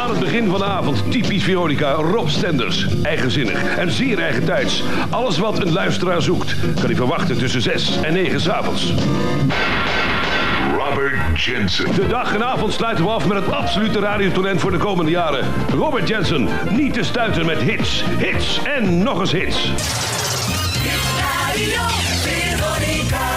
Aan 0.00 0.10
het 0.10 0.18
begin 0.18 0.48
van 0.48 0.58
de 0.58 0.64
avond 0.64 1.10
typisch 1.10 1.42
Veronica 1.42 1.92
Rob 1.92 2.28
Stenders. 2.28 2.86
Eigenzinnig 3.02 3.76
en 3.76 3.90
zeer 3.90 4.18
eigen 4.18 4.44
tijds. 4.44 4.82
Alles 5.10 5.38
wat 5.38 5.58
een 5.58 5.72
luisteraar 5.72 6.22
zoekt, 6.22 6.54
kan 6.74 6.84
hij 6.84 6.94
verwachten 6.94 7.38
tussen 7.38 7.62
6 7.62 8.00
en 8.02 8.12
9 8.12 8.40
s'avonds. 8.40 8.92
Robert 10.78 11.40
Jensen. 11.42 11.94
De 11.94 12.06
dag 12.06 12.34
en 12.34 12.44
avond 12.44 12.72
sluiten 12.72 13.04
we 13.04 13.10
af 13.10 13.28
met 13.28 13.36
het 13.44 13.52
absolute 13.52 13.98
radiotalent 13.98 14.60
voor 14.60 14.70
de 14.70 14.76
komende 14.78 15.10
jaren. 15.10 15.44
Robert 15.70 16.08
Jensen, 16.08 16.48
niet 16.70 16.94
te 16.94 17.02
stuiten 17.02 17.46
met 17.46 17.58
hits, 17.58 18.04
hits 18.18 18.62
en 18.64 19.02
nog 19.02 19.20
eens 19.20 19.32
hits. 19.32 19.70
Radio 21.18 21.80
Veronica. 22.22 23.30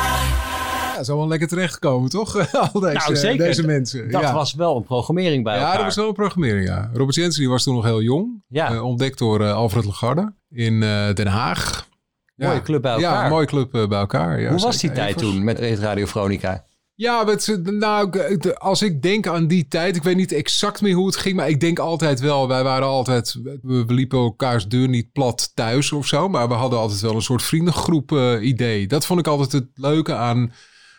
Ja, 0.95 1.03
zou 1.03 1.17
wel 1.17 1.27
lekker 1.27 1.47
terechtkomen, 1.47 2.09
toch? 2.09 2.35
Al 2.73 2.79
deze, 2.79 2.93
Nou, 2.97 3.15
zeker. 3.15 3.45
deze 3.45 3.65
mensen. 3.65 4.11
Dat 4.11 4.21
ja. 4.21 4.33
was 4.33 4.53
wel 4.53 4.75
een 4.75 4.83
programmering 4.83 5.43
bij 5.43 5.53
Ja, 5.53 5.59
elkaar. 5.59 5.75
dat 5.75 5.85
was 5.85 5.95
wel 5.95 6.07
een 6.07 6.13
programmering, 6.13 6.67
ja. 6.67 6.89
Robert 6.93 7.15
Jensen 7.15 7.39
die 7.41 7.49
was 7.49 7.63
toen 7.63 7.75
nog 7.75 7.83
heel 7.83 8.01
jong. 8.01 8.43
Ja. 8.47 8.71
Eh, 8.73 8.83
ontdekt 8.83 9.17
door 9.17 9.41
eh, 9.41 9.53
Alfred 9.53 9.85
Lagarde 9.85 10.33
in 10.49 10.83
eh, 10.83 11.13
Den 11.13 11.27
Haag. 11.27 11.87
Ja. 12.35 12.47
Mooie 12.47 12.61
club 12.61 12.81
bij 12.81 12.91
elkaar. 12.91 13.11
Ja, 13.17 13.23
een 13.23 13.29
mooie 13.29 13.45
club 13.45 13.71
bij 13.71 13.99
elkaar. 13.99 14.39
Ja, 14.41 14.49
Hoe 14.49 14.59
was 14.61 14.77
die 14.77 14.91
tijd 14.91 15.15
Evers. 15.15 15.23
toen 15.33 15.43
met 15.43 15.59
Radio 15.59 16.05
Veronica? 16.05 16.63
Ja, 16.97 17.23
met, 17.23 17.59
nou, 17.63 18.21
als 18.53 18.81
ik 18.81 19.01
denk 19.01 19.27
aan 19.27 19.47
die 19.47 19.67
tijd, 19.67 19.95
ik 19.95 20.03
weet 20.03 20.15
niet 20.15 20.31
exact 20.31 20.81
meer 20.81 20.93
hoe 20.93 21.05
het 21.05 21.15
ging, 21.15 21.35
maar 21.35 21.49
ik 21.49 21.59
denk 21.59 21.79
altijd 21.79 22.19
wel, 22.19 22.47
wij 22.47 22.63
waren 22.63 22.87
altijd, 22.87 23.39
we, 23.43 23.85
we 23.85 23.93
liepen 23.93 24.19
elkaars 24.19 24.67
deur 24.67 24.87
niet 24.87 25.11
plat 25.11 25.51
thuis 25.55 25.91
of 25.91 26.07
zo, 26.07 26.29
maar 26.29 26.47
we 26.47 26.53
hadden 26.53 26.79
altijd 26.79 27.01
wel 27.01 27.15
een 27.15 27.21
soort 27.21 27.43
vriendengroep 27.43 28.11
eh, 28.11 28.47
idee. 28.47 28.87
Dat 28.87 29.05
vond 29.05 29.19
ik 29.19 29.27
altijd 29.27 29.51
het 29.51 29.67
leuke 29.73 30.15
aan, 30.15 30.53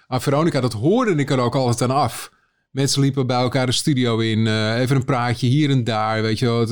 aan 0.06 0.22
Veronica, 0.22 0.61
dat 0.61 0.72
hoorde 0.72 1.14
ik 1.14 1.30
er 1.30 1.38
ook 1.38 1.54
altijd 1.54 1.90
aan 1.90 1.96
af. 1.96 2.30
Mensen 2.76 3.00
liepen 3.00 3.26
bij 3.26 3.40
elkaar 3.40 3.66
de 3.66 3.72
studio 3.72 4.18
in, 4.18 4.46
eh, 4.46 4.80
even 4.80 4.96
een 4.96 5.04
praatje 5.04 5.46
hier 5.46 5.70
en 5.70 5.84
daar, 5.84 6.22
weet 6.22 6.38
je 6.38 6.46
wel. 6.46 6.66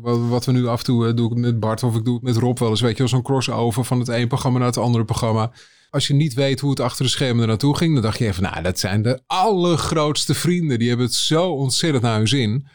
Wat, 0.00 0.28
wat 0.28 0.44
we 0.44 0.52
nu 0.52 0.66
af 0.66 0.78
en 0.78 0.84
toe 0.84 1.06
eh, 1.06 1.14
doe 1.14 1.30
ik 1.30 1.36
met 1.36 1.60
Bart 1.60 1.82
of 1.82 1.96
ik 1.96 2.04
doe 2.04 2.14
het 2.14 2.22
met 2.22 2.36
Rob 2.36 2.58
wel 2.58 2.68
eens, 2.68 2.80
weet 2.80 2.92
je 2.92 2.98
wel. 2.98 3.08
Zo'n 3.08 3.22
crossover 3.22 3.84
van 3.84 3.98
het 3.98 4.08
een 4.08 4.28
programma 4.28 4.58
naar 4.58 4.66
het 4.66 4.76
andere 4.76 5.04
programma. 5.04 5.52
Als 5.90 6.06
je 6.06 6.14
niet 6.14 6.34
weet 6.34 6.60
hoe 6.60 6.70
het 6.70 6.80
achter 6.80 7.04
de 7.04 7.10
schermen 7.10 7.42
er 7.42 7.48
naartoe 7.48 7.76
ging, 7.76 7.92
dan 7.94 8.02
dacht 8.02 8.18
je 8.18 8.26
even, 8.26 8.42
nou, 8.42 8.62
dat 8.62 8.78
zijn 8.78 9.02
de 9.02 9.20
allergrootste 9.26 10.34
vrienden. 10.34 10.78
Die 10.78 10.88
hebben 10.88 11.06
het 11.06 11.14
zo 11.14 11.50
ontzettend 11.50 12.02
naar 12.02 12.16
hun 12.16 12.28
zin. 12.28 12.66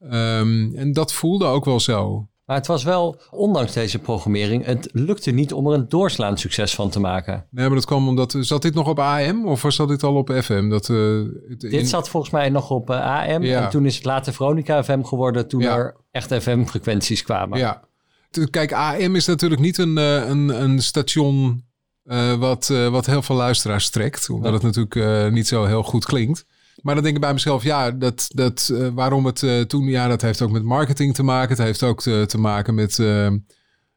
Ehm, 0.00 0.74
en 0.74 0.92
dat 0.92 1.12
voelde 1.12 1.44
ook 1.44 1.64
wel 1.64 1.80
zo. 1.80 2.28
Maar 2.46 2.56
het 2.56 2.66
was 2.66 2.84
wel, 2.84 3.20
ondanks 3.30 3.72
deze 3.72 3.98
programmering, 3.98 4.64
het 4.64 4.88
lukte 4.92 5.30
niet 5.30 5.52
om 5.52 5.66
er 5.66 5.74
een 5.74 5.88
doorslaand 5.88 6.40
succes 6.40 6.74
van 6.74 6.90
te 6.90 7.00
maken. 7.00 7.46
Nee, 7.50 7.66
maar 7.66 7.74
dat 7.74 7.84
kwam 7.84 8.08
omdat, 8.08 8.36
zat 8.40 8.62
dit 8.62 8.74
nog 8.74 8.88
op 8.88 8.98
AM 8.98 9.46
of 9.48 9.62
was 9.62 9.76
dat 9.76 9.88
dit 9.88 10.02
al 10.02 10.14
op 10.14 10.30
FM? 10.42 10.68
Dat, 10.68 10.88
eh, 10.90 10.96
het- 11.48 11.60
Dit 11.60 11.72
in- 11.72 11.86
zat 11.86 12.08
volgens 12.08 12.32
mij 12.32 12.48
nog 12.48 12.70
op 12.70 12.90
eh, 12.90 12.96
AM 12.96 13.42
Ja. 13.42 13.64
en 13.64 13.70
toen 13.70 13.86
is 13.86 13.94
het 13.94 14.04
later 14.04 14.32
Veronica 14.32 14.84
FM 14.84 15.02
geworden 15.02 15.48
toen 15.48 15.60
Ja. 15.60 15.76
er 15.76 15.96
echt 16.10 16.34
FM-frequenties 16.34 17.22
kwamen. 17.22 17.58
Ja. 17.58 17.82
Kijk, 18.50 18.72
AM 18.72 19.16
is 19.16 19.26
natuurlijk 19.26 19.60
niet 19.60 19.78
een, 19.78 19.98
eh, 19.98 20.28
een, 20.28 20.62
een 20.62 20.82
station 20.82 21.64
wat, 22.38 22.66
wat 22.90 23.06
heel 23.06 23.22
veel 23.22 23.36
luisteraars 23.36 23.90
trekt. 23.90 24.30
Omdat 24.30 24.52
het 24.52 24.62
natuurlijk 24.62 25.30
niet 25.32 25.46
zo 25.48 25.64
heel 25.64 25.82
goed 25.82 26.04
klinkt. 26.04 26.46
Maar 26.84 26.94
dan 26.94 27.02
denk 27.04 27.14
ik 27.16 27.20
bij 27.20 27.32
mezelf, 27.32 27.62
ja, 27.62 27.90
dat, 27.90 28.26
dat, 28.34 28.70
eh, 28.74 28.88
waarom 28.94 29.26
het 29.26 29.42
eh, 29.42 29.60
toen... 29.60 29.84
Ja, 29.88 30.08
dat 30.08 30.22
heeft 30.22 30.42
ook 30.42 30.50
met 30.50 30.62
marketing 30.62 31.14
te 31.14 31.22
maken. 31.22 31.48
Het 31.56 31.64
heeft 31.66 31.82
ook 31.82 32.00
te, 32.02 32.24
te 32.26 32.38
maken 32.38 32.74
met, 32.74 32.98
eh, 32.98 33.30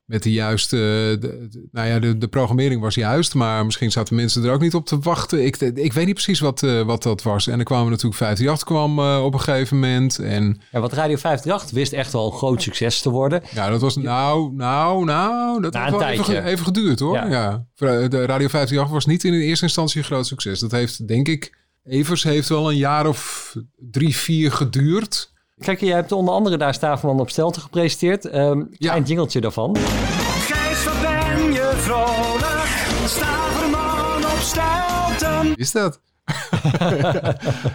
met 0.06 0.24
de 0.24 0.32
juiste, 0.32 0.76
de- 1.20 1.68
nou 1.72 1.88
ja, 1.88 2.00
de, 2.00 2.18
de 2.18 2.28
programmering 2.28 2.82
was 2.82 2.96
juist, 2.96 3.34
maar 3.34 3.66
misschien 3.66 3.92
zaten 3.92 4.16
mensen 4.16 4.44
er 4.44 4.52
ook 4.52 4.62
niet 4.62 4.74
op 4.76 4.86
te 4.86 5.00
wachten. 5.00 5.46
Ik, 5.46 5.58
ik 5.58 5.94
weet 5.94 6.06
niet 6.06 6.14
precies 6.14 6.40
wat, 6.40 6.60
wat 6.86 7.04
dat 7.04 7.24
was. 7.24 7.48
En 7.48 7.60
er 7.60 7.66
kwamen 7.66 7.90
natuurlijk 7.92 8.16
538 8.18 8.64
kwam 8.68 9.00
op 9.26 9.34
een 9.34 9.40
gegeven 9.42 9.80
moment. 9.80 10.20
En 10.20 10.62
Ja, 10.72 10.80
want 10.80 10.94
Radio 10.94 11.16
538 11.16 11.72
wist 11.72 11.94
echt 11.94 12.14
wel 12.14 12.26
een 12.26 12.38
groot 12.38 12.62
succes 12.62 13.02
te 13.02 13.10
worden. 13.10 13.42
ja, 13.54 13.70
dat 13.70 13.82
was 13.82 13.96
nou, 13.96 14.54
nou, 14.54 15.06
nou, 15.06 15.62
dat 15.62 15.74
Na 15.74 15.80
heeft 15.82 15.94
een 15.94 16.00
wel 16.00 16.08
even, 16.10 16.24
tijdje. 16.26 16.42
ge- 16.44 16.50
even 16.50 16.66
geduurd 16.66 17.00
hoor. 17.00 17.14
Ja. 17.16 17.28
Ja. 17.30 17.66
De 18.08 18.26
Radio 18.26 18.48
538 18.48 18.90
was 18.90 19.06
niet 19.06 19.24
in 19.24 19.34
eerste 19.34 19.66
instantie 19.66 20.00
een 20.00 20.06
groot 20.06 20.28
succes. 20.28 20.60
Dat 20.60 20.72
heeft, 20.72 21.08
denk 21.08 21.28
ik, 21.28 21.56
Evers 21.88 22.24
heeft 22.24 22.50
wel 22.50 22.70
een 22.72 22.78
jaar 22.78 23.08
of 23.08 23.54
drie, 23.78 24.16
vier 24.16 24.52
geduurd. 24.52 25.32
Kijk, 25.58 25.80
jij 25.80 25.96
hebt 25.96 26.12
onder 26.12 26.34
andere 26.34 26.58
daar 26.58 26.74
Staverman 26.74 27.20
op 27.20 27.30
Stelten 27.30 27.62
gepresenteerd. 27.62 28.26
Ehm 28.26 28.62
klein 28.78 29.04
jingeltje 29.04 29.42
daarvan. 29.42 29.78
Gijs, 29.78 30.84
wat 30.84 31.02
ben 31.02 31.52
je 31.54 31.72
vrolijk? 31.76 33.08
Staverman 33.10 34.32
op 34.32 34.40
Stelten. 34.40 35.56
Is 35.56 35.72
dat? 35.72 36.00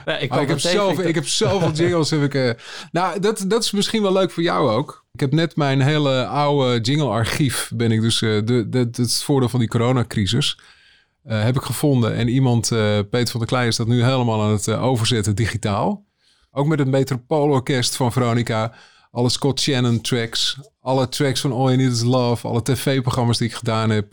Ja, 0.04 0.18
ik 0.18 0.32
heb 0.32 0.60
zoveel, 0.60 1.04
Ik- 1.08 1.14
heb 1.14 1.26
zoveel 1.26 1.70
jingles. 1.70 2.10
Heb 2.10 2.22
ik, 2.22 2.34
eh, 2.34 2.50
nou, 2.90 3.20
dat, 3.20 3.44
dat 3.48 3.62
is 3.62 3.70
misschien 3.70 4.02
wel 4.02 4.12
leuk 4.12 4.30
voor 4.30 4.42
jou 4.42 4.70
ook. 4.70 5.04
Ik 5.12 5.20
heb 5.20 5.32
net 5.32 5.56
mijn 5.56 5.80
hele 5.80 6.26
oude 6.26 6.80
jingle-archief. 6.80 7.70
Ben 7.74 7.92
ik 7.92 8.00
dus, 8.00 8.22
eh, 8.22 8.28
de, 8.30 8.44
de, 8.44 8.90
dat 8.90 8.98
is 8.98 9.12
het 9.12 9.22
voordeel 9.22 9.48
van 9.48 9.58
die 9.60 9.68
coronacrisis. 9.68 10.58
Eh, 11.22 11.42
heb 11.42 11.56
ik 11.56 11.62
gevonden. 11.62 12.14
En 12.14 12.28
iemand, 12.28 12.70
eh, 12.70 12.98
Peter 13.10 13.30
van 13.30 13.40
der 13.40 13.48
Kleij, 13.48 13.66
is 13.66 13.76
dat 13.76 13.86
nu 13.86 14.04
helemaal 14.04 14.42
aan 14.42 14.50
het 14.50 14.68
eh, 14.68 14.84
overzetten 14.84 15.34
digitaal. 15.34 16.04
Ook 16.50 16.66
met 16.66 16.78
het 16.78 16.88
Metropoolorkest 16.88 17.96
van 17.96 18.12
Veronica. 18.12 18.72
Alle 19.10 19.28
Scott 19.28 19.60
Shannon 19.60 20.00
tracks. 20.00 20.58
Alle 20.80 21.08
tracks 21.08 21.40
van 21.40 21.52
All 21.52 21.64
You 21.64 21.76
Need 21.76 21.92
Is 21.92 22.02
Love. 22.02 22.48
Alle 22.48 22.62
tv-programma's 22.62 23.38
die 23.38 23.48
ik 23.48 23.54
gedaan 23.54 23.90
heb. 23.90 24.12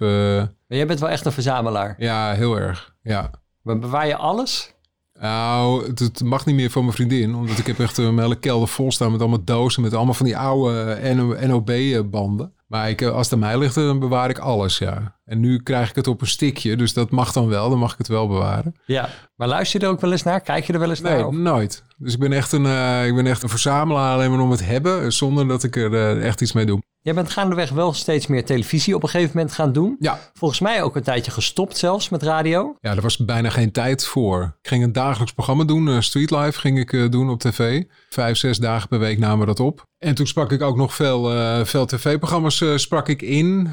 jij 0.68 0.88
bent 0.88 1.00
wel 1.00 1.10
echt 1.10 1.26
een 1.26 1.32
verzamelaar. 1.32 1.96
ja, 1.98 2.34
heel 2.34 2.56
erg. 2.56 2.96
Ja. 3.02 3.32
Maar 3.62 3.80
bewaar 3.80 4.08
je 4.08 4.16
alles? 4.16 4.74
Nou, 5.20 5.88
het, 5.88 6.00
het 6.00 6.24
mag 6.24 6.46
niet 6.46 6.56
meer 6.56 6.70
van 6.70 6.82
mijn 6.82 6.96
vriendin. 6.96 7.36
Omdat 7.36 7.58
ik 7.58 7.68
heb 7.68 7.80
echt 7.80 7.98
een 7.98 8.20
hele 8.20 8.40
kelder 8.40 8.68
vol 8.68 8.92
staan 8.92 9.12
met 9.12 9.20
allemaal 9.20 9.44
dozen. 9.44 9.82
Met 9.82 9.94
allemaal 9.94 10.14
van 10.14 10.26
die 10.26 10.38
oude 10.38 11.16
NOB-banden. 11.48 12.54
Maar 12.70 12.90
ik, 12.90 13.02
eh, 13.02 13.10
als 13.10 13.24
het 13.24 13.34
aan 13.34 13.40
mij 13.40 13.58
ligt, 13.58 13.76
dan 13.76 14.00
bewaar 14.00 14.30
ik 14.30 14.38
alles, 14.38 14.78
ja. 14.78 15.20
En 15.26 15.40
nu 15.40 15.64
krijg 15.64 15.90
ik 15.90 15.96
het 15.96 16.08
op 16.08 16.22
een 16.22 16.28
stickje. 16.28 16.76
Dus 16.76 16.94
dat 16.94 17.10
mag 17.12 17.32
dan 17.32 17.48
wel. 17.48 17.70
Dan 17.70 17.80
mag 17.80 17.92
ik 17.92 17.98
het 17.98 18.08
wel 18.08 18.28
bewaren. 18.28 18.76
Ja. 18.86 19.10
Maar 19.36 19.48
luister 19.48 19.80
je 19.80 19.86
er 19.86 19.92
ook 19.92 20.02
wel 20.02 20.12
eens 20.12 20.24
naar? 20.24 20.42
Kijk 20.42 20.66
je 20.66 20.74
er 20.74 20.80
wel 20.80 20.90
eens 20.90 21.02
Nee, 21.02 21.16
naar? 21.16 21.26
Of- 21.28 21.34
nooit. 21.34 21.84
Dus 21.98 22.14
ik 22.14 22.20
ben 22.20 22.32
echt 22.32 22.52
een, 22.52 22.66
eh, 22.66 23.06
ik 23.08 23.16
ben 23.16 23.26
echt 23.26 23.44
een 23.44 23.50
verzamelaar 23.50 24.14
alleen 24.14 24.32
maar 24.32 24.40
om 24.40 24.52
het 24.52 24.66
hebben. 24.66 25.14
Zonder 25.14 25.48
dat 25.48 25.64
ik 25.64 25.76
er 25.76 25.94
eh, 25.94 26.26
echt 26.26 26.42
iets 26.42 26.54
mee 26.54 26.66
doe. 26.66 26.82
Jij 27.02 27.14
bent 27.14 27.30
gaandeweg 27.30 27.70
wel 27.70 27.94
steeds 27.94 28.28
meer 28.28 28.46
televisie 28.46 28.96
op 28.96 29.04
een 29.04 29.10
gegeven 29.10 29.32
moment 29.36 29.54
gaan 29.56 29.72
doen. 29.74 29.96
Ja. 30.00 30.20
Volgens 30.34 30.60
mij 30.60 30.84
ook 30.84 30.96
een 30.96 31.04
tijdje 31.04 31.32
gestopt 31.32 31.78
zelfs 31.78 32.10
met 32.10 32.24
radio. 32.24 32.76
Ja, 32.80 32.96
er 32.96 33.02
was 33.02 33.18
bijna 33.18 33.50
geen 33.50 33.72
tijd 33.72 34.06
voor. 34.06 34.58
Ik 34.62 34.68
ging 34.70 34.84
een 34.84 34.92
dagelijks 34.92 35.34
programma 35.34 35.64
doen. 35.64 35.88
eh, 35.90 36.00
Street 36.00 36.32
Life 36.32 36.60
ging 36.60 36.80
ik 36.80 36.94
eh, 36.94 37.10
doen 37.10 37.30
op 37.30 37.40
tv. 37.40 37.84
Vijf, 38.10 38.38
zes 38.38 38.58
dagen 38.58 38.88
per 38.88 39.00
week 39.00 39.18
namen 39.20 39.40
we 39.40 39.46
dat 39.46 39.60
op. 39.60 39.84
En 39.98 40.16
toen 40.16 40.28
sprak 40.28 40.52
ik 40.52 40.62
ook 40.62 40.78
nog 40.78 40.96
veel, 40.96 41.34
eh, 41.34 41.66
veel 41.66 41.86
tv-programma's 41.86 42.64
sprak 42.76 43.08
ik 43.10 43.22
in. 43.22 43.70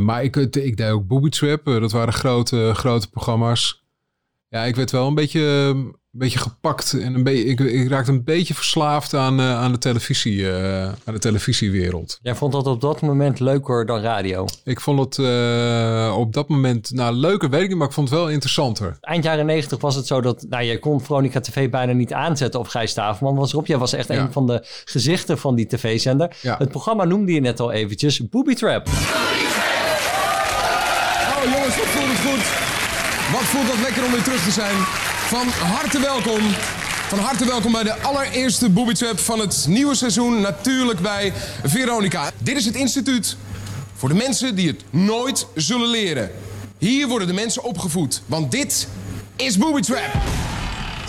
Maar 0.00 0.22
ik, 0.22 0.36
ik 0.36 0.76
deed 0.76 0.90
ook 0.90 1.06
Booby 1.06 1.28
Trap. 1.28 1.64
dat 1.64 1.92
waren 1.92 2.12
grote, 2.12 2.70
grote 2.74 3.10
programma's. 3.10 3.83
Ja, 4.54 4.64
ik 4.64 4.76
werd 4.76 4.90
wel 4.90 5.06
een 5.06 5.14
beetje, 5.14 5.40
een 5.40 5.94
beetje 6.10 6.38
gepakt. 6.38 6.92
En 6.92 7.14
een 7.14 7.22
beetje, 7.22 7.44
ik, 7.44 7.60
ik 7.60 7.88
raakte 7.88 8.10
een 8.10 8.24
beetje 8.24 8.54
verslaafd 8.54 9.14
aan, 9.14 9.40
eh, 9.40 9.60
aan, 9.60 9.72
de, 9.72 9.78
televisie, 9.78 10.50
eh, 10.50 10.82
aan 10.82 11.14
de 11.14 11.18
televisiewereld. 11.18 12.18
Jij 12.22 12.34
vond 12.34 12.52
dat 12.52 12.66
op 12.66 12.80
dat 12.80 13.00
moment 13.00 13.40
leuker 13.40 13.86
dan 13.86 14.00
radio. 14.00 14.46
Ik 14.64 14.80
vond 14.80 14.98
het 14.98 15.18
eh, 15.18 16.14
op 16.18 16.32
dat 16.32 16.48
moment, 16.48 16.90
nou 16.90 17.14
leuker 17.14 17.50
weet 17.50 17.62
ik 17.62 17.68
niet, 17.68 17.76
maar 17.76 17.86
ik 17.86 17.92
vond 17.92 18.08
het 18.10 18.18
wel 18.18 18.30
interessanter. 18.30 18.96
Eind 19.00 19.24
jaren 19.24 19.46
negentig 19.46 19.80
was 19.80 19.94
het 19.94 20.06
zo 20.06 20.20
dat 20.20 20.46
nou, 20.48 20.64
je 20.64 20.78
kon 20.78 21.00
Veronica 21.00 21.40
TV 21.40 21.70
bijna 21.70 21.92
niet 21.92 22.12
aanzetten 22.12 22.60
of 22.60 22.68
Gijs 22.68 22.90
Staverman 22.90 23.34
was 23.34 23.52
erop. 23.52 23.66
Jij 23.66 23.78
was 23.78 23.92
echt 23.92 24.08
Ja. 24.08 24.20
een 24.20 24.32
van 24.32 24.46
de 24.46 24.66
gezichten 24.84 25.38
van 25.38 25.54
die 25.54 25.66
tv-zender. 25.66 26.36
Ja. 26.40 26.56
Het 26.58 26.68
programma 26.68 27.04
noemde 27.04 27.32
je 27.32 27.40
net 27.40 27.60
al 27.60 27.72
eventjes 27.72 28.28
Booby 28.28 28.54
Trap. 28.54 28.86
Oh 28.86 28.92
jongens, 31.52 31.76
wat 31.76 31.86
voelt 31.86 32.08
het 32.08 32.18
goed. 32.18 32.74
Wat 33.32 33.42
voelt 33.42 33.66
dat 33.66 33.78
lekker 33.78 34.04
om 34.04 34.10
weer 34.10 34.22
terug 34.22 34.44
te 34.44 34.50
zijn. 34.50 34.76
Van 35.26 35.48
harte 35.48 36.00
welkom. 36.00 36.40
Van 37.08 37.18
harte 37.18 37.44
welkom 37.44 37.72
bij 37.72 37.82
de 37.82 38.02
allereerste 38.02 38.70
Booby 38.70 38.92
Trap 38.92 39.18
van 39.18 39.38
het 39.38 39.64
nieuwe 39.68 39.94
seizoen. 39.94 40.40
Natuurlijk 40.40 41.00
bij 41.00 41.32
Veronica. 41.64 42.30
Dit 42.38 42.56
is 42.56 42.64
het 42.64 42.74
instituut 42.74 43.36
voor 43.94 44.08
de 44.08 44.14
mensen 44.14 44.54
die 44.54 44.66
het 44.66 44.84
nooit 44.90 45.46
zullen 45.54 45.88
leren. 45.88 46.30
Hier 46.78 47.06
worden 47.06 47.28
de 47.28 47.34
mensen 47.34 47.62
opgevoed. 47.62 48.22
Want 48.26 48.50
dit 48.50 48.88
is 49.36 49.58
Booby 49.58 49.80
Trap. 49.80 50.12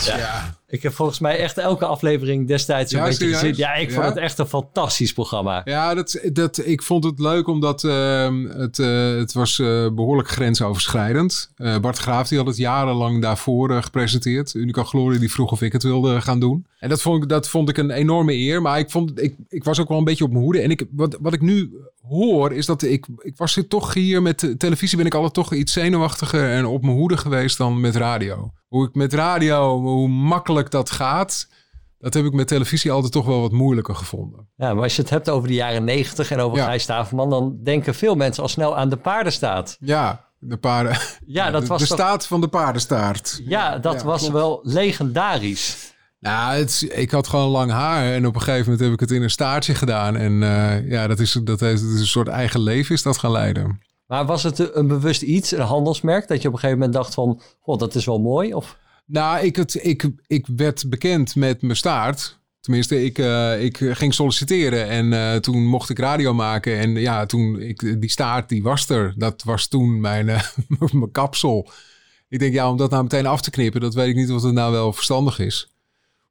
Ja. 0.04 0.55
Ik 0.68 0.82
heb 0.82 0.92
volgens 0.92 1.18
mij 1.18 1.38
echt 1.38 1.58
elke 1.58 1.84
aflevering 1.86 2.46
destijds 2.48 2.92
een 2.92 2.98
Ja, 2.98 3.04
beetje 3.04 3.18
serieus? 3.18 3.38
gezien. 3.38 3.56
Ja, 3.56 3.74
ik 3.74 3.90
vond 3.90 4.02
Ja? 4.04 4.08
het 4.08 4.18
echt 4.18 4.38
een 4.38 4.46
fantastisch 4.46 5.12
programma. 5.12 5.60
Ja, 5.64 5.94
dat, 5.94 6.20
dat, 6.32 6.66
ik 6.66 6.82
vond 6.82 7.04
het 7.04 7.18
leuk 7.18 7.46
omdat 7.48 7.84
ehm, 7.84 8.44
het, 8.44 8.78
eh, 8.78 9.16
het 9.16 9.32
was 9.32 9.58
eh, 9.58 9.88
behoorlijk 9.92 10.28
grensoverschrijdend. 10.28 11.50
Eh 11.56 11.78
Bart 11.78 11.98
Graaf 11.98 12.28
die 12.28 12.38
had 12.38 12.46
het 12.46 12.56
jarenlang 12.56 13.22
daarvoor 13.22 13.82
gepresenteerd. 13.82 14.54
Unica 14.54 14.82
Glory 14.84 15.18
die 15.18 15.30
vroeg 15.32 15.52
of 15.52 15.62
ik 15.62 15.72
het 15.72 15.82
wilde 15.82 16.20
gaan 16.20 16.40
doen. 16.40 16.66
En 16.78 16.88
dat 16.88 17.02
vond 17.02 17.22
ik, 17.22 17.28
dat 17.28 17.48
vond 17.48 17.68
ik 17.68 17.76
een 17.76 17.90
enorme 17.90 18.32
eer. 18.34 18.62
Maar 18.62 18.78
ik, 18.78 18.90
vond, 18.90 19.22
ik, 19.22 19.34
ik 19.48 19.64
was 19.64 19.80
ook 19.80 19.88
wel 19.88 19.98
een 19.98 20.04
beetje 20.04 20.24
op 20.24 20.30
mijn 20.30 20.42
hoede. 20.42 20.60
En 20.60 20.70
ik, 20.70 20.84
wat, 20.90 21.18
wat 21.20 21.32
ik 21.32 21.40
nu 21.40 21.70
hoor 22.08 22.52
is 22.52 22.66
dat 22.66 22.82
ik, 22.82 23.06
ik 23.18 23.36
was 23.36 23.54
hier 23.54 23.68
toch 23.68 23.94
hier 23.94 24.22
met 24.22 24.40
de 24.40 24.56
televisie 24.56 24.96
ben 24.96 25.06
ik 25.06 25.14
altijd 25.14 25.34
toch 25.34 25.52
iets 25.52 25.72
zenuwachtiger 25.72 26.50
en 26.50 26.66
op 26.66 26.82
mijn 26.82 26.96
hoede 26.96 27.16
geweest 27.16 27.58
dan 27.58 27.80
met 27.80 27.96
radio. 27.96 28.50
Hoe 28.68 28.86
ik 28.88 28.94
met 28.94 29.12
radio, 29.12 29.80
hoe 29.80 30.08
makkelijk 30.08 30.70
dat 30.70 30.90
gaat, 30.90 31.48
dat 31.98 32.14
heb 32.14 32.24
ik 32.24 32.32
met 32.32 32.48
televisie 32.48 32.90
altijd 32.90 33.12
toch 33.12 33.26
wel 33.26 33.40
wat 33.40 33.52
moeilijker 33.52 33.94
gevonden. 33.94 34.48
Ja, 34.56 34.74
maar 34.74 34.82
als 34.82 34.96
je 34.96 35.02
het 35.02 35.10
hebt 35.10 35.30
over 35.30 35.48
de 35.48 35.54
jaren 35.54 35.84
negentig 35.84 36.30
en 36.30 36.40
over 36.40 36.58
Ja. 36.58 36.64
Gijs 36.64 36.82
Staverman, 36.82 37.30
dan 37.30 37.58
denken 37.62 37.94
veel 37.94 38.14
mensen 38.14 38.42
al 38.42 38.48
snel 38.48 38.76
aan 38.76 38.88
de 38.88 38.96
paardenstaat. 38.96 39.76
Ja, 39.80 40.24
de 40.38 40.56
paarden. 40.56 40.96
Ja, 41.26 41.50
dat 41.50 41.62
de, 41.62 41.68
was 41.68 41.80
de 41.80 41.86
toch- 41.86 41.96
staat 41.98 42.26
van 42.26 42.40
de 42.40 42.48
paardenstaart. 42.48 43.40
Ja, 43.46 43.78
dat 43.78 43.94
Ja, 44.00 44.04
was 44.06 44.18
klopt. 44.20 44.34
wel 44.34 44.60
legendarisch. 44.62 45.94
Nou, 46.18 46.56
het, 46.56 46.88
ik 46.94 47.10
had 47.10 47.28
gewoon 47.28 47.48
lang 47.48 47.70
haar 47.70 48.12
en 48.12 48.26
op 48.26 48.34
een 48.34 48.40
gegeven 48.40 48.64
moment 48.64 48.80
heb 48.80 48.92
ik 48.92 49.00
het 49.00 49.10
in 49.10 49.22
een 49.22 49.30
staartje 49.30 49.74
gedaan. 49.74 50.16
En 50.16 50.42
eh, 50.42 50.90
ja, 50.90 51.06
dat 51.06 51.18
is, 51.18 51.32
dat 51.44 51.60
heeft 51.60 51.82
is 51.82 52.00
een 52.00 52.06
soort 52.06 52.28
eigen 52.28 52.60
leven 52.60 52.94
is 52.94 53.02
dat 53.02 53.18
gaan 53.18 53.30
leiden. 53.30 53.80
Maar 54.06 54.26
was 54.26 54.42
het 54.42 54.74
een 54.74 54.86
bewust 54.86 55.22
iets, 55.22 55.52
een 55.52 55.60
handelsmerk, 55.60 56.28
dat 56.28 56.42
je 56.42 56.48
op 56.48 56.54
een 56.54 56.60
gegeven 56.60 56.78
moment 56.78 56.96
dacht 56.96 57.14
van, 57.14 57.40
god, 57.60 57.80
dat 57.80 57.94
is 57.94 58.04
wel 58.04 58.20
mooi? 58.20 58.54
Of 58.54 58.78
Nou, 59.06 59.44
ik, 59.44 59.56
het, 59.56 59.84
ik, 59.84 60.10
ik 60.26 60.46
werd 60.56 60.88
bekend 60.88 61.34
met 61.34 61.62
mijn 61.62 61.76
staart. 61.76 62.38
Tenminste, 62.60 63.04
ik, 63.04 63.18
eh, 63.18 63.62
ik 63.62 63.76
ging 63.76 64.14
solliciteren 64.14 64.88
en 64.88 65.12
eh, 65.12 65.36
toen 65.36 65.66
mocht 65.66 65.90
ik 65.90 65.98
radio 65.98 66.34
maken. 66.34 66.78
En 66.78 66.90
ja, 66.90 67.26
toen 67.26 67.60
ik, 67.60 68.00
die 68.00 68.10
staart 68.10 68.48
die 68.48 68.62
was 68.62 68.88
er. 68.88 69.14
Dat 69.16 69.42
was 69.42 69.66
toen 69.66 70.00
mijn, 70.00 70.26
mijn 70.92 71.10
kapsel. 71.12 71.70
Ik 72.28 72.38
denk, 72.38 72.54
ja, 72.54 72.70
om 72.70 72.76
dat 72.76 72.90
nou 72.90 73.02
meteen 73.02 73.26
af 73.26 73.40
te 73.40 73.50
knippen, 73.50 73.80
dat 73.80 73.94
weet 73.94 74.08
ik 74.08 74.16
niet 74.16 74.30
of 74.30 74.42
het 74.42 74.52
nou 74.52 74.72
wel 74.72 74.92
verstandig 74.92 75.38
is. 75.38 75.75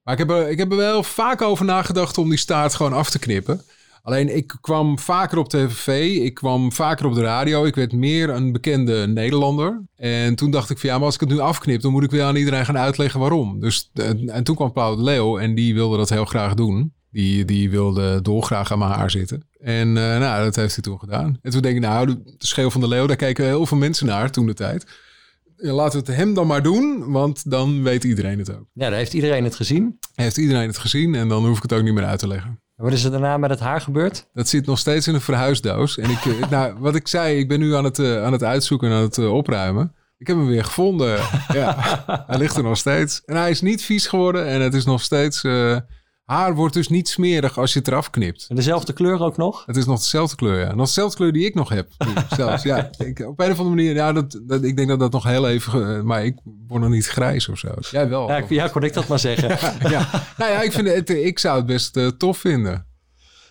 Maar 0.06 0.14
ik 0.14 0.20
heb, 0.20 0.30
er, 0.30 0.50
ik 0.50 0.58
heb 0.58 0.72
er 0.72 0.78
wel 0.78 1.04
vaak 1.04 1.42
over 1.42 1.66
nagedacht 1.66 2.18
om 2.18 2.30
die 2.30 2.38
staart 2.38 2.74
gewoon 2.74 2.94
af 2.94 3.10
te 3.10 3.20
knippen. 3.20 3.62
Alleen 4.02 4.36
ik 4.36 4.56
kwam 4.62 5.00
vaker 5.00 5.38
op 5.38 5.50
tv, 5.50 6.16
ik 6.16 6.34
kwam 6.34 6.72
vaker 6.72 7.06
op 7.06 7.14
de 7.14 7.22
radio. 7.22 7.66
Ik 7.66 7.76
werd 7.76 7.92
meer 7.92 8.30
een 8.30 8.52
bekende 8.52 9.08
Nederlander. 9.08 9.82
En 9.96 10.36
toen 10.36 10.52
dacht 10.52 10.70
ik 10.70 10.78
van 10.78 10.90
ja, 10.90 10.96
maar 10.96 11.06
als 11.06 11.14
ik 11.14 11.20
het 11.20 11.30
nu 11.30 11.40
afknip, 11.40 11.82
dan 11.82 11.92
moet 11.92 12.04
ik 12.04 12.12
weer 12.12 12.24
aan 12.24 12.36
iedereen 12.36 12.66
gaan 12.66 12.78
uitleggen 12.78 13.20
waarom. 13.20 13.60
Dus, 13.60 13.90
en, 13.94 14.30
en 14.30 14.44
toen 14.44 14.56
kwam 14.56 14.72
Paul 14.72 14.96
de 14.96 15.04
Leeuw 15.04 15.40
en 15.40 15.56
die 15.56 15.74
wilde 15.74 15.98
dat 15.98 16.10
heel 16.10 16.26
graag 16.26 16.54
doen. 16.54 16.94
Die, 17.12 17.46
die 17.46 17.70
wilde 17.70 18.22
dolgraag 18.22 18.72
aan 18.72 18.80
mijn 18.80 18.92
haar 18.92 19.12
zitten. 19.12 19.44
En 19.60 19.88
eh, 19.98 20.20
nou, 20.20 20.44
dat 20.44 20.56
heeft 20.56 20.74
hij 20.74 20.84
toen 20.84 21.00
gedaan. 21.00 21.40
En 21.42 21.52
toen 21.52 21.62
denk 21.62 21.76
ik, 21.76 21.82
nou, 21.82 22.06
de, 22.08 22.36
schreeuw 22.38 22.70
van 22.70 22.82
de 22.82 22.88
Leeuw, 22.88 23.08
daar 23.08 23.16
keken 23.16 23.46
heel 23.46 23.66
veel 23.66 23.78
mensen 23.78 24.06
naar 24.06 24.32
toen 24.32 24.46
de 24.46 24.54
tijd. 24.54 24.86
Ja, 25.58 25.74
Laten 25.74 26.00
we 26.00 26.06
het 26.06 26.16
hem 26.16 26.34
dan 26.34 26.48
maar 26.48 26.64
doen, 26.64 27.12
want 27.12 27.50
dan 27.52 27.84
weet 27.84 28.04
iedereen 28.04 28.40
het 28.40 28.50
ook. 28.52 28.66
ja, 28.74 28.90
dan 28.90 28.98
heeft 28.98 29.14
iedereen 29.14 29.44
het 29.44 29.56
gezien. 29.56 30.00
Heeft 30.16 30.38
iedereen 30.38 30.68
het 30.68 30.78
gezien 30.78 31.16
en 31.16 31.28
dan 31.28 31.46
hoef 31.46 31.58
ik 31.58 31.62
het 31.62 31.74
ook 31.74 31.84
niet 31.84 31.94
meer 31.94 32.06
uit 32.06 32.20
te 32.20 32.28
leggen. 32.28 32.60
En 32.78 32.84
wat 32.84 32.94
is 32.94 33.04
er 33.04 33.12
daarna 33.12 33.38
met 33.38 33.50
het 33.50 33.60
haar 33.60 33.82
gebeurd? 33.82 34.28
Dat 34.34 34.48
zit 34.48 34.66
nog 34.66 34.80
steeds 34.80 35.08
in 35.08 35.14
een 35.14 35.22
verhuisdoos. 35.22 35.98
En 35.98 36.10
ik, 36.10 36.26
eh, 36.26 36.50
nou, 36.56 36.76
wat 36.80 36.96
ik 36.96 37.08
zei, 37.08 37.38
ik 37.38 37.48
ben 37.48 37.60
nu 37.60 37.76
aan 37.76 37.84
het, 37.84 38.00
eh, 38.00 38.24
aan 38.24 38.32
het 38.32 38.44
uitzoeken 38.44 38.90
en 38.90 38.96
aan 38.96 39.02
het 39.02 39.18
eh, 39.18 39.34
opruimen. 39.34 39.96
Ik 40.18 40.28
heb 40.28 40.36
hem 40.36 40.48
weer 40.48 40.64
gevonden. 40.64 41.20
Ja, 41.54 41.76
hij 42.28 42.38
ligt 42.38 42.58
er 42.58 42.64
nog 42.64 42.78
steeds. 42.78 43.22
En 43.26 43.36
hij 43.36 43.50
is 43.50 43.62
niet 43.62 43.84
vies 43.84 44.08
geworden 44.08 44.46
en 44.48 44.62
het 44.62 44.74
is 44.74 44.86
nog 44.86 45.02
steeds... 45.02 45.42
haar 46.26 46.56
wordt 46.56 46.74
dus 46.74 46.88
niet 46.88 47.08
smerig 47.10 47.58
als 47.58 47.74
je 47.74 47.80
het 47.80 47.88
eraf 47.88 48.10
knipt. 48.10 48.46
En 48.50 48.56
dezelfde 48.56 48.94
kleur 48.94 49.20
ook 49.22 49.38
nog? 49.38 49.64
Het 49.66 49.76
is 49.78 49.86
nog 49.86 50.00
dezelfde 50.00 50.36
kleur, 50.36 50.60
ja. 50.60 50.76
Nog 50.76 50.86
dezelfde 50.86 51.18
kleur 51.18 51.32
die 51.32 51.46
ik 51.46 51.54
nog 51.54 51.70
heb. 51.70 51.88
Zelfs, 52.36 52.64
ja. 52.64 52.90
Ik, 52.98 53.20
op 53.20 53.40
een 53.40 53.52
of 53.52 53.58
andere 53.60 53.76
manier, 53.76 53.94
ja, 53.96 54.14
dat, 54.14 54.40
dat, 54.44 54.64
ik 54.64 54.76
denk 54.76 54.90
dat 54.90 55.00
dat 55.00 55.12
nog 55.12 55.24
heel 55.24 55.48
even... 55.50 55.96
eh, 55.98 56.02
maar 56.02 56.26
ik 56.26 56.36
word 56.68 56.82
nog 56.82 56.92
niet 56.92 57.08
grijs 57.08 57.50
of 57.50 57.58
zo. 57.58 57.74
Jij 57.92 58.10
wel. 58.10 58.28
Ja, 58.30 58.38
ik- 58.38 58.50
ja, 58.50 58.68
kon 58.68 58.84
ik 58.84 58.94
dat 58.94 59.08
maar 59.08 59.20
zeggen. 59.20 59.50
ja. 59.92 60.10
Nou 60.38 60.52
ja, 60.52 60.62
ik, 60.62 60.72
vind 60.72 60.88
het, 60.88 61.10
ik 61.10 61.40
zou 61.40 61.58
het 61.58 61.66
best 61.66 61.98
eh, 61.98 62.08
tof 62.08 62.38
vinden. 62.38 62.86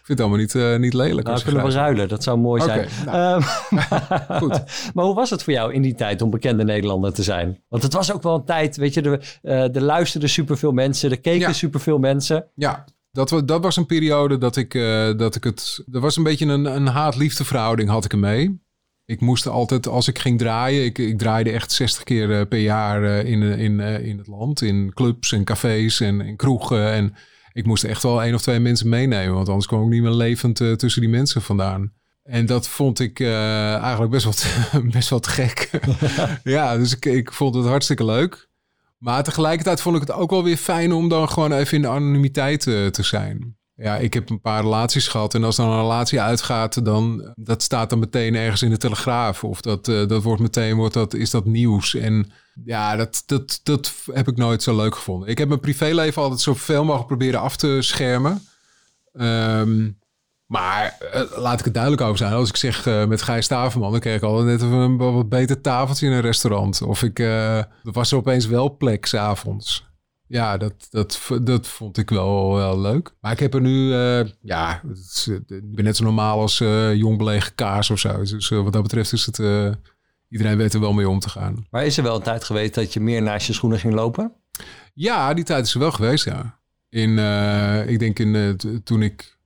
Ik 0.05 0.11
vind 0.11 0.19
het 0.19 0.29
allemaal 0.29 0.47
niet, 0.47 0.55
eh, 0.55 0.79
niet 0.79 0.95
lelijk. 0.95 1.27
Nou, 1.27 1.31
als 1.31 1.39
je 1.45 1.45
kunnen 1.53 1.67
we 1.67 1.73
ruilen. 1.73 2.09
Dat 2.09 2.23
zou 2.23 2.39
mooi 2.39 2.63
zijn. 2.63 2.89
nou. 3.05 3.43
Ehm, 3.43 4.39
Goed. 4.41 4.63
maar 4.95 5.05
hoe 5.05 5.15
was 5.15 5.31
het 5.31 5.43
voor 5.43 5.53
jou 5.53 5.73
in 5.73 5.83
die 5.83 5.95
tijd 5.95 6.23
om 6.23 6.31
bekende 6.31 6.65
Nederlander 6.65 7.13
te 7.13 7.23
zijn? 7.23 7.63
Want 7.69 7.83
het 7.83 7.93
was 7.93 8.13
ook 8.13 8.23
wel 8.23 8.35
een 8.35 8.45
tijd, 8.45 8.77
weet 8.77 8.95
je, 8.95 9.01
er, 9.03 9.39
eh, 9.43 9.75
er 9.77 9.83
luisterden 9.83 10.29
superveel 10.29 10.73
mensen, 10.73 11.11
er 11.11 11.21
keken 11.21 11.39
Ja. 11.41 11.53
superveel 11.53 11.99
mensen. 11.99 12.47
Ja, 12.55 12.85
dat, 13.11 13.31
wa- 13.31 13.41
dat 13.43 13.63
was 13.63 13.77
een 13.77 13.87
periode 13.87 14.39
dat 14.39 14.57
ik, 14.57 14.75
eh, 14.75 15.17
dat 15.17 15.35
ik 15.35 15.45
het... 15.45 15.85
Er 15.93 16.01
was 16.01 16.17
een 16.17 16.23
beetje 16.23 16.47
een, 16.47 16.65
een 16.65 16.87
haat-liefde 16.87 17.45
verhouding 17.45 17.89
had 17.89 18.05
ik 18.05 18.13
ermee. 18.13 18.63
Ik 19.05 19.21
moest 19.21 19.47
altijd, 19.47 19.87
als 19.89 20.09
ik 20.09 20.19
ging 20.19 20.39
draaien... 20.39 20.85
Ik, 20.85 20.99
ik 20.99 21.19
draaide 21.19 21.51
echt 21.51 21.73
60 21.73 22.03
keer 22.03 22.47
per 22.47 22.59
jaar 22.61 23.05
in, 23.05 23.43
in, 23.43 23.81
in 23.81 24.19
het 24.19 24.27
land. 24.27 24.63
In 24.63 24.93
clubs 24.95 25.33
en 25.33 25.45
cafés 25.45 26.01
en 26.01 26.21
in 26.21 26.37
kroegen. 26.37 26.93
En 26.93 27.15
ik 27.55 27.67
moest 27.67 27.85
echt 27.85 28.03
wel 28.03 28.23
één 28.23 28.35
of 28.35 28.43
twee 28.43 28.61
mensen 28.61 28.89
meenemen. 28.89 29.35
Want 29.35 29.49
anders 29.49 29.67
kwam 29.67 29.83
ik 29.83 29.89
niet 29.89 30.03
meer 30.03 30.11
levend 30.11 30.61
eh, 30.61 30.73
tussen 30.73 31.01
die 31.01 31.11
mensen 31.11 31.43
vandaan. 31.43 31.93
En 32.23 32.47
dat 32.47 32.69
vond 32.69 33.01
ik 33.01 33.21
eh, 33.21 33.75
eigenlijk 33.75 34.11
best 34.11 34.25
wel, 34.25 34.33
te- 34.33 34.89
best 34.99 35.11
wel 35.11 35.21
te 35.21 35.31
gek. 35.31 35.71
ja, 36.45 36.77
dus 36.77 36.97
ik, 36.97 37.05
ik 37.05 37.33
vond 37.33 37.55
het 37.55 37.67
hartstikke 37.67 38.05
leuk. 38.05 38.49
Maar 38.99 39.23
tegelijkertijd 39.23 39.81
vond 39.81 39.95
ik 39.97 40.01
het 40.01 40.13
ook 40.13 40.31
wel 40.31 40.45
weer 40.45 40.57
fijn 40.57 40.93
om 40.93 41.09
dan 41.09 41.29
gewoon 41.29 41.53
even 41.53 41.77
in 41.77 41.83
de 41.83 41.89
anonimiteit 41.89 42.67
eh, 42.67 42.87
te 42.87 43.03
zijn. 43.03 43.57
Ja, 43.77 43.97
ik 43.97 44.15
heb 44.15 44.31
een 44.31 44.41
paar 44.41 44.63
relaties 44.63 45.09
gehad. 45.09 45.35
En 45.35 45.45
als 45.45 45.57
dan 45.57 45.71
een 45.71 45.81
relatie 45.81 46.21
uitgaat, 46.21 46.85
dan 46.85 47.33
dat 47.35 47.63
staat 47.63 47.91
dan 47.91 47.99
meteen 47.99 48.35
ergens 48.35 48.63
in 48.63 48.71
de 48.71 48.77
Telegraaf. 48.77 49.45
Of 49.45 49.61
dat, 49.61 49.85
dat 49.85 50.23
wordt 50.23 50.43
meteen, 50.43 50.77
wordt 50.77 50.95
dat, 50.95 51.15
is 51.15 51.31
dat 51.31 51.45
nieuws. 51.45 51.95
En 51.95 52.31
ja, 52.65 52.97
dat, 52.97 53.23
dat, 53.27 53.61
dat 53.63 53.93
heb 54.13 54.29
ik 54.29 54.37
nooit 54.37 54.63
zo 54.63 54.77
leuk 54.77 54.95
gevonden. 54.95 55.29
Ik 55.29 55.39
heb 55.39 55.49
mijn 55.49 55.61
privéleven 55.61 56.23
altijd 56.23 56.41
zoveel 56.41 56.85
mogelijk 56.85 57.07
proberen 57.07 57.41
af 57.41 57.57
te 57.57 57.79
schermen. 57.81 58.43
Ehm, 59.13 59.91
maar 60.47 60.97
eh, 61.13 61.23
laat 61.37 61.59
ik 61.59 61.65
het 61.65 61.75
duidelijk 61.75 62.03
over 62.03 62.19
zijn. 62.19 62.33
Als 62.33 62.49
ik 62.49 62.57
zeg 62.57 62.87
eh, 62.87 63.07
met 63.07 63.23
Gijs 63.23 63.45
Staverman, 63.45 63.91
dan 63.91 64.01
kreeg 64.01 64.17
ik 64.17 64.23
altijd 64.23 64.47
net 64.47 64.63
even 64.63 64.77
een 64.77 64.97
wat 64.97 65.29
beter 65.29 65.61
tafeltje 65.61 66.07
in 66.07 66.13
een 66.13 66.21
restaurant. 66.21 66.83
Of 66.83 67.03
ik, 67.03 67.19
eh 67.19 67.63
was 67.83 68.13
er 68.13 68.19
opeens 68.19 68.47
wel 68.47 68.77
plek 68.77 69.07
s'avonds. 69.07 69.93
Ja, 70.27 70.57
dat, 70.57 70.87
dat, 70.91 71.31
dat 71.43 71.67
vond 71.67 71.99
ik 71.99 72.11
wel, 72.11 72.55
wel 72.55 72.81
leuk. 72.81 73.15
Maar 73.21 73.33
ik 73.33 73.39
heb 73.39 73.55
er 73.55 73.61
nu, 73.61 73.93
ja, 74.41 74.83
ik 75.27 75.75
ben 75.75 75.85
net 75.85 75.97
zo 75.97 76.05
normaal 76.05 76.41
als 76.41 76.59
jong 76.95 77.19
belegen 77.19 77.55
kaas 77.55 77.91
of 77.91 77.99
zo. 77.99 78.19
Dus 78.19 78.49
wat 78.49 78.73
dat 78.73 78.83
betreft 78.83 79.13
is 79.13 79.27
het, 79.27 79.39
iedereen 80.35 80.57
weet 80.57 80.75
er 80.75 80.81
wel 80.81 80.93
mee 80.93 81.09
om 81.09 81.19
te 81.19 81.29
gaan. 81.29 81.67
Maar 81.71 81.87
is 81.87 81.97
er 81.97 82.03
wel 82.03 82.17
een 82.17 82.23
tijd 82.23 82.45
geweest 82.45 82.75
dat 82.75 82.93
je 82.93 83.01
meer 83.01 83.23
naast 83.23 83.47
je 83.47 83.53
schoenen 83.53 83.79
ging 83.79 83.95
lopen? 83.95 84.33
Ja, 84.95 85.35
die 85.35 85.45
tijd 85.45 85.67
is 85.67 85.75
er 85.75 85.81
wel 85.81 85.93
geweest, 85.93 86.25
ja. 86.25 86.59
In, 86.89 87.19
eh, 87.19 87.89
ik 87.89 87.99
denk 87.99 88.19
in, 88.19 88.35
eh, 88.35 88.51
t- 88.51 88.67
toen 88.87 89.03
ik, 89.03 89.37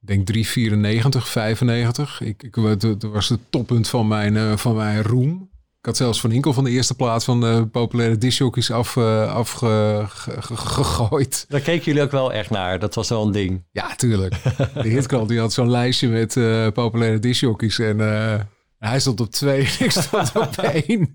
ik 0.00 0.06
denk 0.08 0.26
394, 0.26 1.28
95. 1.28 2.20
Ik, 2.20 2.42
ik, 2.42 2.54
het, 2.54 2.82
het 2.82 3.02
was 3.02 3.28
het 3.28 3.40
toppunt 3.50 3.88
van 3.88 4.08
mijn, 4.08 4.36
eh, 4.36 4.56
van 4.56 4.76
mijn 4.76 5.02
roem. 5.02 5.50
Ik 5.78 5.86
had 5.88 5.96
zelfs 5.96 6.20
Van 6.20 6.32
Inkel 6.32 6.52
van 6.52 6.64
de 6.64 6.70
eerste 6.70 6.94
plaats 6.94 7.24
van 7.24 7.40
de 7.40 7.66
populaire 7.72 8.18
discjockeys 8.18 8.70
af, 8.70 8.96
eh, 8.96 9.34
afgegooid. 9.34 11.44
Daar 11.48 11.60
keken 11.60 11.84
jullie 11.84 12.02
ook 12.02 12.10
wel 12.10 12.32
echt 12.32 12.50
naar. 12.50 12.78
Dat 12.78 12.94
was 12.94 13.08
wel 13.08 13.26
een 13.26 13.32
ding. 13.32 13.64
Ja, 13.72 13.94
tuurlijk. 13.96 14.34
De 14.74 14.88
hitkrant 14.88 15.28
die 15.28 15.38
had 15.38 15.52
zo'n 15.52 15.70
lijstje 15.70 16.08
met 16.08 16.36
eh, 16.36 16.68
populaire 16.68 17.18
discjockeys. 17.18 17.78
En 17.78 18.00
eh, 18.00 18.40
hij 18.88 19.00
stond 19.00 19.20
op 19.20 19.30
twee 19.30 19.60
en 19.78 19.84
ik 19.84 19.90
stond 19.90 20.36
op 20.36 20.56
één. 20.86 21.12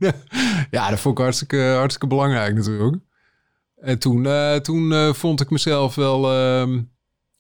ja, 0.71 0.89
dat 0.89 0.99
vond 0.99 1.17
ik 1.17 1.23
hartstikke, 1.23 1.73
hartstikke 1.77 2.07
belangrijk 2.07 2.55
natuurlijk. 2.55 2.97
En 3.81 3.99
toen, 3.99 4.25
eh, 4.25 4.55
toen 4.55 4.93
eh, 4.93 5.13
vond 5.13 5.41
ik 5.41 5.49
mezelf 5.49 5.95
wel 5.95 6.31
ehm, 6.31 6.81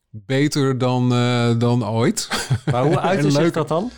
beter 0.09 0.77
dan, 0.77 1.13
eh, 1.13 1.59
dan 1.59 1.85
ooit. 1.85 2.29
Maar 2.71 2.83
hoe 2.83 3.21
zich 3.31 3.37
leuk. 3.37 3.53
dat 3.53 3.67
dan? 3.67 3.91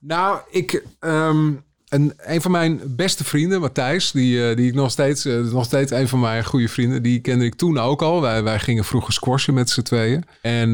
Nou, 0.00 0.38
ik, 0.50 0.84
ehm, 1.00 1.52
een, 1.88 2.12
een 2.16 2.40
van 2.40 2.50
mijn 2.50 2.80
beste 2.86 3.24
vrienden, 3.24 3.60
Matthijs, 3.60 4.10
die, 4.10 4.54
die 4.54 4.68
ik 4.68 4.74
nog 4.74 4.90
steeds, 4.90 5.24
nog 5.24 5.64
steeds 5.64 5.90
een 5.90 6.08
van 6.08 6.20
mijn 6.20 6.44
goede 6.44 6.68
vrienden, 6.68 7.02
die 7.02 7.20
kende 7.20 7.44
ik 7.44 7.54
toen 7.54 7.78
ook 7.78 8.02
al. 8.02 8.20
Wij, 8.20 8.42
wij 8.42 8.58
gingen 8.58 8.84
vroeger 8.84 9.12
squashen 9.12 9.54
met 9.54 9.70
z'n 9.70 9.82
tweeën. 9.82 10.24
En 10.42 10.72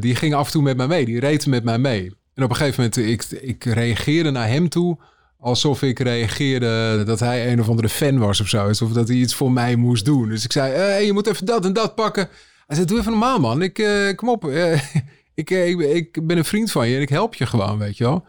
die 0.00 0.14
ging 0.14 0.34
af 0.34 0.46
en 0.46 0.52
toe 0.52 0.62
met 0.62 0.76
mij 0.76 0.86
mee, 0.86 1.04
die 1.04 1.20
reed 1.20 1.46
met 1.46 1.64
mij 1.64 1.78
mee. 1.78 2.12
En 2.34 2.44
op 2.44 2.50
een 2.50 2.56
gegeven 2.56 2.82
moment, 2.82 2.96
ik, 3.30 3.40
ik 3.40 3.64
reageerde 3.64 4.30
naar 4.30 4.48
hem 4.48 4.68
toe 4.68 4.98
alsof 5.40 5.82
ik 5.82 5.98
reageerde 5.98 7.02
dat 7.06 7.20
hij 7.20 7.52
een 7.52 7.60
of 7.60 7.68
andere 7.68 7.88
fan 7.88 8.18
was 8.18 8.40
of 8.40 8.48
zo. 8.48 8.66
Alsof 8.66 8.92
dat 8.92 9.08
hij 9.08 9.16
iets 9.16 9.34
voor 9.34 9.52
mij 9.52 9.76
moest 9.76 10.04
doen. 10.04 10.28
Dus 10.28 10.44
ik 10.44 10.52
zei, 10.52 10.72
eh, 10.72 11.06
je 11.06 11.12
moet 11.12 11.26
even 11.26 11.46
dat 11.46 11.64
en 11.64 11.72
dat 11.72 11.94
pakken. 11.94 12.28
Hij 12.66 12.76
zei, 12.76 12.86
doe 12.86 12.98
even 12.98 13.10
normaal 13.10 13.38
man, 13.40 13.62
ik, 13.62 13.78
eh, 13.78 14.14
kom 14.14 14.28
op. 14.28 14.48
eh, 14.48 14.72
ik, 15.34 15.50
eh, 15.50 15.68
ik, 15.68 15.80
ik 15.80 16.26
ben 16.26 16.36
een 16.38 16.44
vriend 16.44 16.70
van 16.70 16.88
je 16.88 16.96
en 16.96 17.02
ik 17.02 17.08
help 17.08 17.34
je 17.34 17.46
gewoon, 17.46 17.78
weet 17.78 17.96
je 17.96 18.04
wel. 18.04 18.24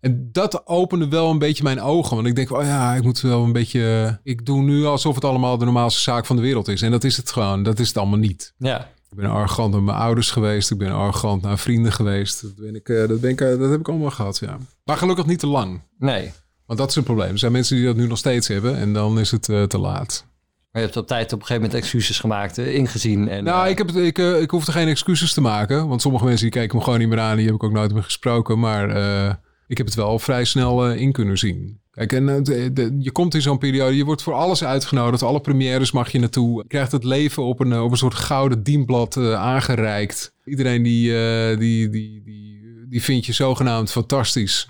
En 0.00 0.28
dat 0.32 0.66
opende 0.66 1.08
wel 1.08 1.30
een 1.30 1.38
beetje 1.38 1.62
mijn 1.62 1.80
ogen. 1.80 2.16
Want 2.16 2.28
ik 2.28 2.34
denk, 2.34 2.50
oh 2.50 2.62
ja, 2.62 2.94
ik 2.94 3.02
moet 3.02 3.20
wel 3.20 3.44
een 3.44 3.52
beetje... 3.52 4.20
Ik 4.22 4.46
doe 4.46 4.62
nu 4.62 4.84
alsof 4.84 5.14
het 5.14 5.24
allemaal 5.24 5.58
de 5.58 5.64
normaalste 5.64 6.00
zaak 6.00 6.26
van 6.26 6.36
de 6.36 6.42
wereld 6.42 6.68
is. 6.68 6.82
En 6.82 6.90
dat 6.90 7.04
is 7.04 7.16
het 7.16 7.30
gewoon. 7.30 7.62
Dat 7.62 7.78
is 7.78 7.88
het 7.88 7.96
allemaal 7.96 8.18
niet. 8.18 8.52
Ja. 8.58 8.88
Ik 9.10 9.16
ben 9.16 9.30
arrogant 9.30 9.72
naar 9.72 9.82
mijn 9.82 9.96
ouders 9.96 10.30
geweest. 10.30 10.70
Ik 10.70 10.78
ben 10.78 10.92
arrogant 10.92 11.42
naar 11.42 11.58
vrienden 11.58 11.92
geweest. 11.92 12.42
Dat, 12.42 12.56
ben 12.56 12.74
ik, 12.74 12.88
eh, 12.88 13.08
dat, 13.08 13.20
ben 13.20 13.30
ik, 13.30 13.40
eh, 13.40 13.58
dat 13.58 13.70
heb 13.70 13.80
ik 13.80 13.88
allemaal 13.88 14.10
gehad, 14.10 14.38
ja. 14.38 14.58
Maar 14.84 14.96
gelukkig 14.96 15.26
niet 15.26 15.38
te 15.38 15.46
lang. 15.46 15.80
Nee. 15.98 16.32
Want 16.66 16.78
dat 16.78 16.90
is 16.90 16.96
een 16.96 17.02
probleem. 17.02 17.30
Er 17.30 17.38
zijn 17.38 17.52
mensen 17.52 17.76
die 17.76 17.84
dat 17.84 17.96
nu 17.96 18.06
nog 18.06 18.18
steeds 18.18 18.48
hebben. 18.48 18.76
En 18.76 18.92
dan 18.92 19.18
is 19.18 19.30
het 19.30 19.48
eh, 19.48 19.62
te 19.62 19.78
laat. 19.78 20.26
Maar 20.72 20.82
je 20.82 20.88
hebt 20.88 20.96
op 20.96 21.06
tijd 21.06 21.32
op 21.32 21.40
een 21.40 21.46
gegeven 21.46 21.62
moment 21.62 21.82
excuses 21.82 22.20
gemaakt, 22.20 22.58
ingezien. 22.58 23.28
En, 23.28 23.44
Nou, 23.44 23.68
ik, 23.68 23.78
heb 23.78 23.90
ik, 23.90 24.18
ik 24.18 24.50
hoefde 24.50 24.72
geen 24.72 24.88
excuses 24.88 25.32
te 25.32 25.40
maken. 25.40 25.88
Want 25.88 26.02
sommige 26.02 26.24
mensen 26.24 26.42
die 26.42 26.52
kijken 26.52 26.78
me 26.78 26.84
gewoon 26.84 26.98
niet 26.98 27.08
meer 27.08 27.20
aan. 27.20 27.36
Die 27.36 27.46
heb 27.46 27.54
ik 27.54 27.62
ook 27.62 27.72
nooit 27.72 27.92
meer 27.92 28.02
gesproken. 28.02 28.58
Maar 28.58 28.88
ik 29.68 29.76
heb 29.76 29.86
het 29.86 29.94
wel 29.94 30.18
vrij 30.18 30.44
snel 30.44 30.86
eh, 30.86 31.00
in 31.00 31.12
kunnen 31.12 31.38
zien. 31.38 31.80
Kijk, 31.90 32.12
en 32.12 32.28
eh, 32.28 32.42
de- 32.42 32.72
de- 32.72 32.96
je 32.98 33.10
komt 33.12 33.34
in 33.34 33.42
zo'n 33.42 33.58
periode. 33.58 33.96
Je 33.96 34.04
wordt 34.04 34.22
voor 34.22 34.32
alles 34.34 34.64
uitgenodigd. 34.64 35.22
Alle 35.22 35.40
premières 35.40 35.92
mag 35.92 36.12
je 36.12 36.18
naartoe. 36.18 36.58
Je 36.62 36.68
krijgt 36.68 36.92
het 36.92 37.04
leven 37.04 37.42
op 37.44 37.60
een, 37.60 37.72
eh, 37.72 37.82
op 37.84 37.90
een 37.90 37.96
soort 37.96 38.14
gouden 38.14 38.62
dienblad 38.62 39.16
eh, 39.16 39.34
aangereikt. 39.34 40.34
Iedereen 40.44 40.82
die, 40.82 41.16
eh, 41.24 41.58
die, 41.58 41.88
die, 41.88 42.22
die, 42.24 42.62
die 42.88 43.02
vindt 43.02 43.26
je 43.26 43.32
zogenaamd 43.32 43.90
fantastisch. 43.90 44.68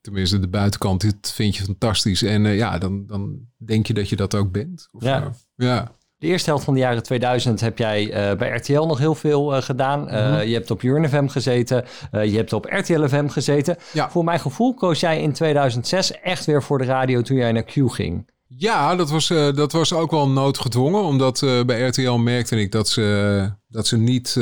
Tenminste, 0.00 0.40
de 0.40 0.48
buitenkant 0.48 1.00
dit 1.00 1.32
vind 1.32 1.56
je 1.56 1.62
fantastisch. 1.64 2.22
En 2.22 2.42
ja, 2.42 2.78
dan, 2.78 3.06
dan 3.06 3.38
denk 3.56 3.86
je 3.86 3.94
dat 3.94 4.08
je 4.08 4.16
dat 4.16 4.34
ook 4.34 4.52
bent. 4.52 4.88
Of, 4.92 5.02
Ja. 5.02 5.32
ja. 5.56 5.96
De 6.18 6.26
eerste 6.26 6.50
helft 6.50 6.64
van 6.64 6.74
de 6.74 6.80
jaren 6.80 7.02
2000 7.02 7.60
heb 7.60 7.78
jij 7.78 8.10
eh, 8.12 8.36
bij 8.36 8.56
RTL 8.56 8.82
nog 8.82 8.98
heel 8.98 9.14
veel 9.14 9.54
eh, 9.54 9.62
gedaan. 9.62 10.08
Eh, 10.08 10.30
Mhm. 10.30 10.46
Je 10.48 10.54
hebt 10.54 10.70
op 10.70 10.82
Urn 10.82 11.08
FM 11.08 11.26
gezeten. 11.26 11.84
Je 12.10 12.36
hebt 12.36 12.52
op 12.52 12.64
RTL 12.64 13.06
FM 13.06 13.28
gezeten. 13.28 13.76
Voor 14.10 14.24
mijn 14.24 14.40
gevoel 14.40 14.74
koos 14.74 15.00
jij 15.00 15.20
in 15.22 15.32
2006 15.32 16.20
echt 16.20 16.44
weer 16.44 16.62
voor 16.62 16.78
de 16.78 16.84
radio 16.84 17.22
toen 17.22 17.36
jij 17.36 17.52
naar 17.52 17.62
Q 17.64 17.72
ging. 17.86 18.30
Ja, 18.46 18.96
dat 18.96 19.10
was, 19.10 19.26
dat 19.54 19.72
was 19.72 19.92
ook 19.92 20.10
wel 20.10 20.28
noodgedwongen. 20.28 21.02
Omdat 21.02 21.46
bij 21.66 21.86
RTL 21.86 22.12
merkte 22.12 22.60
ik 22.60 22.72
dat 22.72 22.88
ze, 22.88 23.50
dat 23.68 23.86
ze 23.86 23.96
niet 23.98 24.36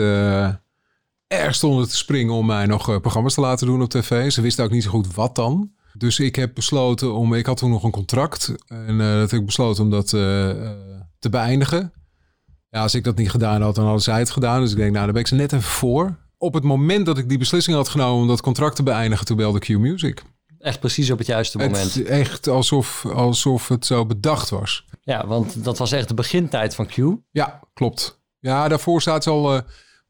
erg 1.27 1.55
stonden 1.55 1.89
te 1.89 1.97
springen 1.97 2.35
om 2.35 2.47
mij 2.47 2.67
nog 2.67 3.01
programma's 3.01 3.35
te 3.35 3.41
laten 3.41 3.67
doen 3.67 3.83
op 3.83 3.91
tv. 3.91 4.31
Ze 4.33 4.41
wisten 4.41 4.65
ook 4.65 4.71
niet 4.71 4.83
zo 4.83 4.91
goed 4.91 5.15
wat 5.15 5.35
dan. 5.35 5.71
Dus 5.95 6.21
ik 6.21 6.37
heb 6.37 6.55
besloten 6.55 7.15
om. 7.15 7.35
Ik 7.35 7.47
had 7.47 7.57
toen 7.57 7.71
nog 7.71 7.83
een 7.83 7.91
contract. 7.91 8.55
En 8.67 9.01
eh, 9.01 9.19
dat 9.19 9.31
heb 9.31 9.41
ik 9.41 9.47
besloten 9.47 9.85
om 9.85 9.91
dat 9.91 10.13
eh, 10.13 10.51
eh, 10.51 10.71
te 11.19 11.29
beëindigen. 11.29 11.93
Ja, 12.69 12.81
als 12.81 12.95
ik 12.95 13.05
dat 13.05 13.17
niet 13.17 13.31
gedaan 13.31 13.63
had, 13.63 13.75
dan 13.75 13.85
hadden 13.85 14.03
zij 14.03 14.19
het 14.19 14.31
gedaan. 14.31 14.61
Dus 14.61 14.71
ik 14.71 14.77
denk, 14.77 14.93
nou, 14.93 15.05
daar 15.05 15.13
ben 15.13 15.23
ik 15.23 15.29
ze 15.29 15.35
net 15.35 15.53
even 15.53 15.71
voor. 15.71 16.19
Op 16.37 16.55
het 16.55 16.63
moment 16.63 17.07
dat 17.07 17.19
ik 17.19 17.29
die 17.29 17.39
beslissing 17.39 17.77
had 17.77 17.89
genomen 17.89 18.23
om 18.23 18.29
dat 18.29 18.41
contract 18.41 18.77
te 18.77 18.83
beëindigen, 18.83 19.27
toen 19.27 19.37
belde 19.37 19.59
Q 19.59 19.69
Music. 19.69 20.23
Echt 20.59 20.81
precies 20.81 21.11
op 21.11 21.19
het 21.19 21.27
juiste 21.27 21.59
moment. 21.59 21.95
Het, 21.95 22.05
echt 22.05 22.49
alsof, 22.49 23.07
alsof 23.07 23.69
het 23.69 23.87
zo 23.87 24.07
bedacht 24.07 24.51
was. 24.51 24.85
Ja, 25.03 25.27
want 25.27 25.65
dat 25.65 25.79
was 25.79 25.93
echt 25.93 26.09
de 26.09 26.15
begintijd 26.15 26.75
van 26.75 26.87
Q. 26.87 26.97
Ja, 27.31 27.61
klopt. 27.75 28.21
Ja, 28.39 28.69
daarvoor 28.69 29.01
staat 29.01 29.23
ze 29.23 29.31
al 29.31 29.63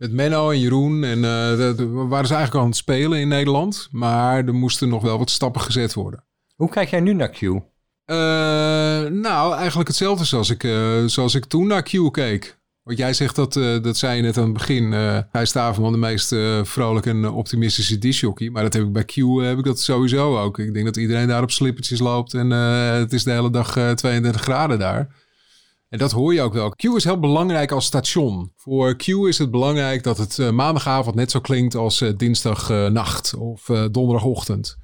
met 0.03 0.13
Menno 0.13 0.51
en 0.51 0.61
Jeroen. 0.61 1.05
En 1.05 1.25
eh, 1.25 1.57
de- 1.57 1.73
de- 1.77 1.87
waren 1.89 2.27
ze 2.27 2.35
eigenlijk 2.35 2.55
al 2.55 2.61
aan 2.61 2.67
het 2.67 2.77
spelen 2.77 3.19
in 3.19 3.29
Nederland. 3.29 3.89
Maar 3.91 4.47
er 4.47 4.55
moesten 4.55 4.89
nog 4.89 5.03
wel 5.03 5.19
wat 5.19 5.31
stappen 5.31 5.61
gezet 5.61 5.95
worden. 5.95 6.25
Hoe 6.57 6.69
kijk 6.69 6.89
jij 6.89 7.01
nu 7.01 7.13
naar 7.15 7.29
Q? 7.31 7.43
Eh, 7.43 8.17
nou, 9.11 9.55
eigenlijk 9.55 9.89
hetzelfde 9.89 10.25
zoals 10.25 10.51
ik, 10.51 10.65
eh, 10.65 11.05
zoals 11.07 11.35
ik 11.35 11.45
toen 11.45 11.67
naar 11.67 11.83
Q 11.83 11.91
keek. 12.11 12.61
Want 12.83 12.99
jij 12.99 13.13
zegt 13.15 13.37
dat, 13.37 13.57
eh, 13.57 13.83
dat 13.83 13.97
zei 13.97 14.17
je 14.17 14.23
net 14.23 14.37
aan 14.37 14.45
het 14.45 14.53
begin. 14.53 14.93
eh 14.93 15.19
hij 15.33 15.45
staat 15.47 15.75
van 15.75 15.93
de 15.93 15.99
meest 15.99 16.33
eh, 16.33 16.61
vrolijke 16.65 17.11
en 17.11 17.29
optimistische 17.31 17.99
disjockey. 17.99 18.51
Maar 18.51 18.63
dat 18.63 18.73
heb 18.73 18.83
ik 18.83 18.93
bij 18.93 19.05
Q 19.05 19.17
eh, 19.17 19.43
heb 19.43 19.59
ik 19.59 19.65
dat 19.65 19.81
sowieso 19.81 20.39
ook. 20.39 20.59
Ik 20.59 20.73
denk 20.75 20.85
dat 20.87 20.97
iedereen 20.97 21.29
daar 21.29 21.43
op 21.43 21.51
slippertjes 21.51 21.99
loopt. 21.99 22.35
En 22.35 22.53
eh, 22.53 22.93
het 22.93 23.13
is 23.13 23.25
de 23.25 23.31
hele 23.31 23.51
dag 23.51 23.77
eh, 23.77 23.91
32 23.91 24.41
graden 24.43 24.79
daar. 24.79 25.09
En 25.93 25.99
dat 25.99 26.13
hoor 26.13 26.35
je 26.35 26.41
ook 26.43 26.53
wel. 26.53 26.71
Q 26.71 26.85
is 26.85 27.05
heel 27.05 27.19
belangrijk 27.19 27.71
als 27.71 27.85
station. 27.85 28.53
Voor 28.57 28.97
Q 28.97 29.07
is 29.07 29.39
het 29.39 29.51
belangrijk 29.51 30.03
dat 30.03 30.19
het 30.19 30.39
eh, 30.39 30.51
maandagavond 30.51 31.15
net 31.15 31.31
zo 31.31 31.41
klinkt 31.41 31.75
als 31.75 32.01
eh, 32.01 32.13
dinsdagnacht 32.17 33.35
of 33.35 33.69
eh, 33.69 33.85
donderdagochtend. 33.91 34.77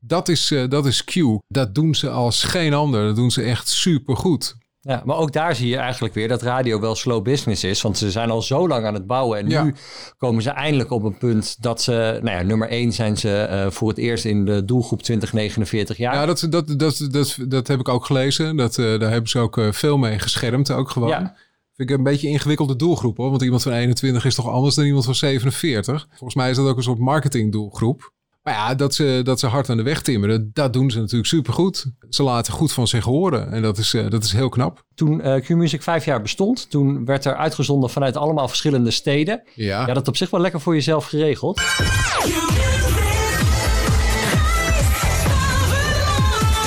Dat 0.00 0.28
is, 0.28 0.54
dat 0.68 0.86
is 0.86 1.04
Q. 1.04 1.14
Dat 1.48 1.74
doen 1.74 1.94
ze 1.94 2.10
als 2.10 2.42
geen 2.42 2.74
ander. 2.74 3.06
Dat 3.06 3.16
doen 3.16 3.30
ze 3.30 3.42
echt 3.42 3.68
supergoed. 3.68 4.56
Ja, 4.84 5.02
maar 5.04 5.16
ook 5.16 5.32
daar 5.32 5.56
zie 5.56 5.68
je 5.68 5.76
eigenlijk 5.76 6.14
weer 6.14 6.28
dat 6.28 6.42
radio 6.42 6.80
wel 6.80 6.94
slow 6.94 7.22
business 7.22 7.64
is. 7.64 7.82
Want 7.82 7.98
ze 7.98 8.10
zijn 8.10 8.30
al 8.30 8.42
zo 8.42 8.68
lang 8.68 8.86
aan 8.86 8.94
het 8.94 9.06
bouwen. 9.06 9.38
En 9.38 9.48
Ja. 9.48 9.62
nu 9.62 9.74
komen 10.18 10.42
ze 10.42 10.50
eindelijk 10.50 10.90
op 10.90 11.02
een 11.02 11.18
punt 11.18 11.56
dat 11.62 11.82
ze... 11.82 12.18
Nou 12.22 12.36
ja, 12.36 12.42
nummer 12.42 12.68
één 12.68 12.92
zijn 12.92 13.16
ze 13.16 13.38
eh, 13.38 13.70
voor 13.70 13.88
het 13.88 13.98
eerst 13.98 14.24
in 14.24 14.44
de 14.44 14.64
doelgroep 14.64 15.02
2049 15.02 15.96
jaar. 15.96 16.14
Ja, 16.14 16.26
dat, 16.26 16.46
dat, 16.50 16.78
dat, 16.78 17.08
dat, 17.10 17.38
dat 17.48 17.66
heb 17.68 17.80
ik 17.80 17.88
ook 17.88 18.04
gelezen. 18.04 18.56
Dat, 18.56 18.78
eh, 18.78 18.98
daar 18.98 19.10
hebben 19.10 19.30
ze 19.30 19.38
ook 19.38 19.58
eh, 19.58 19.72
veel 19.72 19.96
mee 19.96 20.18
geschermd, 20.18 20.70
ook 20.70 20.90
gewoon. 20.90 21.08
Ja. 21.08 21.36
Vind 21.76 21.90
ik 21.90 21.96
een 21.96 22.02
beetje 22.02 22.26
een 22.26 22.32
ingewikkelde 22.32 22.76
doelgroep 22.76 23.16
hoor. 23.16 23.30
Want 23.30 23.42
iemand 23.42 23.62
van 23.62 23.72
21 23.72 24.24
is 24.24 24.34
toch 24.34 24.48
anders 24.48 24.74
dan 24.74 24.84
iemand 24.84 25.04
van 25.04 25.14
47. 25.14 26.06
Volgens 26.08 26.34
mij 26.34 26.50
is 26.50 26.56
dat 26.56 26.66
ook 26.66 26.76
een 26.76 26.82
soort 26.82 26.98
marketingdoelgroep. 26.98 28.12
Maar 28.42 28.54
ja, 28.54 28.74
dat 28.74 28.94
ze, 28.94 29.20
dat 29.24 29.40
ze 29.40 29.46
hard 29.46 29.68
aan 29.68 29.76
de 29.76 29.82
weg 29.82 30.02
timmeren, 30.02 30.50
dat 30.52 30.72
doen 30.72 30.90
ze 30.90 30.98
natuurlijk 30.98 31.28
supergoed. 31.28 31.86
Ze 32.08 32.22
laten 32.22 32.52
goed 32.52 32.72
van 32.72 32.88
zich 32.88 33.04
horen. 33.04 33.52
En 33.52 33.62
dat 33.62 33.78
is, 33.78 33.94
eh, 33.94 34.10
dat 34.10 34.24
is 34.24 34.32
heel 34.32 34.48
knap. 34.48 34.84
Toen 34.94 35.20
eh, 35.20 35.40
Q-Music 35.40 35.82
vijf 35.82 36.04
jaar 36.04 36.22
bestond, 36.22 36.70
toen 36.70 37.04
werd 37.04 37.24
er 37.24 37.36
uitgezonden 37.36 37.90
vanuit 37.90 38.16
allemaal 38.16 38.48
verschillende 38.48 38.90
steden. 38.90 39.42
Ja. 39.54 39.86
Ja, 39.86 39.94
dat 39.94 40.08
op 40.08 40.16
zich 40.16 40.30
wel 40.30 40.40
lekker 40.40 40.60
voor 40.60 40.74
jezelf 40.74 41.06
geregeld. 41.06 41.60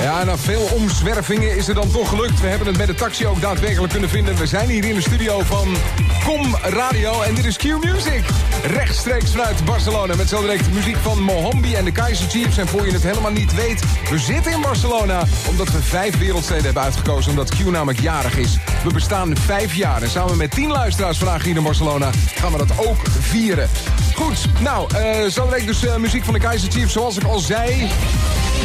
Ja, 0.06 0.24
na 0.24 0.36
veel 0.36 0.68
omzwervingen 0.74 1.56
is 1.56 1.66
het 1.66 1.76
dan 1.76 1.90
toch 1.90 2.08
gelukt. 2.08 2.40
We 2.40 2.46
hebben 2.46 2.66
het 2.66 2.76
met 2.76 2.86
de 2.86 2.94
taxi 2.94 3.26
ook 3.26 3.40
daadwerkelijk 3.40 3.92
kunnen 3.92 4.10
vinden. 4.10 4.36
We 4.36 4.46
zijn 4.46 4.68
hier 4.68 4.84
in 4.84 4.94
de 4.94 5.00
studio 5.00 5.40
van 5.40 5.76
Com 6.24 6.56
Radio 6.62 7.22
en 7.22 7.34
dit 7.34 7.44
is 7.44 7.56
Q 7.56 7.64
Music. 7.64 8.24
Rechtstreeks 8.64 9.30
vanuit 9.30 9.64
Barcelona 9.64 10.14
met 10.14 10.28
zo 10.28 10.40
direct 10.40 10.72
muziek 10.72 10.96
van 10.96 11.22
Mohambi 11.22 11.74
en 11.74 11.84
de 11.84 11.92
Kaiser 11.92 12.30
Chiefs. 12.30 12.58
En 12.58 12.68
voor 12.68 12.86
je 12.86 12.92
het 12.92 13.02
helemaal 13.02 13.30
niet 13.30 13.54
weet, 13.54 13.82
we 14.10 14.18
zitten 14.18 14.52
in 14.52 14.60
Barcelona 14.60 15.24
omdat 15.48 15.68
we 15.68 15.82
vijf 15.82 16.18
wereldsteden 16.18 16.64
hebben 16.64 16.82
uitgekozen. 16.82 17.30
Omdat 17.30 17.54
Q 17.54 17.64
namelijk 17.64 18.00
jarig 18.00 18.36
is. 18.36 18.58
We 18.84 18.92
bestaan 18.92 19.36
vijf 19.36 19.74
jaar 19.74 20.02
en 20.02 20.10
samen 20.10 20.36
met 20.36 20.50
tien 20.50 20.70
luisteraars 20.70 21.18
vandaag 21.18 21.44
hier 21.44 21.56
in 21.56 21.62
Barcelona 21.62 22.10
gaan 22.34 22.52
we 22.52 22.58
dat 22.58 22.86
ook 22.86 23.02
vieren. 23.20 23.68
Goed, 24.14 24.46
nou, 24.60 24.94
eh 24.94 25.30
zo 25.30 25.48
dus 25.64 25.84
eh, 25.84 25.96
muziek 25.96 26.24
van 26.24 26.34
de 26.34 26.40
Kaiser 26.40 26.70
Chiefs 26.70 26.92
zoals 26.92 27.16
ik 27.16 27.24
al 27.24 27.38
zei. 27.38 27.88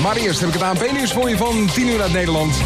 Maar 0.04 0.16
eerst 0.16 0.39
heb 0.39 0.50
ik 0.50 0.56
het 0.60 0.64
ANP-nieuws 0.64 1.14
voor 1.14 1.30
je 1.30 1.38
van 1.38 1.68
10 1.68 1.88
uur 1.88 2.02
uit 2.02 2.14
Nederland. 2.14 2.62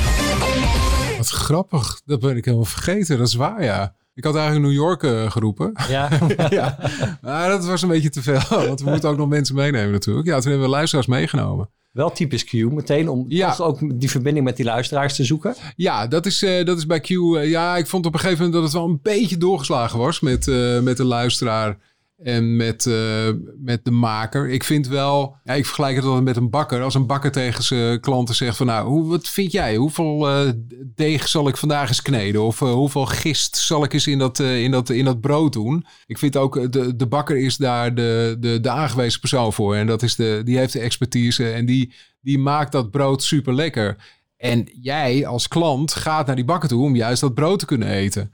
Wat 1.18 1.28
grappig. 1.28 2.02
Dat 2.06 2.20
ben 2.20 2.38
ik 2.38 2.46
helemaal 2.46 2.66
vergeten. 2.66 3.18
Dat 3.18 3.28
is 3.28 3.34
waar, 3.34 3.64
ja. 3.64 3.96
Ik 4.14 4.24
had 4.24 4.36
eigenlijk 4.36 4.66
New 4.66 4.76
York 4.76 5.04
eh, 5.04 5.32
geroepen. 5.32 5.72
Ja. 5.88 6.10
ja. 6.50 6.78
Maar 7.22 7.50
dat 7.50 7.66
was 7.66 7.82
een 7.82 7.88
beetje 7.88 8.10
te 8.10 8.22
veel. 8.22 8.40
Want 8.68 8.82
we 8.82 8.90
moeten 8.90 9.10
ook 9.10 9.18
nog 9.18 9.28
mensen 9.28 9.56
meenemen 9.56 9.92
natuurlijk. 9.92 10.28
Ja, 10.28 10.40
toen 10.40 10.50
hebben 10.50 10.70
we 10.70 10.76
luisteraars 10.76 11.08
meegenomen. 11.08 11.70
Wel 11.96 12.12
typisch 12.12 12.44
Q, 12.44 12.52
meteen 12.54 13.10
om 13.10 13.30
toch 13.30 13.62
ook 13.62 14.00
die 14.00 14.10
verbinding 14.10 14.46
met 14.46 14.56
die 14.56 14.66
luisteraars 14.66 15.16
te 15.16 15.24
zoeken. 15.24 15.56
Ja, 15.76 16.08
dat 16.08 16.26
is, 16.26 16.42
eh, 16.44 16.66
dat 16.66 16.78
is 16.78 16.86
bij 16.86 17.00
Q. 17.00 17.10
eh, 17.10 17.50
ja, 17.50 17.78
ik 17.78 17.88
vond 17.88 18.06
op 18.06 18.14
een 18.14 18.20
gegeven 18.20 18.44
moment 18.46 18.54
dat 18.54 18.72
het 18.72 18.82
wel 18.82 18.92
een 18.92 19.00
beetje 19.02 19.38
doorgeslagen 19.38 20.00
was 20.00 20.20
met, 20.20 20.48
eh, 20.48 20.80
met 20.80 20.98
de 20.98 21.04
luisteraar 21.04 21.78
en 22.18 22.56
met, 22.56 22.86
eh, 22.86 23.30
met 23.58 23.86
de 23.86 23.92
maker. 23.92 24.50
Ik 24.50 24.64
vind 24.64 24.88
wel, 24.88 25.36
ja, 25.44 25.54
ik 25.54 25.66
vergelijk 25.66 25.96
het 25.96 26.06
altijd 26.06 26.24
met 26.24 26.36
een 26.36 26.50
bakker. 26.50 26.82
Als 26.82 26.96
een 26.96 27.06
bakker 27.06 27.32
tegen 27.32 27.64
zijn 27.64 28.00
klanten 28.00 28.36
zegt 28.36 28.58
van 28.58 28.66
nou, 28.66 28.88
hoe, 28.88 29.08
wat 29.08 29.28
vind 29.28 29.52
jij? 29.52 29.76
Hoeveel 29.76 30.30
eh, 30.30 30.50
deeg 30.96 31.28
zal 31.28 31.48
ik 31.48 31.58
vandaag 31.58 31.88
eens 31.88 32.02
kneden? 32.02 32.44
Of 32.44 32.62
eh, 32.62 32.72
hoeveel 32.72 33.06
gist 33.06 33.56
zal 33.56 33.84
ik 33.84 33.94
eens 33.94 34.08
in 34.08 34.18
dat, 34.18 34.40
in 34.40 34.72
dat, 34.72 34.90
in 34.90 35.06
dat 35.06 35.22
brood 35.22 35.54
doen? 35.54 35.86
Ik 36.06 36.18
vind 36.18 36.38
ook, 36.38 36.72
de, 36.72 36.96
de 36.96 37.08
bakker 37.08 37.38
is 37.38 37.58
daar 37.58 37.96
de, 37.96 38.36
de, 38.40 38.60
de 38.60 38.70
aangewezen 38.70 39.20
persoon 39.20 39.54
voor. 39.54 39.76
En 39.76 39.88
dat 39.88 40.02
is 40.02 40.16
de, 40.16 40.42
die 40.44 40.58
heeft 40.58 40.74
de 40.74 40.80
expertise 40.80 41.52
en 41.52 41.66
die, 41.66 41.94
die 42.22 42.40
maakt 42.40 42.72
dat 42.72 42.92
brood 42.92 43.24
super 43.24 43.54
lekker. 43.54 43.96
En 44.38 44.70
jij 44.82 45.26
als 45.26 45.48
klant 45.48 45.94
gaat 45.94 46.28
naar 46.28 46.36
die 46.36 46.46
bakker 46.46 46.70
toe 46.70 46.84
om 46.84 46.96
juist 46.96 47.22
dat 47.22 47.34
brood 47.34 47.60
te 47.60 47.66
kunnen 47.66 47.88
eten. 47.88 48.32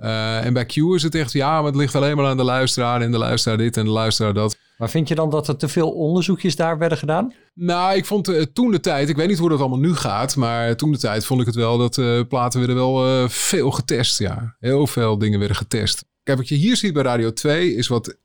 Eh, 0.00 0.44
en 0.44 0.52
bij 0.52 0.66
Q 0.66 0.76
is 0.76 1.02
het 1.02 1.14
echt, 1.14 1.32
ja, 1.32 1.56
maar 1.56 1.64
het 1.64 1.76
ligt 1.76 1.94
alleen 1.94 2.16
maar 2.16 2.26
aan 2.26 2.36
de 2.36 2.44
luisteraar 2.44 3.00
en 3.00 3.10
de 3.10 3.18
luisteraar 3.18 3.58
dit 3.58 3.76
en 3.76 3.84
de 3.84 3.90
luisteraar 3.90 4.34
dat. 4.34 4.56
Maar 4.78 4.90
vind 4.90 5.08
je 5.08 5.14
dan 5.14 5.30
dat 5.30 5.48
er 5.48 5.56
te 5.56 5.68
veel 5.68 5.90
onderzoekjes 5.90 6.56
daar 6.56 6.78
werden 6.78 6.98
gedaan? 6.98 7.32
Nou, 7.54 7.96
ik 7.96 8.04
vond 8.04 8.28
eh, 8.28 8.42
toen 8.42 8.70
de 8.70 8.80
tijd, 8.80 9.08
ik 9.08 9.16
weet 9.16 9.28
niet 9.28 9.38
hoe 9.38 9.48
dat 9.48 9.60
allemaal 9.60 9.78
nu 9.78 9.94
gaat, 9.94 10.36
maar 10.36 10.76
toen 10.76 10.92
de 10.92 10.98
tijd 10.98 11.24
vond 11.24 11.40
ik 11.40 11.46
het 11.46 11.54
wel 11.54 11.78
dat 11.78 11.98
eh, 11.98 12.20
platen 12.28 12.58
werden 12.58 12.76
wel 12.76 13.28
veel 13.28 13.70
getest. 13.70 14.18
Ja, 14.18 14.56
heel 14.60 14.86
veel 14.86 15.18
dingen 15.18 15.38
werden 15.38 15.56
getest. 15.56 16.04
Kijk, 16.22 16.38
wat 16.38 16.48
je 16.48 16.54
hier 16.54 16.76
ziet 16.76 16.92
bij 16.92 17.02
Radio 17.02 17.32
2 17.32 17.74
is 17.74 17.88
wat, 17.88 18.16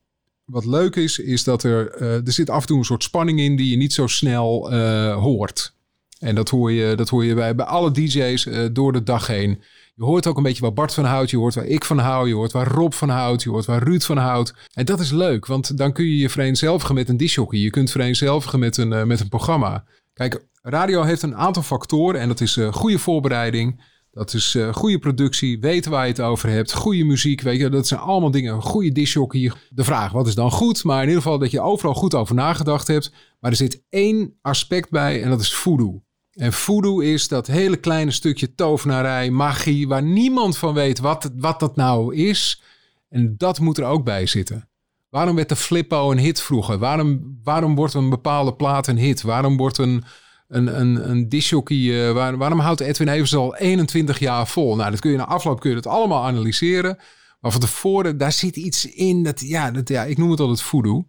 wat 0.45 0.65
leuk 0.65 0.95
is, 0.95 1.20
is 1.20 1.43
dat 1.43 1.63
er, 1.63 2.01
er 2.01 2.32
zit 2.32 2.49
af 2.49 2.61
en 2.61 2.67
toe 2.67 2.78
een 2.78 2.84
soort 2.84 3.03
spanning 3.03 3.39
in 3.39 3.55
die 3.55 3.70
je 3.70 3.78
niet 3.78 3.93
zo 3.93 4.07
snel 4.07 4.74
hoort. 5.13 5.74
En 6.20 6.36
dat 6.36 6.49
hoor 6.49 6.72
je, 6.72 6.95
dat 6.95 7.09
hoor 7.09 7.26
je 7.26 7.34
bij, 7.34 7.55
bij 7.55 7.65
alle 7.65 7.91
DJ's 7.91 8.47
door 8.72 8.93
de 8.93 9.03
dag 9.03 9.28
heen. 9.28 9.61
Je 10.00 10.06
hoort 10.06 10.28
ook 10.28 10.38
een 10.38 10.43
beetje 10.43 10.62
waar 10.62 10.74
Bart 10.74 10.93
van 10.93 11.06
houdt. 11.06 11.30
Je 11.30 11.38
hoort 11.38 11.56
waar 11.56 11.66
ik 11.66 11.86
van 11.86 11.97
hou. 11.97 12.28
Je 12.28 12.34
hoort 12.34 12.52
waar 12.52 12.68
Rob 12.68 12.91
van 12.91 13.10
houdt. 13.10 13.43
Je 13.43 13.50
hoort 13.50 13.66
waar 13.66 13.84
Ruud 13.84 14.02
van 14.02 14.18
houdt. 14.18 14.54
En 14.74 14.86
dat 14.86 15.00
is 15.00 15.12
leuk, 15.12 15.45
want 15.45 15.78
dan 15.78 15.93
kun 15.93 16.06
je 16.06 16.18
je 16.18 16.30
vereenzelvigen 16.30 16.95
met 16.95 17.10
een 17.10 17.18
disjockey. 17.18 17.60
Je 17.60 17.70
kunt 17.70 17.91
vereenzelvigen 17.91 18.60
met 18.60 18.78
een, 18.78 18.93
eh, 18.93 19.04
met 19.04 19.20
een 19.20 19.30
programma. 19.30 19.84
Kijk, 20.14 20.45
radio 20.62 21.04
heeft 21.04 21.22
een 21.22 21.36
aantal 21.36 21.64
factoren. 21.64 22.22
En 22.22 22.28
dat 22.28 22.41
is 22.41 22.58
eh, 22.58 22.74
goede 22.74 23.00
voorbereiding. 23.00 23.84
Dat 24.12 24.34
is 24.34 24.56
eh, 24.56 24.74
goede 24.74 25.00
productie. 25.00 25.60
Weten 25.60 25.91
waar 25.91 26.06
je 26.06 26.12
het 26.12 26.22
over 26.22 26.50
hebt. 26.50 26.74
Goede 26.74 27.04
muziek. 27.04 27.41
Weet 27.41 27.60
je, 27.60 27.70
dat 27.70 27.88
zijn 27.88 28.00
allemaal 28.00 28.32
dingen. 28.32 28.62
Goede 28.62 28.91
disjockey. 28.91 29.52
De 29.70 29.84
vraag, 29.84 30.12
wat 30.12 30.28
is 30.28 30.36
dan 30.36 30.52
goed? 30.52 30.84
Maar 30.84 31.02
in 31.02 31.08
ieder 31.08 31.22
geval 31.22 31.39
dat 31.39 31.52
je 31.52 31.62
overal 31.62 31.93
goed 31.93 32.16
over 32.16 32.36
nagedacht 32.36 32.88
hebt. 32.88 33.12
Maar 33.39 33.52
er 33.52 33.58
zit 33.58 33.84
één 33.89 34.38
aspect 34.41 34.89
bij 34.89 35.24
en 35.24 35.30
dat 35.30 35.41
is 35.41 35.54
voodoo. 35.54 36.04
En 36.40 36.54
voodoo 36.54 37.00
is 37.00 37.28
dat 37.28 37.48
hele 37.48 37.78
kleine 37.78 38.12
stukje 38.12 38.56
tovenarij, 38.56 39.32
magie, 39.32 39.88
waar 39.88 40.04
niemand 40.04 40.58
van 40.58 40.74
weet 40.74 41.00
wat, 41.00 41.32
wat 41.36 41.60
dat 41.60 41.76
nou 41.76 42.16
is. 42.16 42.62
En 43.10 43.36
dat 43.38 43.60
moet 43.60 43.78
er 43.78 43.84
ook 43.84 44.04
bij 44.04 44.26
zitten. 44.26 44.70
Waarom 45.10 45.36
werd 45.36 45.50
de 45.50 45.56
Flippo 45.56 46.12
een 46.12 46.18
hit 46.18 46.42
vroeger? 46.42 46.78
Waarom, 46.78 47.40
waarom 47.44 47.76
wordt 47.76 47.94
een 47.94 48.10
bepaalde 48.10 48.54
plaat 48.54 48.88
een 48.88 48.98
hit? 48.98 49.22
Waarom 49.22 49.58
wordt 49.58 49.78
een, 49.78 50.04
een, 50.48 50.80
een, 50.80 51.10
een 51.10 51.30
disjockey, 51.30 52.08
eh, 52.08 52.14
waar- 52.14 52.38
waarom 52.38 52.60
houdt 52.60 52.80
Edwin 52.80 53.08
Evers 53.08 53.36
al 53.36 53.56
21 53.56 54.20
jaar 54.20 54.48
vol? 54.48 54.76
Nou, 54.76 54.92
dat 54.92 55.00
kun 55.00 55.12
je 55.12 55.18
na 55.18 55.26
afloop 55.26 55.60
kun 55.60 55.70
je 55.70 55.76
dat 55.76 55.88
allemaal 55.88 56.26
analyseren. 56.26 56.98
Maar 57.40 57.52
van 57.52 57.62
tevoren, 57.62 58.18
daar 58.18 58.32
zit 58.32 58.56
iets 58.56 58.86
in. 58.86 59.24
Dat, 59.24 59.40
ja, 59.40 59.72
dat, 59.72 59.90
ja, 59.90 60.04
ik 60.04 60.18
noem 60.18 60.32
het 60.32 60.40
altijd 60.40 60.62
voodoo. 60.62 61.08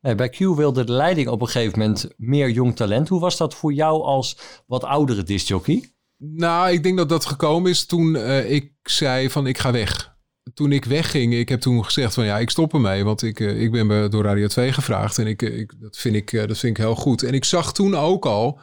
Nee, 0.00 0.14
bij 0.14 0.28
Q 0.28 0.38
wilde 0.38 0.84
de 0.84 0.92
leiding 0.92 1.28
op 1.28 1.40
een 1.40 1.46
gegeven 1.48 1.78
moment 1.78 2.08
meer 2.16 2.50
jong 2.50 2.76
talent. 2.76 3.08
Hoe 3.08 3.20
was 3.20 3.36
dat 3.36 3.54
voor 3.54 3.72
jou 3.72 4.02
als 4.02 4.38
wat 4.66 4.84
oudere 4.84 5.22
discjockey? 5.22 5.92
Nou, 6.18 6.70
ik 6.70 6.82
denk 6.82 6.96
dat 6.96 7.08
dat 7.08 7.24
gekomen 7.24 7.70
is 7.70 7.86
toen 7.86 8.16
eh, 8.16 8.50
ik 8.50 8.72
zei 8.82 9.30
van 9.30 9.46
ik 9.46 9.58
ga 9.58 9.72
weg. 9.72 10.12
Toen 10.54 10.72
ik 10.72 10.84
wegging, 10.84 11.34
ik 11.34 11.48
heb 11.48 11.60
toen 11.60 11.84
gezegd 11.84 12.14
van 12.14 12.24
ja, 12.24 12.38
ik 12.38 12.50
stop 12.50 12.74
ermee. 12.74 13.04
Want 13.04 13.22
ik, 13.22 13.40
eh, 13.40 13.60
ik 13.60 13.70
ben 13.70 14.10
door 14.10 14.24
Radio 14.24 14.46
2 14.46 14.72
gevraagd 14.72 15.18
en 15.18 15.26
ik, 15.26 15.42
eh, 15.42 15.58
ik, 15.58 15.72
dat, 15.80 15.96
vind 15.96 16.16
ik, 16.16 16.32
eh, 16.32 16.46
dat 16.46 16.58
vind 16.58 16.78
ik 16.78 16.84
heel 16.84 16.94
goed. 16.94 17.22
En 17.22 17.34
ik 17.34 17.44
zag 17.44 17.72
toen 17.72 17.96
ook 17.96 18.26
al, 18.26 18.60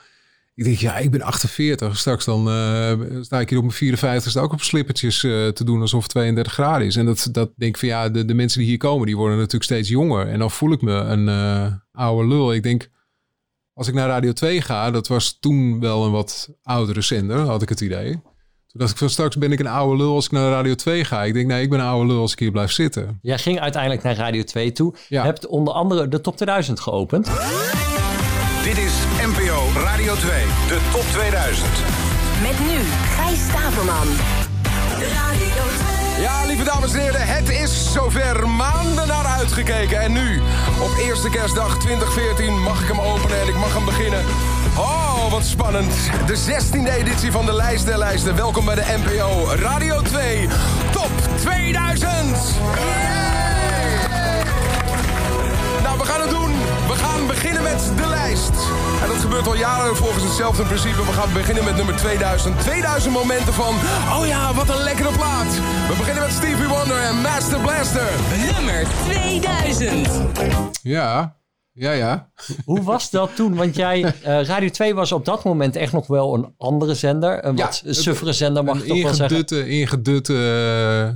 ik 0.55 0.63
denk 0.63 0.77
ja, 0.77 0.97
ik 0.97 1.11
ben 1.11 1.21
48. 1.21 1.97
Straks 1.97 2.25
dan 2.25 2.49
eh, 2.49 2.99
sta 3.21 3.39
ik 3.39 3.49
hier 3.49 3.57
op 3.57 3.63
mijn 3.63 3.75
54 3.75 4.37
ook 4.37 4.51
op 4.51 4.61
slippertjes 4.61 5.23
eh, 5.23 5.47
te 5.47 5.63
doen 5.63 5.81
alsof 5.81 6.01
het 6.01 6.11
32 6.11 6.53
graden 6.53 6.87
is. 6.87 6.95
En 6.95 7.05
dat, 7.05 7.27
dat 7.31 7.51
denk 7.55 7.73
ik 7.73 7.79
van 7.79 7.87
ja, 7.87 8.09
de, 8.09 8.25
de 8.25 8.33
mensen 8.33 8.59
die 8.59 8.67
hier 8.67 8.77
komen, 8.77 9.05
die 9.05 9.17
worden 9.17 9.37
natuurlijk 9.37 9.63
steeds 9.63 9.89
jonger. 9.89 10.27
En 10.27 10.39
dan 10.39 10.51
voel 10.51 10.71
ik 10.71 10.81
me 10.81 10.93
een 10.93 11.29
eh, 11.29 11.73
oude 11.91 12.27
lul. 12.27 12.53
Ik 12.53 12.63
denk, 12.63 12.89
als 13.73 13.87
ik 13.87 13.93
naar 13.93 14.07
Radio 14.07 14.31
2 14.31 14.61
ga, 14.61 14.91
dat 14.91 15.07
was 15.07 15.37
toen 15.39 15.79
wel 15.79 16.05
een 16.05 16.11
wat 16.11 16.49
oudere 16.63 17.01
zender, 17.01 17.39
had 17.39 17.61
ik 17.61 17.69
het 17.69 17.81
idee. 17.81 18.11
Toen 18.11 18.79
dacht 18.79 18.91
ik 18.91 18.97
van 18.97 19.09
straks 19.09 19.37
ben 19.37 19.51
ik 19.51 19.59
een 19.59 19.67
oude 19.67 19.97
lul 19.97 20.13
als 20.13 20.25
ik 20.25 20.31
naar 20.31 20.51
Radio 20.51 20.75
2 20.75 21.05
ga. 21.05 21.23
Ik 21.23 21.33
denk, 21.33 21.47
nee, 21.47 21.63
ik 21.63 21.69
ben 21.69 21.79
een 21.79 21.85
oude 21.85 22.07
lul 22.07 22.21
als 22.21 22.31
ik 22.31 22.39
hier 22.39 22.51
blijf 22.51 22.71
zitten. 22.71 23.19
Jij 23.21 23.37
ging 23.37 23.59
uiteindelijk 23.59 24.03
naar 24.03 24.15
Radio 24.15 24.43
2 24.43 24.71
toe. 24.71 24.95
Je 25.07 25.19
hebt 25.19 25.47
onder 25.47 25.73
andere 25.73 26.07
de 26.07 26.21
Top 26.21 26.35
2000 26.35 26.79
geopend. 26.79 27.27
Dit 28.63 28.77
is 28.77 28.93
NPO 29.25 29.81
Radio 29.83 30.15
2, 30.15 30.45
de 30.67 30.77
top 30.91 31.03
2000. 31.11 31.67
Met 32.41 32.59
nu 32.59 32.79
Gijs 33.15 33.39
Staverman. 33.49 34.07
Radio 35.13 35.63
2. 36.13 36.23
Ja, 36.23 36.45
lieve 36.45 36.63
dames 36.63 36.93
en 36.93 36.99
heren, 36.99 37.27
het 37.27 37.49
is 37.49 37.91
zover. 37.93 38.47
Maanden 38.49 39.07
naar 39.07 39.25
uitgekeken. 39.25 40.01
En 40.01 40.11
nu, 40.11 40.41
op 40.79 40.97
eerste 40.97 41.29
kerstdag 41.29 41.79
2014, 41.79 42.61
mag 42.61 42.81
ik 42.81 42.87
hem 42.87 42.99
openen 42.99 43.41
en 43.41 43.47
ik 43.47 43.55
mag 43.55 43.73
hem 43.73 43.85
beginnen. 43.85 44.25
Oh, 44.77 45.31
wat 45.31 45.45
spannend. 45.45 45.93
De 46.25 46.37
16e 46.37 46.93
editie 46.97 47.31
van 47.31 47.45
de 47.45 47.53
Lijst 47.53 47.85
der 47.85 47.97
Lijsten. 47.97 48.35
Welkom 48.35 48.65
bij 48.65 48.75
de 48.75 48.85
NPO 49.03 49.47
Radio 49.55 50.01
2 50.01 50.47
Top 50.91 51.11
2000. 51.35 52.11
Nou, 52.11 53.20
We 56.91 56.97
gaan 56.97 57.27
beginnen 57.27 57.63
met 57.63 57.91
de 57.97 58.07
lijst. 58.07 58.51
En 59.01 59.07
dat 59.07 59.17
gebeurt 59.17 59.47
al 59.47 59.55
jaren 59.55 59.95
volgens 59.95 60.23
hetzelfde 60.23 60.63
principe. 60.63 61.05
We 61.05 61.11
gaan 61.11 61.33
beginnen 61.33 61.63
met 61.63 61.75
nummer 61.75 61.95
2000. 61.95 62.59
2000 62.59 63.13
momenten 63.13 63.53
van, 63.53 63.73
oh 64.17 64.23
ja, 64.27 64.53
wat 64.53 64.69
een 64.69 64.83
lekkere 64.83 65.11
plaat. 65.11 65.53
We 65.87 65.93
beginnen 65.97 66.23
met 66.23 66.31
Stevie 66.33 66.67
Wonder 66.67 66.97
en 66.97 67.15
Master 67.21 67.59
Blaster. 67.59 68.09
Nummer 68.53 68.87
2000. 69.05 70.09
Ja, 70.81 71.35
Ja, 71.73 71.91
ja. 71.91 72.29
Hoe 72.65 72.83
was 72.83 73.09
dat 73.09 73.35
toen? 73.35 73.55
Want 73.55 73.75
jij, 73.75 74.03
eh, 74.23 74.43
Radio 74.43 74.69
2 74.69 74.95
was 74.95 75.11
op 75.11 75.25
dat 75.25 75.43
moment 75.43 75.75
echt 75.75 75.91
nog 75.93 76.07
wel 76.07 76.33
een 76.33 76.53
andere 76.57 76.95
zender. 76.95 77.45
Een 77.45 77.57
Ja, 77.57 77.63
wat 77.65 77.83
suffere 77.85 78.33
zender 78.33 78.63
mag 78.63 78.75
Een 78.75 78.81
ik 78.81 78.87
toch 78.87 79.01
wel 79.01 79.13
zeggen. 79.13 79.37
ingedutte, 79.37 79.69
ingedutte 79.69 80.33
eh, 80.33 81.15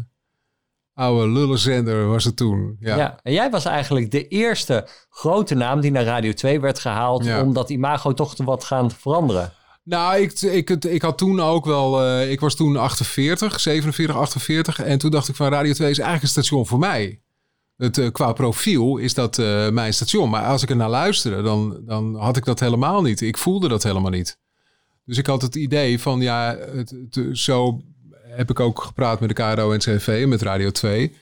oude 0.95 1.27
lullenzender 1.31 2.07
was 2.07 2.23
het 2.23 2.35
toen. 2.35 2.75
Ja. 2.79 2.95
Ja. 2.97 3.19
En 3.23 3.33
jij 3.33 3.49
was 3.49 3.65
eigenlijk 3.65 4.11
de 4.11 4.27
eerste 4.27 4.87
grote 5.09 5.55
naam 5.55 5.79
die 5.81 5.91
naar 5.91 6.03
Radio 6.03 6.33
2 6.33 6.59
werd 6.59 6.79
gehaald... 6.79 7.25
Ja. 7.25 7.41
om 7.41 7.53
dat 7.53 7.69
imago 7.69 8.13
toch 8.13 8.35
te 8.35 8.43
wat 8.43 8.63
gaan 8.63 8.91
veranderen. 8.91 9.51
Nou, 9.83 10.17
ik, 10.21 10.41
ik, 10.41 10.69
ik 10.69 11.01
had 11.01 11.17
toen 11.17 11.39
ook 11.39 11.65
wel... 11.65 12.01
eh, 12.03 12.31
ik 12.31 12.39
was 12.39 12.55
toen 12.55 12.75
48, 12.77 13.59
47, 13.59 14.15
48. 14.15 14.79
En 14.79 14.97
toen 14.97 15.11
dacht 15.11 15.27
ik 15.29 15.35
van 15.35 15.47
Radio 15.51 15.73
2 15.73 15.89
is 15.89 15.99
eigenlijk 15.99 16.23
een 16.23 16.41
station 16.43 16.67
voor 16.67 16.79
mij. 16.79 17.19
Het, 17.77 17.97
eh, 17.97 18.11
qua 18.11 18.33
profiel 18.33 18.97
is 18.97 19.13
dat 19.13 19.37
eh, 19.39 19.69
mijn 19.69 19.93
station. 19.93 20.29
Maar 20.29 20.45
als 20.45 20.63
ik 20.63 20.69
er 20.69 20.75
naar 20.75 20.89
luisterde, 20.89 21.41
dan, 21.41 21.81
dan 21.85 22.15
had 22.15 22.37
ik 22.37 22.45
dat 22.45 22.59
helemaal 22.59 23.01
niet. 23.01 23.21
Ik 23.21 23.37
voelde 23.37 23.67
dat 23.67 23.83
helemaal 23.83 24.11
niet. 24.11 24.37
Dus 25.05 25.17
ik 25.17 25.25
had 25.27 25.41
het 25.41 25.55
idee 25.55 25.99
van, 25.99 26.21
ja, 26.21 26.57
het, 26.73 26.89
het- 27.11 27.37
zo 27.37 27.81
heb 28.35 28.49
ik 28.49 28.59
ook 28.59 28.81
gepraat 28.81 29.19
met 29.19 29.29
de 29.29 29.35
KRO 29.35 29.71
en 29.71 29.79
CV, 29.79 30.25
met 30.27 30.41
Radio 30.41 30.71
2. 30.71 31.15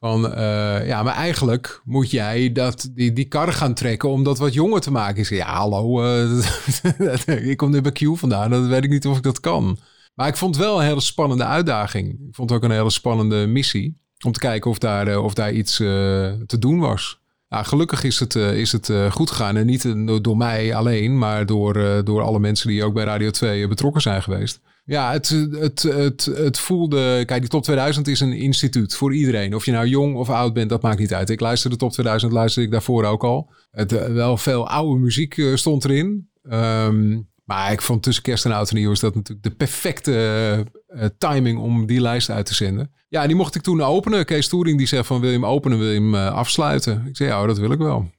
Van, 0.00 0.32
eh, 0.32 0.86
ja, 0.86 1.02
maar 1.02 1.14
eigenlijk 1.14 1.80
moet 1.84 2.10
jij 2.10 2.52
dat, 2.52 2.88
die, 2.92 3.12
die 3.12 3.24
kar 3.24 3.52
gaan 3.52 3.74
trekken 3.74 4.08
om 4.08 4.24
dat 4.24 4.38
wat 4.38 4.54
jonger 4.54 4.80
te 4.80 4.90
maken. 4.90 5.22
Ik 5.22 5.28
ja, 5.28 5.54
hallo, 5.54 6.02
eh, 6.02 7.48
ik 7.50 7.56
kom 7.56 7.70
net 7.70 7.82
bij 7.82 7.92
Q 7.92 8.16
vandaan, 8.18 8.50
dat 8.50 8.66
weet 8.66 8.84
ik 8.84 8.90
niet 8.90 9.06
of 9.06 9.16
ik 9.16 9.22
dat 9.22 9.40
kan. 9.40 9.78
Maar 10.14 10.28
ik 10.28 10.36
vond 10.36 10.54
het 10.54 10.64
wel 10.64 10.78
een 10.78 10.86
hele 10.86 11.00
spannende 11.00 11.44
uitdaging. 11.44 12.10
Ik 12.10 12.34
vond 12.34 12.50
het 12.50 12.58
ook 12.58 12.64
een 12.64 12.76
hele 12.76 12.90
spannende 12.90 13.46
missie. 13.46 14.00
Om 14.24 14.32
te 14.32 14.38
kijken 14.38 14.70
of 14.70 14.78
daar, 14.78 15.08
eh, 15.08 15.24
of 15.24 15.34
daar 15.34 15.52
iets 15.52 15.76
te 15.76 16.56
doen 16.58 16.78
was. 16.78 17.20
Ja, 17.48 17.62
gelukkig 17.62 18.04
is 18.04 18.20
het, 18.20 18.34
is 18.34 18.72
het 18.72 18.92
goed 19.10 19.30
gegaan. 19.30 19.56
En 19.56 19.66
niet 19.66 19.94
door 20.22 20.36
mij 20.36 20.74
alleen, 20.74 21.18
maar 21.18 21.46
door, 21.46 22.04
door 22.04 22.22
alle 22.22 22.38
mensen 22.38 22.68
die 22.68 22.84
ook 22.84 22.94
bij 22.94 23.04
Radio 23.04 23.30
2 23.30 23.68
betrokken 23.68 24.02
zijn 24.02 24.22
geweest. 24.22 24.60
Ja, 24.86 25.12
het, 25.12 25.28
het, 25.50 25.82
het, 25.82 26.24
het 26.24 26.58
voelde... 26.58 27.22
Kijk, 27.24 27.40
die 27.40 27.50
Top 27.50 27.62
2000 27.62 28.08
is 28.08 28.20
een 28.20 28.32
instituut 28.32 28.94
voor 28.94 29.14
iedereen. 29.14 29.54
Of 29.54 29.64
je 29.64 29.72
nou 29.72 29.86
jong 29.86 30.16
of 30.16 30.30
oud 30.30 30.52
bent, 30.52 30.68
dat 30.68 30.82
maakt 30.82 30.98
niet 30.98 31.14
uit. 31.14 31.30
Ik 31.30 31.40
luisterde 31.40 31.76
de 31.76 31.82
Top 31.82 31.92
2000, 31.92 32.32
luisterde 32.32 32.66
ik 32.66 32.72
daarvoor 32.72 33.04
ook 33.04 33.24
al. 33.24 33.50
Het, 33.70 33.92
eh, 33.92 34.12
wel 34.12 34.36
veel 34.36 34.68
oude 34.68 35.00
muziek 35.00 35.38
eh, 35.38 35.54
stond 35.54 35.84
erin. 35.84 36.30
Ehm, 36.42 37.20
maar 37.44 37.72
ik 37.72 37.82
vond 37.82 38.02
tussen 38.02 38.22
kerst 38.22 38.44
en 38.44 38.52
oud 38.52 38.70
en 38.70 38.76
nieuw 38.76 38.90
is 38.90 39.00
dat 39.00 39.14
natuurlijk 39.14 39.46
de 39.46 39.54
perfecte 39.54 40.64
eh, 40.86 41.06
timing 41.18 41.58
om 41.58 41.86
die 41.86 42.00
lijst 42.00 42.30
uit 42.30 42.46
te 42.46 42.54
zenden. 42.54 42.92
Ja, 43.08 43.26
die 43.26 43.36
mocht 43.36 43.54
ik 43.54 43.62
toen 43.62 43.82
openen. 43.82 44.24
Kees 44.24 44.48
Toering 44.48 44.78
die 44.78 44.86
zegt 44.86 45.06
van 45.06 45.20
wil 45.20 45.30
je 45.30 45.36
hem 45.36 45.46
openen, 45.46 45.78
wil 45.78 45.90
je 45.90 46.00
hem 46.00 46.14
afsluiten? 46.14 47.06
Ik 47.06 47.16
zei 47.16 47.28
ja, 47.28 47.46
dat 47.46 47.58
wil 47.58 47.70
ik 47.70 47.78
wel. 47.78 48.10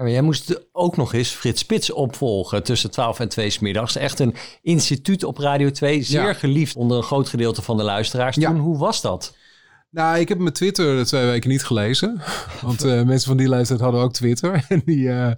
Maar 0.00 0.10
jij 0.10 0.20
moest 0.22 0.60
ook 0.72 0.96
nog 0.96 1.12
eens 1.14 1.28
Frits 1.30 1.60
Spits 1.60 1.90
opvolgen 1.92 2.62
tussen 2.62 2.90
12 2.90 3.20
en 3.20 3.28
2 3.28 3.50
's 3.50 3.58
middags. 3.58 3.96
Echt 3.96 4.18
een 4.18 4.34
instituut 4.62 5.24
op 5.24 5.38
Radio 5.38 5.70
2, 5.70 6.02
zeer 6.02 6.22
Ja. 6.22 6.32
geliefd 6.32 6.76
onder 6.76 6.96
een 6.96 7.02
groot 7.02 7.28
gedeelte 7.28 7.62
van 7.62 7.76
de 7.76 7.82
luisteraars. 7.82 8.36
Toen, 8.36 8.58
hoe 8.58 8.78
was 8.78 9.00
dat? 9.00 9.36
Nou, 9.90 10.18
ik 10.18 10.28
heb 10.28 10.38
mijn 10.38 10.52
Twitter 10.52 11.06
twee 11.06 11.26
weken 11.26 11.50
niet 11.50 11.64
gelezen. 11.64 12.20
Want 12.62 12.84
eh, 12.84 13.02
mensen 13.02 13.28
van 13.28 13.36
die 13.36 13.48
leeftijd 13.48 13.80
hadden 13.80 14.00
ook 14.00 14.12
Twitter. 14.12 14.64
En 14.68 14.82
die, 14.84 15.08
eh, 15.08 15.30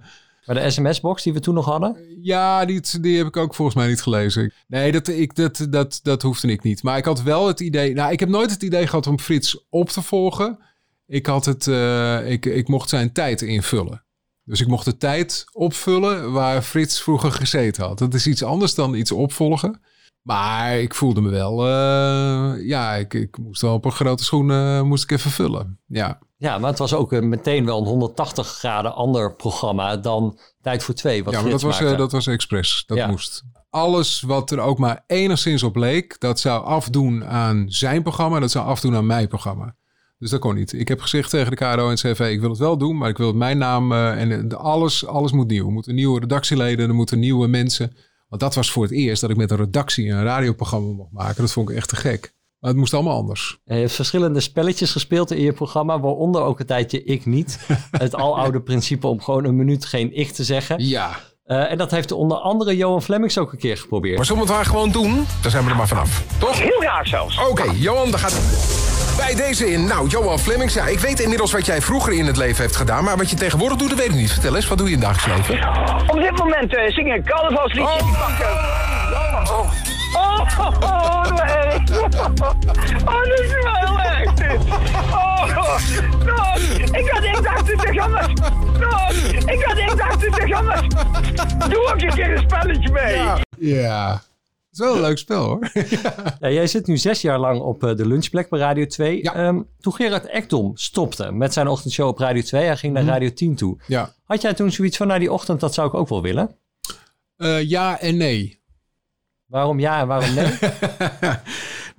Maar 0.45 0.55
de 0.55 0.69
sms-box 0.69 1.23
die 1.23 1.33
we 1.33 1.39
toen 1.39 1.53
nog 1.53 1.65
hadden? 1.65 1.97
ja, 2.21 2.65
die, 2.65 2.81
die 3.01 3.17
heb 3.17 3.27
ik 3.27 3.37
ook 3.37 3.55
volgens 3.55 3.77
mij 3.77 3.87
niet 3.87 4.01
gelezen. 4.01 4.53
Nee, 4.67 4.91
dat, 4.91 5.07
ik, 5.07 5.35
dat, 5.35 5.67
dat, 5.69 5.99
dat 6.03 6.21
hoefde 6.21 6.47
ik 6.47 6.63
niet. 6.63 6.83
Maar 6.83 6.97
ik 6.97 7.05
had 7.05 7.21
wel 7.21 7.47
het 7.47 7.59
idee... 7.59 7.93
Nou, 7.93 8.11
ik 8.11 8.19
heb 8.19 8.29
nooit 8.29 8.51
het 8.51 8.63
idee 8.63 8.87
gehad 8.87 9.07
om 9.07 9.19
Frits 9.19 9.65
op 9.69 9.89
te 9.89 10.01
volgen. 10.01 10.59
Ik, 11.07 11.25
had 11.25 11.45
het, 11.45 11.67
eh, 11.67 12.31
ik, 12.31 12.45
ik 12.45 12.67
mocht 12.67 12.89
zijn 12.89 13.11
tijd 13.11 13.41
invullen. 13.41 14.02
Dus 14.45 14.61
ik 14.61 14.67
mocht 14.67 14.85
de 14.85 14.97
tijd 14.97 15.45
opvullen 15.53 16.31
waar 16.31 16.61
Frits 16.61 17.01
vroeger 17.01 17.31
gezeten 17.31 17.83
had. 17.83 17.97
Dat 17.97 18.13
is 18.13 18.27
iets 18.27 18.43
anders 18.43 18.75
dan 18.75 18.93
iets 18.95 19.11
opvolgen. 19.11 19.81
Maar 20.21 20.77
ik 20.79 20.93
voelde 20.95 21.21
me 21.21 21.29
wel... 21.29 21.67
eh, 21.67 22.67
ja, 22.67 22.93
ik, 22.93 23.13
ik 23.13 23.37
moest 23.37 23.61
wel 23.61 23.73
op 23.73 23.85
een 23.85 23.91
grote 23.91 24.23
schoen 24.23 24.51
eh, 24.51 24.81
moest 24.81 25.03
ik 25.03 25.11
even 25.11 25.31
vullen. 25.31 25.79
Ja. 25.87 26.19
Ja, 26.37 26.57
maar 26.57 26.69
het 26.69 26.79
was 26.79 26.93
ook 26.93 27.11
meteen 27.11 27.65
wel 27.65 27.79
een 27.79 27.85
180 27.87 28.47
graden 28.47 28.95
ander 28.95 29.35
programma 29.35 29.97
dan 29.97 30.39
Tijd 30.61 30.83
voor 30.83 30.93
Twee. 30.93 31.23
Wat 31.23 31.33
ja, 31.33 31.41
maar 31.41 31.51
dat 31.51 31.61
was, 31.61 31.79
eh, 31.81 31.97
dat 31.97 32.11
was 32.11 32.27
expres. 32.27 32.83
Dat 32.87 32.97
Ja. 32.97 33.07
moest. 33.07 33.43
Alles 33.69 34.21
wat 34.21 34.51
er 34.51 34.59
ook 34.59 34.77
maar 34.77 35.03
enigszins 35.07 35.63
op 35.63 35.75
leek, 35.75 36.19
dat 36.19 36.39
zou 36.39 36.65
afdoen 36.65 37.25
aan 37.25 37.65
zijn 37.67 38.01
programma. 38.03 38.39
Dat 38.39 38.51
zou 38.51 38.65
afdoen 38.65 38.95
aan 38.95 39.05
mijn 39.05 39.27
programma. 39.27 39.75
Dus 40.17 40.29
dat 40.29 40.39
kon 40.39 40.55
niet. 40.55 40.73
Ik 40.73 40.87
heb 40.87 41.01
gezegd 41.01 41.29
tegen 41.29 41.49
de 41.49 41.55
KRO 41.55 41.89
en 41.89 41.95
CV, 41.95 42.19
ik 42.31 42.39
wil 42.39 42.49
het 42.49 42.59
wel 42.59 42.77
doen, 42.77 42.97
maar 42.97 43.09
ik 43.09 43.17
wil 43.17 43.27
het 43.27 43.35
mijn 43.35 43.57
naam 43.57 43.91
eh, 43.91 44.21
en 44.21 44.47
de- 44.47 44.55
alles, 44.55 45.05
alles 45.05 45.31
moet 45.31 45.47
nieuw. 45.47 45.65
Er 45.65 45.71
moeten 45.71 45.95
nieuwe 45.95 46.19
redactieleden, 46.19 46.87
er 46.89 46.95
moeten 46.95 47.19
nieuwe 47.19 47.47
mensen. 47.47 47.95
Want 48.27 48.41
dat 48.41 48.55
was 48.55 48.71
voor 48.71 48.83
het 48.83 48.91
eerst 48.91 49.21
dat 49.21 49.29
ik 49.29 49.37
met 49.37 49.51
een 49.51 49.57
redactie 49.57 50.09
een 50.09 50.23
radioprogramma 50.23 50.93
mocht 50.93 51.11
maken. 51.11 51.41
Dat 51.41 51.51
vond 51.51 51.69
ik 51.69 51.75
echt 51.75 51.89
te 51.89 51.95
gek. 51.95 52.33
Maar 52.59 52.69
het 52.71 52.79
moest 52.79 52.93
allemaal 52.93 53.17
anders. 53.17 53.59
Je 53.65 53.73
hebt 53.73 53.91
verschillende 53.91 54.39
spelletjes 54.39 54.91
gespeeld 54.91 55.31
in 55.31 55.41
je 55.41 55.53
programma, 55.53 55.99
waaronder 55.99 56.41
ook 56.41 56.59
een 56.59 56.65
tijdje 56.65 57.03
ik 57.03 57.25
niet. 57.25 57.59
Het 57.91 58.15
aloude 58.15 58.61
principe 58.61 59.07
om 59.07 59.21
gewoon 59.21 59.45
een 59.45 59.55
minuut 59.55 59.85
geen 59.85 60.15
ik 60.15 60.31
te 60.31 60.43
zeggen. 60.43 60.85
Ja. 60.87 61.19
en 61.43 61.77
dat 61.77 61.91
heeft 61.91 62.11
onder 62.11 62.37
andere 62.37 62.75
Johan 62.77 63.01
Flemmings 63.01 63.37
ook 63.37 63.51
een 63.51 63.57
keer 63.59 63.77
geprobeerd. 63.77 64.15
Maar 64.17 64.25
zullen 64.25 64.41
we 64.41 64.47
het 64.47 64.57
maar 64.57 64.65
gewoon 64.65 64.91
doen? 64.91 65.25
Dan 65.41 65.51
zijn 65.51 65.63
we 65.63 65.69
er 65.69 65.75
maar 65.75 65.87
vanaf. 65.87 66.25
Toch? 66.39 66.59
Heel 66.59 66.79
graag 66.79 67.07
zelfs. 67.07 67.47
Oké, 67.49 67.71
Johan, 67.71 68.09
dan 68.11 68.19
gaat 68.19 68.33
bij 69.15 69.35
deze 69.35 69.71
in. 69.71 69.85
Nou, 69.85 70.07
Johan 70.07 70.39
Flemings, 70.39 70.73
ja, 70.73 70.85
ik 70.85 70.99
weet 70.99 71.19
inmiddels 71.19 71.51
wat 71.51 71.65
jij 71.65 71.81
vroeger 71.81 72.13
in 72.13 72.25
het 72.25 72.37
leven 72.37 72.63
hebt 72.63 72.75
gedaan. 72.75 73.03
Maar 73.03 73.17
wat 73.17 73.29
je 73.29 73.35
tegenwoordig 73.35 73.77
doet, 73.77 73.89
dat 73.89 73.97
weet 73.97 74.07
ik 74.07 74.15
niet. 74.15 74.31
Vertel 74.31 74.55
eens, 74.55 74.67
wat 74.67 74.77
doe 74.77 74.87
je 74.89 74.93
in 74.93 74.99
het 74.99 75.09
dagelijks 75.13 75.47
leven? 75.47 76.09
Op 76.09 76.19
dit 76.19 76.37
moment 76.37 76.75
eh, 76.75 76.91
zingen 76.91 77.15
ik 77.15 77.25
carnavalsliedjes. 77.25 78.01
Oh. 78.01 78.07
Ik 78.07 78.17
pak, 78.17 78.39
eh, 78.39 79.51
oh, 79.51 79.71
oh, 80.13 80.39
oh, 80.59 80.77
oh, 80.81 81.39
erg. 81.39 82.01
Oh, 83.05 83.23
dat 83.23 83.39
is 83.39 83.53
wel 83.63 83.75
heel 83.75 83.99
erg. 83.99 84.33
dit. 84.33 84.59
Oh, 85.11 85.57
oh, 85.57 85.79
ik 86.91 87.09
had 87.09 87.23
ik 87.23 87.43
dacht 87.43 87.71
het 87.71 87.89
is 87.89 87.99
anders. 87.99 88.27
Oh, 88.81 89.09
ik 89.53 89.63
had 89.63 89.97
dacht 89.97 90.25
het 90.25 90.43
is 90.43 90.53
anders. 90.53 90.87
Doe 91.69 91.91
ook 91.91 92.01
een 92.01 92.13
keer 92.13 92.31
een 92.31 92.39
spelletje 92.39 92.91
mee. 92.91 93.21
Ja. 93.57 94.21
Is 94.73 94.79
wel 94.79 94.95
een 94.95 95.01
leuk 95.01 95.17
spel 95.17 95.45
hoor. 95.45 95.71
Ja, 96.39 96.49
jij 96.49 96.67
zit 96.67 96.87
nu 96.87 96.97
zes 96.97 97.21
jaar 97.21 97.39
lang 97.39 97.61
op 97.61 97.83
eh, 97.83 97.95
de 97.95 98.07
lunchplek 98.07 98.49
bij 98.49 98.59
Radio 98.59 98.85
2. 98.85 99.21
Ehm, 99.21 99.61
toen 99.79 99.93
Gerard 99.93 100.25
Ekdom 100.25 100.71
stopte 100.77 101.31
met 101.31 101.53
zijn 101.53 101.67
ochtendshow 101.67 102.07
op 102.07 102.17
Radio 102.17 102.41
2, 102.41 102.65
hij 102.65 102.77
ging 102.77 102.93
naar 102.93 103.03
Radio 103.03 103.33
10 103.33 103.55
toe. 103.55 103.77
Ja. 103.87 104.13
Had 104.23 104.41
jij 104.41 104.53
toen 104.53 104.71
zoiets 104.71 104.97
van, 104.97 105.07
nou 105.07 105.19
die 105.19 105.31
ochtend, 105.31 105.59
dat 105.59 105.73
zou 105.73 105.87
ik 105.87 105.93
ook 105.93 106.09
wel 106.09 106.21
willen? 106.21 106.55
Eh, 107.37 107.69
ja 107.69 107.99
en 107.99 108.17
nee. 108.17 108.61
Waarom 109.45 109.79
ja 109.79 109.99
en 109.99 110.07
waarom 110.07 110.33
nee? 110.33 110.57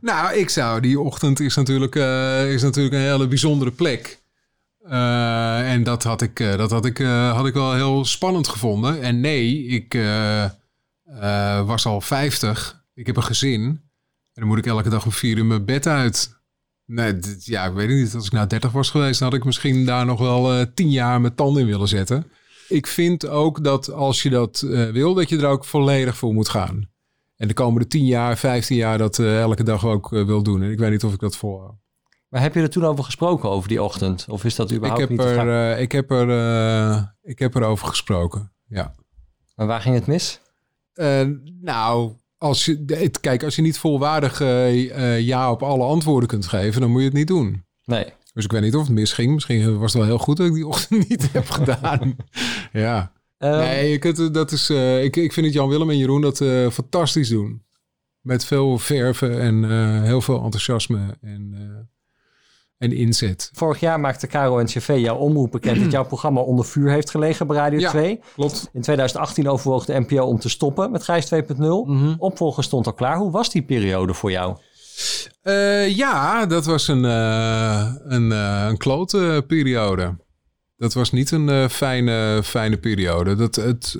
Nou, 0.00 0.34
ik 0.34 0.50
zou. 0.50 0.80
Die 0.80 1.00
ochtend 1.00 1.40
is 1.40 1.56
natuurlijk, 1.56 1.96
eh, 1.96 2.52
is 2.52 2.62
natuurlijk 2.62 2.94
een 2.94 3.00
hele 3.00 3.28
bijzondere 3.28 3.70
plek. 3.70 4.22
Eh, 4.88 5.72
en 5.72 5.82
dat 5.82 6.02
had 6.02 6.22
ik, 6.22 6.40
eh, 6.40 6.56
dat 6.56 6.70
had 6.70 6.84
ik, 6.84 6.98
eh, 6.98 7.36
had 7.36 7.46
ik 7.46 7.54
wel 7.54 7.74
heel 7.74 8.04
spannend 8.04 8.48
gevonden. 8.48 9.02
En 9.02 9.20
nee, 9.20 9.66
ik 9.66 9.98
eh, 11.20 11.66
was 11.66 11.86
al 11.86 12.00
50. 12.00 12.84
Ik 12.94 13.06
heb 13.06 13.16
een 13.16 13.22
gezin. 13.22 13.62
En 13.62 14.40
dan 14.40 14.46
moet 14.46 14.58
ik 14.58 14.66
elke 14.66 14.88
dag 14.88 15.04
om 15.04 15.12
vier 15.12 15.36
uur 15.36 15.44
mijn 15.44 15.64
bed 15.64 15.86
uit. 15.86 16.36
Nee, 16.86 17.18
dit- 17.18 17.44
ja, 17.44 17.64
ik 17.64 17.72
weet 17.72 17.88
het 17.88 17.96
niet. 17.98 18.14
Als 18.14 18.26
ik 18.26 18.32
nou 18.32 18.46
30 18.46 18.72
was 18.72 18.90
geweest, 18.90 19.18
dan 19.18 19.28
had 19.28 19.38
ik 19.38 19.44
misschien 19.44 19.84
daar 19.86 20.06
nog 20.06 20.18
wel 20.20 20.52
eh, 20.52 20.66
tien 20.74 20.90
jaar 20.90 21.20
mijn 21.20 21.34
tanden 21.34 21.62
in 21.62 21.68
willen 21.68 21.88
zetten. 21.88 22.30
Ik 22.68 22.86
vind 22.86 23.26
ook 23.28 23.64
dat 23.64 23.90
als 23.92 24.22
je 24.22 24.30
dat 24.30 24.62
eh, 24.62 24.90
wil, 24.90 25.14
dat 25.14 25.28
je 25.28 25.38
er 25.38 25.46
ook 25.46 25.64
volledig 25.64 26.16
voor 26.16 26.34
moet 26.34 26.48
gaan. 26.48 26.90
En 27.36 27.48
de 27.48 27.54
komende 27.54 27.86
10 27.86 28.04
jaar, 28.06 28.36
15 28.38 28.76
jaar 28.76 28.98
dat 28.98 29.18
elke 29.18 29.62
dag 29.62 29.84
ook 29.86 30.08
wil 30.08 30.42
doen. 30.42 30.62
En 30.62 30.70
ik 30.70 30.78
weet 30.78 30.90
niet 30.90 31.04
of 31.04 31.12
ik 31.12 31.20
dat 31.20 31.36
volhoud. 31.36 31.74
Maar 32.28 32.40
heb 32.42 32.54
je 32.54 32.60
er 32.60 32.70
toen 32.70 32.84
over 32.84 33.04
gesproken, 33.04 33.48
over 33.50 33.68
die 33.68 33.82
ochtend? 33.82 34.26
Of 34.28 34.44
is 34.44 34.54
dat 34.54 34.70
Ik 34.70 34.76
überhaupt 34.76 35.00
heb, 35.00 35.10
niet 35.10 35.20
te 35.20 35.28
vragen? 35.32 35.52
er, 35.52 35.78
ik, 35.78 35.92
heb 35.92 36.10
er, 36.10 37.14
ik 37.22 37.38
heb 37.38 37.54
erover 37.54 37.86
gesproken. 37.86 38.52
Ja. 38.66 38.94
Maar 39.54 39.66
waar 39.66 39.80
ging 39.80 39.94
het 39.94 40.06
mis? 40.06 40.40
Eh, 40.94 41.28
nou, 41.60 42.12
als 42.38 42.64
je, 42.64 42.82
het- 42.86 43.20
kijk, 43.20 43.42
als 43.42 43.56
je 43.56 43.62
niet 43.62 43.78
volwaardig 43.78 44.40
eh, 44.40 44.90
eh, 45.16 45.20
ja 45.20 45.50
op 45.50 45.62
alle 45.62 45.84
antwoorden 45.84 46.28
kunt 46.28 46.46
geven, 46.46 46.80
dan 46.80 46.90
moet 46.90 47.00
je 47.00 47.06
het 47.06 47.16
niet 47.16 47.26
doen. 47.26 47.64
Nee. 47.84 48.12
Dus 48.32 48.44
ik 48.44 48.52
weet 48.52 48.62
niet 48.62 48.74
of 48.74 48.82
het 48.86 48.92
misging. 48.94 49.34
Misschien 49.34 49.78
was 49.78 49.92
het 49.92 50.02
wel 50.02 50.10
heel 50.10 50.18
goed 50.24 50.36
dat 50.36 50.46
ik 50.46 50.52
die 50.54 50.66
ochtend 50.74 51.08
niet 51.08 51.32
heb 51.32 51.50
gedaan. 51.50 52.16
ja. 52.72 53.12
Ehm, 53.38 53.58
nee, 53.58 53.92
ik, 53.92 54.02
het, 54.02 54.34
dat 54.34 54.52
is, 54.52 54.70
ik, 54.70 55.16
ik 55.16 55.32
vind 55.32 55.46
dat 55.46 55.54
Jan 55.54 55.68
Willem 55.68 55.90
en 55.90 55.98
Jeroen 55.98 56.20
dat 56.20 56.36
fantastisch 56.72 57.28
doen. 57.28 57.62
Met 58.20 58.44
veel 58.44 58.78
verven 58.78 59.40
en 59.40 59.64
heel 60.02 60.20
veel 60.20 60.42
enthousiasme 60.42 61.16
en, 61.20 61.54
en 62.78 62.92
inzet. 62.92 63.50
Vorig 63.52 63.80
jaar 63.80 64.00
maakte 64.00 64.26
Caro 64.26 64.58
en 64.58 64.66
CV 64.66 64.96
jouw 64.98 65.16
omroep 65.16 65.50
bekend 65.50 65.82
dat 65.82 65.92
jouw 65.92 66.04
programma 66.04 66.40
onder 66.40 66.64
vuur 66.64 66.90
heeft 66.90 67.10
gelegen 67.10 67.46
bij 67.46 67.56
Radio 67.56 67.78
Ja, 67.78 67.90
2. 67.90 68.20
Klopt. 68.34 68.70
In 68.72 68.80
2018 68.80 69.48
overwoog 69.48 69.84
de 69.84 70.00
NPO 70.00 70.24
om 70.24 70.38
te 70.38 70.48
stoppen 70.48 70.90
met 70.90 71.02
Gijs 71.02 71.26
2.0. 71.26 71.84
Mhm. 71.86 72.14
Opvolger 72.18 72.64
stond 72.64 72.86
al 72.86 72.92
klaar. 72.92 73.16
Hoe 73.16 73.30
was 73.30 73.50
die 73.50 73.62
periode 73.62 74.14
voor 74.14 74.30
jou? 74.30 74.56
Eh, 75.42 75.96
ja, 75.96 76.46
dat 76.46 76.64
was 76.64 76.88
een, 76.88 77.04
eh, 77.04 77.94
een, 78.04 78.32
eh, 78.32 78.66
een 78.68 78.76
klote 78.76 79.44
periode. 79.46 80.16
Dat 80.76 80.94
was 80.94 81.12
niet 81.12 81.30
een 81.30 81.70
fijne, 81.70 82.40
fijne 82.44 82.76
periode. 82.76 83.34
Dat, 83.34 83.54
het, 83.54 83.96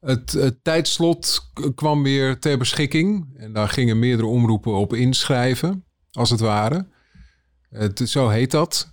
het, 0.00 0.32
het 0.32 0.64
tijdslot 0.64 1.50
kwam 1.74 2.02
weer 2.02 2.38
ter 2.38 2.58
beschikking. 2.58 3.34
En 3.36 3.52
daar 3.52 3.68
gingen 3.68 3.98
meerdere 3.98 4.28
omroepen 4.28 4.72
op 4.72 4.94
inschrijven, 4.94 5.84
als 6.10 6.30
het 6.30 6.40
ware. 6.40 6.86
Het, 7.78 8.02
zo 8.04 8.28
heet 8.28 8.50
dat. 8.50 8.88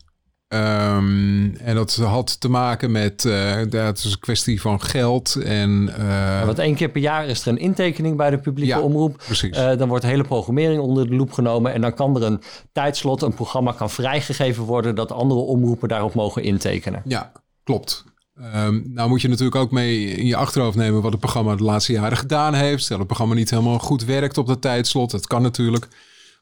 Ehm, 0.48 1.56
en 1.56 1.76
dat 1.76 1.96
had 1.96 2.40
te 2.40 2.50
maken 2.50 2.92
met, 2.92 3.26
eh 3.26 3.58
dat 3.70 3.98
is 3.98 4.04
een 4.12 4.20
kwestie 4.20 4.62
van 4.62 4.82
geld 4.82 5.36
en... 5.36 5.94
eh, 5.98 6.46
Want 6.46 6.60
één 6.60 6.76
keer 6.76 6.90
per 6.90 7.02
jaar 7.02 7.26
is 7.28 7.42
er 7.42 7.48
een 7.48 7.58
intekening 7.58 8.18
bij 8.18 8.30
de 8.30 8.38
publieke 8.38 8.80
omroep. 8.80 9.24
precies. 9.26 9.58
Eh, 9.58 9.78
dan 9.78 9.88
wordt 9.88 10.04
de 10.04 10.10
hele 10.10 10.24
programmering 10.24 10.82
onder 10.82 11.08
de 11.10 11.16
loep 11.16 11.32
genomen. 11.32 11.74
En 11.74 11.82
dan 11.82 11.94
kan 11.94 12.16
er 12.16 12.24
een 12.24 12.42
tijdslot, 12.72 13.22
een 13.22 13.34
programma 13.34 13.72
kan 13.72 13.90
vrijgegeven 13.90 14.64
worden... 14.64 14.96
dat 14.96 15.12
andere 15.12 15.40
omroepen 15.40 15.90
daarop 15.90 16.14
mogen 16.14 16.44
intekenen. 16.44 17.02
Ja, 17.06 17.32
klopt. 17.64 18.04
Ehm, 18.36 18.82
nou 18.86 19.10
moet 19.10 19.22
je 19.22 19.28
natuurlijk 19.28 19.56
ook 19.56 19.72
mee 19.72 20.04
in 20.06 20.26
je 20.26 20.36
achterhoofd 20.36 20.78
nemen 20.78 21.02
wat 21.02 21.12
het 21.12 21.20
programma 21.22 21.56
de 21.56 21.64
laatste 21.64 21.92
jaren 21.92 22.18
gedaan 22.18 22.54
heeft. 22.54 22.84
Stel 22.84 22.98
het 22.98 23.08
programma 23.08 23.36
niet 23.36 23.50
helemaal 23.50 23.80
goed 23.80 24.06
werkt 24.06 24.38
op 24.38 24.48
dat 24.48 24.62
tijdslot. 24.62 25.12
Dat 25.12 25.28
kan 25.28 25.42
natuurlijk. 25.42 25.88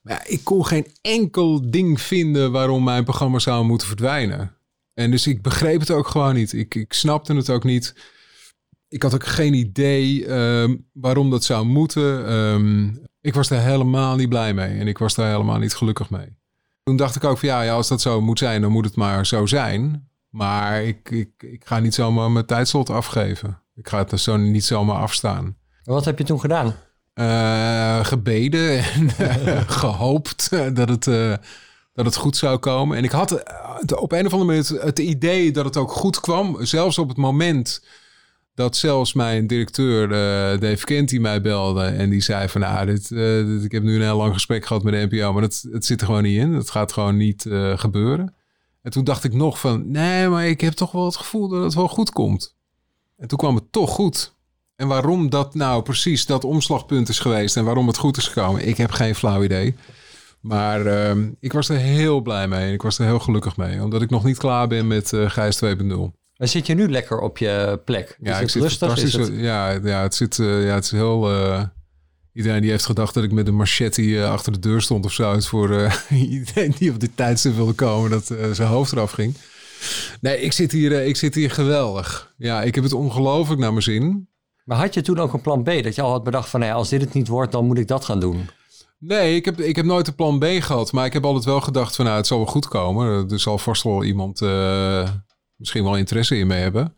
Maar 0.01 0.13
ja, 0.13 0.25
ik 0.25 0.43
kon 0.43 0.65
geen 0.65 0.87
enkel 1.01 1.71
ding 1.71 2.01
vinden 2.01 2.51
waarom 2.51 2.83
mijn 2.83 3.03
programma 3.03 3.39
zou 3.39 3.65
moeten 3.65 3.87
verdwijnen. 3.87 4.55
En 4.93 5.11
dus 5.11 5.27
ik 5.27 5.41
begreep 5.41 5.79
het 5.79 5.91
ook 5.91 6.07
gewoon 6.07 6.35
niet. 6.35 6.53
Ik, 6.53 6.75
ik 6.75 6.93
snapte 6.93 7.35
het 7.35 7.49
ook 7.49 7.63
niet. 7.63 7.95
Ik 8.87 9.03
had 9.03 9.13
ook 9.13 9.25
geen 9.25 9.53
idee 9.53 10.25
ehm, 10.25 10.75
waarom 10.93 11.29
dat 11.29 11.43
zou 11.43 11.65
moeten. 11.65 12.27
Ehm, 12.27 12.89
ik 13.21 13.33
was 13.33 13.47
daar 13.47 13.61
helemaal 13.61 14.15
niet 14.15 14.29
blij 14.29 14.53
mee. 14.53 14.79
En 14.79 14.87
ik 14.87 14.97
was 14.97 15.15
daar 15.15 15.31
helemaal 15.31 15.57
niet 15.57 15.75
gelukkig 15.75 16.09
mee. 16.09 16.37
Toen 16.83 16.95
dacht 16.95 17.15
ik 17.15 17.23
ook 17.23 17.37
van 17.37 17.49
ja, 17.49 17.61
ja, 17.61 17.73
als 17.73 17.87
dat 17.87 18.01
zo 18.01 18.21
moet 18.21 18.39
zijn, 18.39 18.61
dan 18.61 18.71
moet 18.71 18.85
het 18.85 18.95
maar 18.95 19.25
zo 19.25 19.45
zijn. 19.45 20.09
Maar 20.29 20.83
ik, 20.83 21.09
ik, 21.09 21.29
ik 21.37 21.65
ga 21.65 21.79
niet 21.79 21.93
zomaar 21.93 22.31
mijn 22.31 22.45
tijdslot 22.45 22.89
afgeven. 22.89 23.61
Ik 23.75 23.87
ga 23.87 23.97
het 23.97 24.11
er 24.11 24.19
zo 24.19 24.37
niet 24.37 24.65
zomaar 24.65 24.97
afstaan. 24.97 25.57
Wat 25.83 26.05
heb 26.05 26.17
je 26.17 26.23
toen 26.23 26.39
gedaan? 26.39 26.75
Eh, 27.20 28.05
gebeden 28.05 28.78
en 28.93 29.09
eh, 29.17 29.61
gehoopt 29.67 30.49
eh, 30.51 30.67
dat 30.74 30.89
het, 30.89 31.03
dat 31.93 32.05
het 32.05 32.15
goed 32.15 32.38
zou 32.38 32.57
komen. 32.57 32.97
En 32.97 33.03
ik 33.03 33.11
had 33.11 33.43
op 33.95 34.11
een 34.11 34.26
of 34.26 34.34
andere 34.34 34.43
manier 34.43 34.84
het, 34.86 34.99
idee 34.99 35.51
dat 35.51 35.65
het 35.65 35.78
ook 35.78 35.91
goed 35.91 36.20
kwam. 36.20 36.65
Zelfs 36.65 36.97
op 36.97 37.07
het 37.07 37.17
moment 37.17 37.86
dat 38.53 38.76
zelfs 38.76 39.13
mijn 39.13 39.47
directeur, 39.47 40.09
Dave 40.59 40.86
Kent, 40.86 41.09
die 41.09 41.20
mij 41.20 41.41
belde. 41.41 41.84
En 41.84 42.09
die 42.09 42.22
zei 42.22 42.49
van, 42.49 42.61
nou, 42.61 42.86
dit, 42.86 43.11
ik 43.63 43.72
heb 43.72 43.84
nu 43.84 43.95
een 43.95 44.01
heel 44.01 44.17
lang 44.17 44.34
gesprek 44.34 44.65
gehad 44.65 44.84
met 44.84 44.93
de 44.93 45.07
NPO. 45.15 45.34
Maar 45.34 45.43
het, 45.43 45.65
het 45.72 45.86
zit 45.86 46.01
er 46.01 46.07
gewoon 46.07 46.24
niet 46.24 46.39
in. 46.39 46.53
Het 46.53 46.70
gaat 46.70 46.93
gewoon 46.93 47.17
niet 47.17 47.45
gebeuren. 47.76 48.36
En 48.82 48.91
toen 48.91 49.03
dacht 49.03 49.24
ik 49.24 49.34
nog 49.34 49.59
van, 49.59 49.91
nee, 49.91 50.28
maar 50.28 50.47
ik 50.47 50.61
heb 50.61 50.74
toch 50.74 50.91
wel 50.91 51.05
het 51.05 51.17
gevoel 51.17 51.47
dat 51.47 51.63
het 51.63 51.74
wel 51.74 51.88
goed 51.88 52.11
komt. 52.11 52.55
En 53.17 53.28
toen 53.28 53.38
kwam 53.38 53.55
het 53.55 53.72
toch 53.72 53.89
goed. 53.89 54.38
En 54.80 54.88
waarom 54.88 55.30
dat 55.30 55.55
nou 55.55 55.84
precies 55.84 56.25
dat 56.25 56.43
omslagpunt 56.43 57.09
is 57.09 57.19
geweest 57.19 57.57
en 57.57 57.63
waarom 57.65 57.88
het 57.88 57.97
goed 57.97 58.17
is 58.17 58.27
gekomen, 58.27 58.67
ik 58.67 58.77
heb 58.77 58.91
geen 58.91 59.15
flauw 59.15 59.43
idee. 59.43 59.75
Maar 60.41 60.86
ehm, 60.86 61.30
ik 61.39 61.53
was 61.53 61.69
er 61.69 61.77
heel 61.77 62.21
blij 62.21 62.47
mee 62.47 62.67
en 62.67 62.73
ik 62.73 62.82
was 62.82 62.99
er 62.99 63.05
heel 63.05 63.19
gelukkig 63.19 63.57
mee, 63.57 63.84
omdat 63.84 64.01
ik 64.01 64.09
nog 64.09 64.23
niet 64.23 64.38
klaar 64.38 64.67
ben 64.67 64.88
met 64.88 65.13
eh 65.13 65.30
Gijs 65.30 65.59
2.0. 65.65 65.69
Maar 66.38 66.47
zit 66.47 66.67
je 66.67 66.73
nu 66.73 66.89
lekker 66.89 67.19
op 67.19 67.38
je 67.38 67.80
plek? 67.86 68.17
Ja, 68.21 68.30
is 68.32 68.36
ik 68.36 68.41
het 68.41 68.51
zit 68.51 68.61
rustig? 68.61 69.03
Is 69.03 69.13
het... 69.13 69.32
Ja, 69.34 69.69
ja, 69.69 70.01
het 70.01 70.15
zit, 70.15 70.39
eh, 70.39 70.65
ja, 70.65 70.73
het 70.73 70.84
is 70.84 70.91
heel. 70.91 71.32
eh, 71.32 71.63
iedereen 72.34 72.61
die 72.61 72.71
heeft 72.71 72.86
gedacht 72.86 73.13
dat 73.13 73.23
ik 73.23 73.32
met 73.32 73.47
een 73.47 73.55
machete 73.55 74.25
achter 74.25 74.51
de 74.51 74.59
deur 74.59 74.82
stond 74.82 75.05
of 75.05 75.11
zo, 75.11 75.34
is 75.34 75.47
voor 75.47 75.91
iedereen 76.09 76.73
die 76.77 76.91
op 76.91 76.99
dit 76.99 77.11
tijdstip 77.15 77.55
wilde 77.55 77.73
komen, 77.73 78.09
dat 78.09 78.25
zijn 78.51 78.69
hoofd 78.69 78.91
eraf 78.91 79.11
ging. 79.11 79.36
Nee, 80.21 80.41
ik 80.41 80.53
zit 80.53 80.71
hier, 80.71 80.91
ik 80.91 81.15
zit 81.15 81.36
hier 81.36 81.51
geweldig. 81.51 82.34
Ja, 82.38 82.61
ik 82.63 82.75
heb 82.75 82.84
het 82.84 82.93
ongelooflijk 82.93 83.61
naar 83.61 83.71
mijn 83.71 83.84
zin. 83.84 84.27
Maar 84.70 84.78
had 84.78 84.93
je 84.93 85.01
toen 85.01 85.20
ook 85.20 85.34
een 85.34 85.41
plan 85.41 85.63
B? 85.63 85.65
Dat 85.84 85.95
je 85.95 86.01
al 86.01 86.11
had 86.11 86.24
bedacht 86.24 86.49
van, 86.49 86.59
nou 86.59 86.74
als 86.74 86.89
dit 86.89 87.01
het 87.01 87.13
niet 87.13 87.28
wordt, 87.28 87.51
dan 87.51 87.65
moet 87.65 87.78
ik 87.78 87.88
dat 87.88 88.05
gaan 88.05 88.20
doen. 88.20 88.49
Nee, 88.99 89.36
ik 89.36 89.45
heb, 89.45 89.59
ik 89.59 89.76
heb 89.76 89.86
nooit 89.86 90.07
een 90.07 90.15
plan 90.15 90.39
B 90.39 90.45
gehad. 90.45 90.91
Maar 90.91 91.05
ik 91.05 91.13
heb 91.13 91.26
altijd 91.26 91.45
wel 91.45 91.61
gedacht 91.61 91.95
van 91.95 92.05
nou, 92.05 92.17
het 92.17 92.28
zal 92.28 92.38
wel 92.38 92.47
goed 92.47 92.67
komen. 92.67 93.30
Er 93.30 93.39
zal 93.39 93.57
vast 93.57 93.84
wel 93.84 94.03
iemand 94.03 94.41
eh, 94.41 95.09
misschien 95.55 95.84
wel 95.84 95.97
interesse 95.97 96.38
in 96.38 96.47
me 96.47 96.53
hebben. 96.53 96.95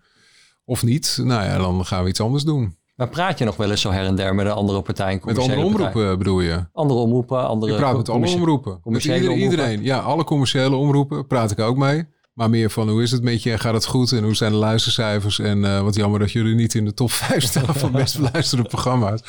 Of 0.66 0.84
niet. 0.84 1.20
Nou 1.24 1.44
ja, 1.44 1.58
dan 1.58 1.86
gaan 1.86 2.04
we 2.04 2.10
iets 2.10 2.22
anders 2.22 2.44
doen. 2.44 2.78
Maar 2.96 3.10
praat 3.10 3.38
je 3.38 3.46
nog 3.46 3.56
wel 3.56 3.70
eens 3.70 3.82
zo 3.82 3.92
her 3.92 4.06
en 4.06 4.16
der 4.16 4.36
met 4.36 4.46
een 4.46 4.52
andere 4.52 4.82
partij? 4.82 5.14
Een 5.14 5.22
Met 5.24 5.38
andere 5.38 5.60
omroepen 5.60 5.92
partij? 5.92 6.18
bedoel 6.18 6.42
je? 6.42 6.66
Andere 6.74 7.00
omroepen, 7.00 7.48
andere... 7.48 7.72
Ik 7.72 7.78
praat 7.78 7.98
met 7.98 8.10
alle 8.10 8.30
omroepen. 8.30 8.80
Met 8.84 9.06
omroepen. 9.06 9.38
iedereen. 9.38 9.84
Ja, 9.84 10.00
alle 10.00 10.24
commerciële 10.24 10.76
omroepen 10.76 11.28
praat 11.28 11.52
ik 11.52 11.60
ook 11.60 11.78
mee. 11.78 12.06
Maar 12.42 12.50
meer 12.50 12.70
van 12.70 12.90
hoe 12.90 13.02
is 13.02 13.12
het 13.12 13.24
met 13.24 13.44
je 13.44 13.52
en 13.52 13.60
gaat 13.60 13.74
het 13.74 13.86
goed 13.86 14.12
en 14.12 14.24
hoe 14.24 14.36
zijn 14.36 14.52
de 14.52 14.58
luistercijfers? 14.58 15.40
En 15.40 15.66
eh, 15.66 15.82
wat 15.82 15.96
jammer 15.96 16.20
dat 16.20 16.32
jullie 16.32 16.56
niet 16.56 16.74
in 16.74 16.86
de 16.86 16.94
top 16.94 17.12
5 17.12 17.44
staan 17.44 17.76
van 17.76 17.92
best 17.92 18.18
beluisterde 18.18 18.64
programma's. 18.64 19.22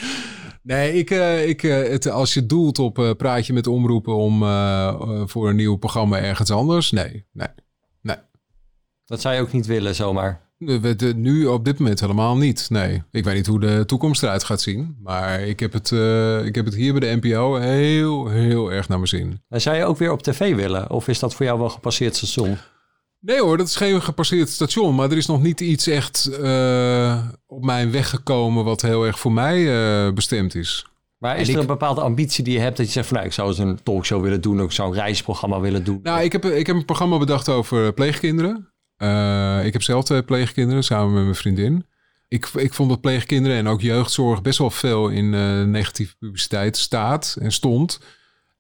Nee, 0.63 0.95
ik, 0.99 1.11
eh, 1.11 1.49
ik, 1.49 1.63
eh, 1.63 1.89
het, 1.89 2.11
als 2.11 2.35
je 2.35 2.47
doelt 2.47 2.79
op 2.79 2.99
eh, 2.99 3.11
praat 3.17 3.47
je 3.47 3.53
met 3.53 3.67
omroepen 3.67 4.15
om 4.17 4.39
voor 5.29 5.49
een 5.49 5.57
nieuw 5.57 5.77
programma 5.77 6.19
ergens 6.19 6.51
anders. 6.51 6.91
Nee, 6.91 7.25
nee, 7.33 7.49
nee. 8.03 8.17
Dat 9.05 9.21
zou 9.21 9.35
je 9.35 9.41
ook 9.41 9.53
niet 9.53 9.67
willen 9.67 9.95
zomaar. 9.95 10.41
We- 10.59 11.13
nu 11.17 11.47
op 11.47 11.65
dit 11.65 11.79
moment 11.79 12.01
helemaal 12.01 12.37
niet. 12.37 12.67
Nee, 12.71 13.03
ik 13.11 13.25
weet 13.25 13.35
niet 13.35 13.47
hoe 13.47 13.61
de 13.61 13.85
toekomst 13.87 14.23
eruit 14.23 14.45
gaat 14.45 14.61
zien. 14.61 14.97
Maar 15.03 15.41
ik 15.41 15.61
heb 15.61 15.73
het, 15.73 15.91
ik 16.47 16.55
heb 16.55 16.65
het 16.65 16.75
hier 16.75 16.93
bij 16.99 17.01
de 17.01 17.19
NPO 17.21 17.55
heel, 17.55 18.29
heel 18.29 18.73
erg 18.73 18.89
naar 18.89 18.99
mijn 18.99 19.09
zin. 19.09 19.43
En 19.49 19.61
zou 19.61 19.77
je 19.77 19.85
ook 19.85 19.99
weer 19.99 20.13
op 20.13 20.23
tv 20.23 20.55
willen? 20.55 20.91
Of 20.91 21.09
is 21.09 21.19
dat 21.19 21.35
voor 21.35 21.47
jou 21.47 21.59
wel 21.59 21.69
gepasseerd 21.69 22.17
station? 22.17 22.57
Nee 23.23 23.41
hoor, 23.41 23.57
dat 23.57 23.67
is 23.67 23.77
geen 23.77 24.03
gepasseerd 24.03 24.49
station. 24.49 24.95
Maar 24.95 25.11
er 25.11 25.17
is 25.17 25.27
nog 25.27 25.43
niet 25.43 25.61
iets 25.61 25.87
echt 25.87 26.27
eh, 26.27 27.27
op 27.47 27.65
mijn 27.65 27.91
weg 27.91 28.09
gekomen 28.09 28.65
wat 28.65 28.83
heel 28.83 29.07
erg 29.07 29.19
voor 29.19 29.33
mij 29.33 29.59
eh, 30.07 30.13
bestemd 30.13 30.55
is. 30.55 30.87
Maar 31.19 31.39
is 31.39 31.49
er 31.49 31.59
een 31.59 31.67
bepaalde 31.67 32.01
ambitie 32.01 32.45
die 32.45 32.53
je 32.53 32.61
hebt 32.61 32.77
dat 32.77 32.87
je 32.87 32.93
zegt 32.93 33.07
van 33.07 33.17
nou, 33.17 33.29
ik 33.29 33.35
zou 33.35 33.49
eens 33.49 33.59
een 33.59 33.83
talkshow 33.83 34.23
willen 34.23 34.41
doen, 34.41 34.59
of 34.59 34.65
ik 34.65 34.73
zou 34.73 34.89
een 34.89 35.03
reisprogramma 35.03 35.61
willen 35.61 35.85
doen? 35.85 36.01
Nou, 36.03 36.23
ik 36.23 36.33
heb, 36.33 36.45
ik 36.45 36.67
heb 36.67 36.77
een 36.77 36.85
programma 36.85 37.19
bedacht 37.19 37.49
over 37.49 37.93
pleegkinderen. 37.93 38.73
Eh, 38.97 39.65
ik 39.65 39.73
heb 39.73 39.83
zelf 39.83 40.05
twee 40.05 40.23
pleegkinderen 40.23 40.85
samen 40.85 41.13
met 41.15 41.23
mijn 41.23 41.35
vriendin. 41.35 41.87
Ik, 42.29 42.47
ik 42.47 42.75
vond 42.75 42.89
dat 42.89 43.01
pleegkinderen 43.01 43.57
en 43.57 43.67
ook 43.67 43.81
jeugdzorg 43.81 44.43
best 44.43 44.59
wel 44.59 44.71
veel 44.71 45.09
in 45.09 45.35
eh, 45.35 45.63
negatieve 45.63 46.17
publiciteit 46.19 46.77
staat 46.77 47.37
en 47.41 47.53
stond. 47.53 48.01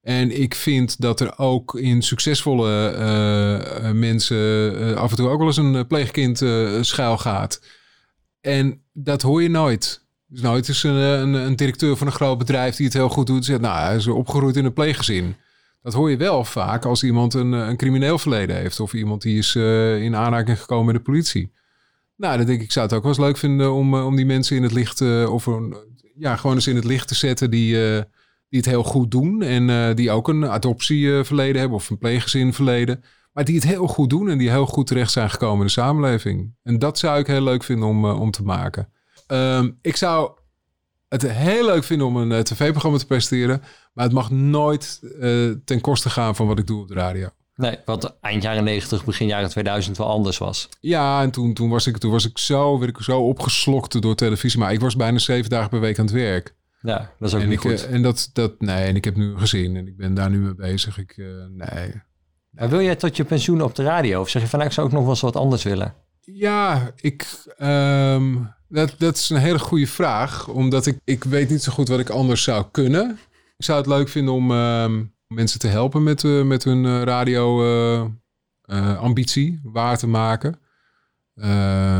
En 0.03 0.40
ik 0.40 0.55
vind 0.55 1.00
dat 1.00 1.20
er 1.20 1.38
ook 1.38 1.74
in 1.74 2.03
succesvolle 2.03 2.88
eh, 2.88 3.88
eh, 3.88 3.94
mensen 3.94 4.36
eh, 4.80 4.96
af 4.96 5.11
en 5.11 5.16
toe 5.16 5.28
ook 5.28 5.38
wel 5.38 5.46
eens 5.46 5.57
een 5.57 5.86
pleegkind 5.86 6.42
eh, 6.42 6.78
schuil 6.80 7.18
gaat. 7.18 7.62
En 8.40 8.82
dat 8.92 9.22
hoor 9.22 9.42
je 9.42 9.48
nooit. 9.48 10.07
Dus 10.26 10.40
nooit 10.40 10.68
is 10.68 10.82
een, 10.82 10.94
een, 10.94 11.34
een 11.34 11.57
directeur 11.57 11.96
van 11.96 12.07
een 12.07 12.12
groot 12.12 12.38
bedrijf 12.38 12.76
die 12.76 12.86
het 12.86 12.94
heel 12.94 13.09
goed 13.09 13.26
doet. 13.26 13.44
Zegt, 13.44 13.61
nou, 13.61 13.80
hij 13.80 13.96
is 13.96 14.07
opgegroeid 14.07 14.57
in 14.57 14.64
een 14.64 14.72
pleeggezin. 14.72 15.36
Dat 15.82 15.92
hoor 15.92 16.11
je 16.11 16.16
wel 16.16 16.44
vaak 16.44 16.84
als 16.84 17.03
iemand 17.03 17.34
een, 17.34 17.53
een 17.53 17.76
crimineel 17.76 18.18
verleden 18.18 18.57
heeft. 18.57 18.80
Of 18.80 18.92
iemand 18.92 19.22
die 19.22 19.38
is 19.38 19.55
in 19.55 20.16
aanraking 20.16 20.61
gekomen 20.61 20.86
met 20.86 20.94
de 20.94 21.00
politie. 21.00 21.53
Nou, 22.16 22.36
dan 22.36 22.46
denk 22.46 22.59
ik, 22.59 22.64
ik 22.64 22.72
zou 22.72 22.86
het 22.86 22.94
ook 22.94 23.03
wel 23.03 23.11
eens 23.11 23.20
leuk 23.20 23.36
vinden 23.36 23.72
om, 23.72 23.94
om 23.94 24.16
die 24.16 24.26
mensen 24.26 24.57
in 24.57 24.62
het 24.62 24.72
licht... 24.72 25.00
of 25.26 25.48
ja, 26.16 26.36
gewoon 26.36 26.57
eens 26.57 26.66
in 26.66 26.76
het 26.76 26.84
licht 26.84 27.09
te 27.09 27.14
zetten 27.14 27.50
die, 27.50 27.76
die 28.53 28.61
het 28.61 28.70
heel 28.70 28.82
goed 28.82 29.11
doen. 29.11 29.42
En 29.42 29.70
eh, 29.70 29.94
die 29.94 30.11
ook 30.11 30.28
een 30.28 30.46
adoptieverleden 30.48 31.61
hebben 31.61 31.78
of 31.78 31.90
een 31.90 31.98
pleeggezin 31.98 32.53
verleden. 32.53 33.05
Maar 33.32 33.44
die 33.44 33.55
het 33.55 33.64
heel 33.64 33.86
goed 33.86 34.11
doen 34.11 34.28
en 34.28 34.38
die 34.38 34.50
heel 34.50 34.66
goed 34.66 34.86
terecht 34.86 35.11
zijn 35.11 35.30
gekomen 35.30 35.59
in 35.59 35.66
de 35.66 35.72
samenleving. 35.72 36.55
En 36.62 36.78
dat 36.78 36.98
zou 36.98 37.18
ik 37.18 37.26
heel 37.26 37.42
leuk 37.42 37.62
vinden 37.62 37.88
om, 37.88 38.05
eh, 38.05 38.20
om 38.20 38.30
te 38.30 38.42
maken. 38.42 38.88
Ehm, 39.26 39.70
ik 39.82 39.96
zou 39.96 40.30
het 41.09 41.22
heel 41.22 41.64
leuk 41.64 41.84
vinden 41.84 42.07
om 42.07 42.16
een 42.16 42.32
eh, 42.32 42.40
tv-programma 42.40 42.98
te 42.98 43.07
presenteren. 43.07 43.62
Maar 43.92 44.05
het 44.05 44.14
mag 44.14 44.30
nooit 44.30 45.00
ten 45.64 45.80
koste 45.80 46.11
gaan 46.11 46.36
van 46.36 46.46
wat 46.46 46.59
ik 46.59 46.66
doe 46.66 46.80
op 46.80 46.88
de 46.88 46.94
radio. 46.94 47.28
Nee, 47.57 47.78
wat 47.84 48.16
eind 48.20 48.42
jaren 48.42 48.64
90, 48.64 49.05
begin 49.05 49.26
jaren 49.26 49.48
2000 49.48 49.96
wel 49.96 50.09
anders 50.09 50.38
was. 50.38 50.68
Ja, 50.80 51.22
en 51.22 51.30
toen, 51.30 51.55
toen, 51.55 51.68
was 51.68 51.86
ik, 51.86 51.98
toen 51.98 52.11
was 52.11 52.26
ik 52.26 52.38
zo, 52.38 52.78
werd 52.78 52.96
ik 52.96 53.03
zo 53.03 53.20
opgeslokt 53.20 54.03
door 54.03 54.14
televisie. 54.14 54.59
Maar 54.59 54.72
ik 54.72 54.80
was 54.80 54.96
bijna 54.96 55.18
zeven 55.18 55.50
dagen 55.50 55.70
per 55.70 55.80
week 55.80 55.98
aan 55.98 56.05
het 56.05 56.14
werk. 56.14 56.55
Ja, 56.83 57.12
dat 57.18 57.28
is 57.28 57.35
ook 57.35 57.41
en 57.41 57.49
niet 57.49 57.64
ik, 57.64 57.70
goed. 57.70 57.87
eh, 57.87 57.95
En 57.95 58.03
dat, 58.03 58.30
dat, 58.33 58.61
nee, 58.61 58.85
en 58.85 58.97
ik 58.97 59.05
heb 59.05 59.16
nu 59.16 59.30
een 59.33 59.39
gezin 59.39 59.76
en 59.76 59.87
ik 59.87 59.97
ben 59.97 60.14
daar 60.14 60.30
nu 60.30 60.39
mee 60.39 60.55
bezig. 60.55 60.99
Ik, 60.99 61.14
eh, 61.16 61.26
nee. 61.51 62.03
Maar 62.51 62.68
wil 62.68 62.80
jij 62.83 62.97
tot 62.97 63.16
je 63.16 63.24
pensioen 63.24 63.62
op 63.62 63.74
de 63.74 63.83
radio? 63.83 64.20
Of 64.20 64.28
zeg 64.28 64.43
je 64.43 64.49
van 64.49 64.59
nou, 64.59 64.70
ik 64.70 64.76
zou 64.76 64.87
ook 64.87 64.93
nog 64.93 65.03
wel 65.03 65.11
eens 65.11 65.20
wat 65.20 65.37
anders 65.37 65.62
willen? 65.62 65.95
Ja, 66.20 66.93
ik, 66.97 67.26
ehm, 67.57 68.35
dat, 68.68 68.95
dat 68.99 69.16
is 69.16 69.30
een 69.30 69.37
hele 69.37 69.59
goede 69.59 69.87
vraag. 69.87 70.49
Omdat 70.49 70.87
ik, 70.87 70.99
ik 71.05 71.24
weet 71.24 71.51
niet 71.51 71.62
zo 71.62 71.72
goed 71.72 71.89
wat 71.89 71.99
ik 72.01 72.11
anders 72.11 72.43
zou 72.43 72.64
kunnen. 72.70 73.18
Ik 73.57 73.64
zou 73.64 73.78
het 73.78 73.87
leuk 73.87 74.09
vinden 74.09 74.35
om 74.35 74.51
ehm, 74.51 75.05
mensen 75.26 75.59
te 75.61 75.66
helpen 75.68 76.03
met, 76.03 76.24
eh, 76.24 76.43
met 76.43 76.64
hun 76.64 77.05
radio 77.05 77.62
ambitie 78.99 79.61
waar 79.62 79.99
te 79.99 80.07
maken. 80.07 80.59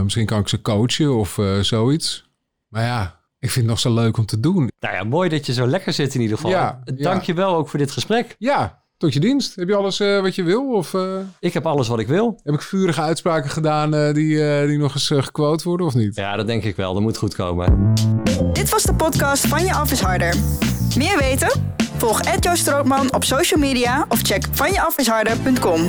Misschien 0.03 0.27
kan 0.27 0.41
ik 0.41 0.49
ze 0.49 0.63
coachen 0.63 1.15
of 1.15 1.39
zoiets. 1.61 2.31
Maar 2.69 2.83
ja, 2.83 3.21
ik 3.43 3.51
vind 3.51 3.55
het 3.55 3.67
nog 3.67 3.79
zo 3.79 3.95
leuk 3.95 4.17
om 4.17 4.27
te 4.27 4.41
doen. 4.41 4.71
Nou 4.81 4.95
ja, 4.95 5.05
mooi 5.05 5.29
dat 5.29 5.47
je 5.47 5.53
zo 5.53 5.67
lekker 5.67 5.93
zit 5.93 6.15
in 6.15 6.21
ieder 6.21 6.37
geval. 6.37 6.51
Ja, 6.51 6.81
Dank 6.85 6.99
ja. 7.21 7.23
je 7.27 7.35
wel 7.35 7.55
ook 7.57 7.69
voor 7.69 7.79
dit 7.79 7.91
gesprek. 7.91 8.35
Ja, 8.39 8.81
Tot 8.97 9.13
je 9.13 9.21
dienst. 9.21 9.57
Heb 9.57 9.69
je 9.69 9.75
alles 9.75 10.01
eh, 10.01 10.21
wat 10.21 10.35
je 10.35 10.43
wil? 10.43 10.73
Of, 10.73 10.95
eh, 10.95 11.17
Ik 11.41 11.53
heb 11.53 11.67
alles 11.67 11.89
wat 11.89 11.99
ik 11.99 12.07
wil. 12.07 12.41
heb 12.43 12.55
ik 12.55 12.61
vurige 12.63 13.01
uitspraken 13.01 13.51
gedaan 13.51 13.95
eh, 13.95 14.15
die, 14.15 14.45
eh, 14.51 14.67
die 14.67 14.79
nog 14.79 14.95
eens 14.95 15.11
uh, 15.11 15.23
gequote 15.23 15.69
worden 15.69 15.87
of 15.87 15.95
niet? 15.95 16.17
Ja, 16.17 16.37
dat 16.37 16.47
denk 16.47 16.65
ik 16.65 16.77
wel. 16.77 16.93
Dat 16.95 17.03
moet 17.03 17.17
goed 17.17 17.35
komen. 17.35 17.93
Dit 18.53 18.71
was 18.71 18.83
de 18.83 18.95
podcast 18.95 19.47
van 19.47 19.65
Je 19.65 19.73
Af 19.75 19.93
is 19.93 20.01
Harder. 20.01 20.35
Meer 20.97 21.19
weten? 21.19 21.51
Volg 21.97 22.21
Ed 22.21 22.45
Joost 22.45 22.61
Strootman 22.61 23.15
op 23.15 23.25
social 23.25 23.61
media 23.61 24.05
of 24.09 24.21
check 24.21 24.47
vanjeafisharder.com. 24.53 25.81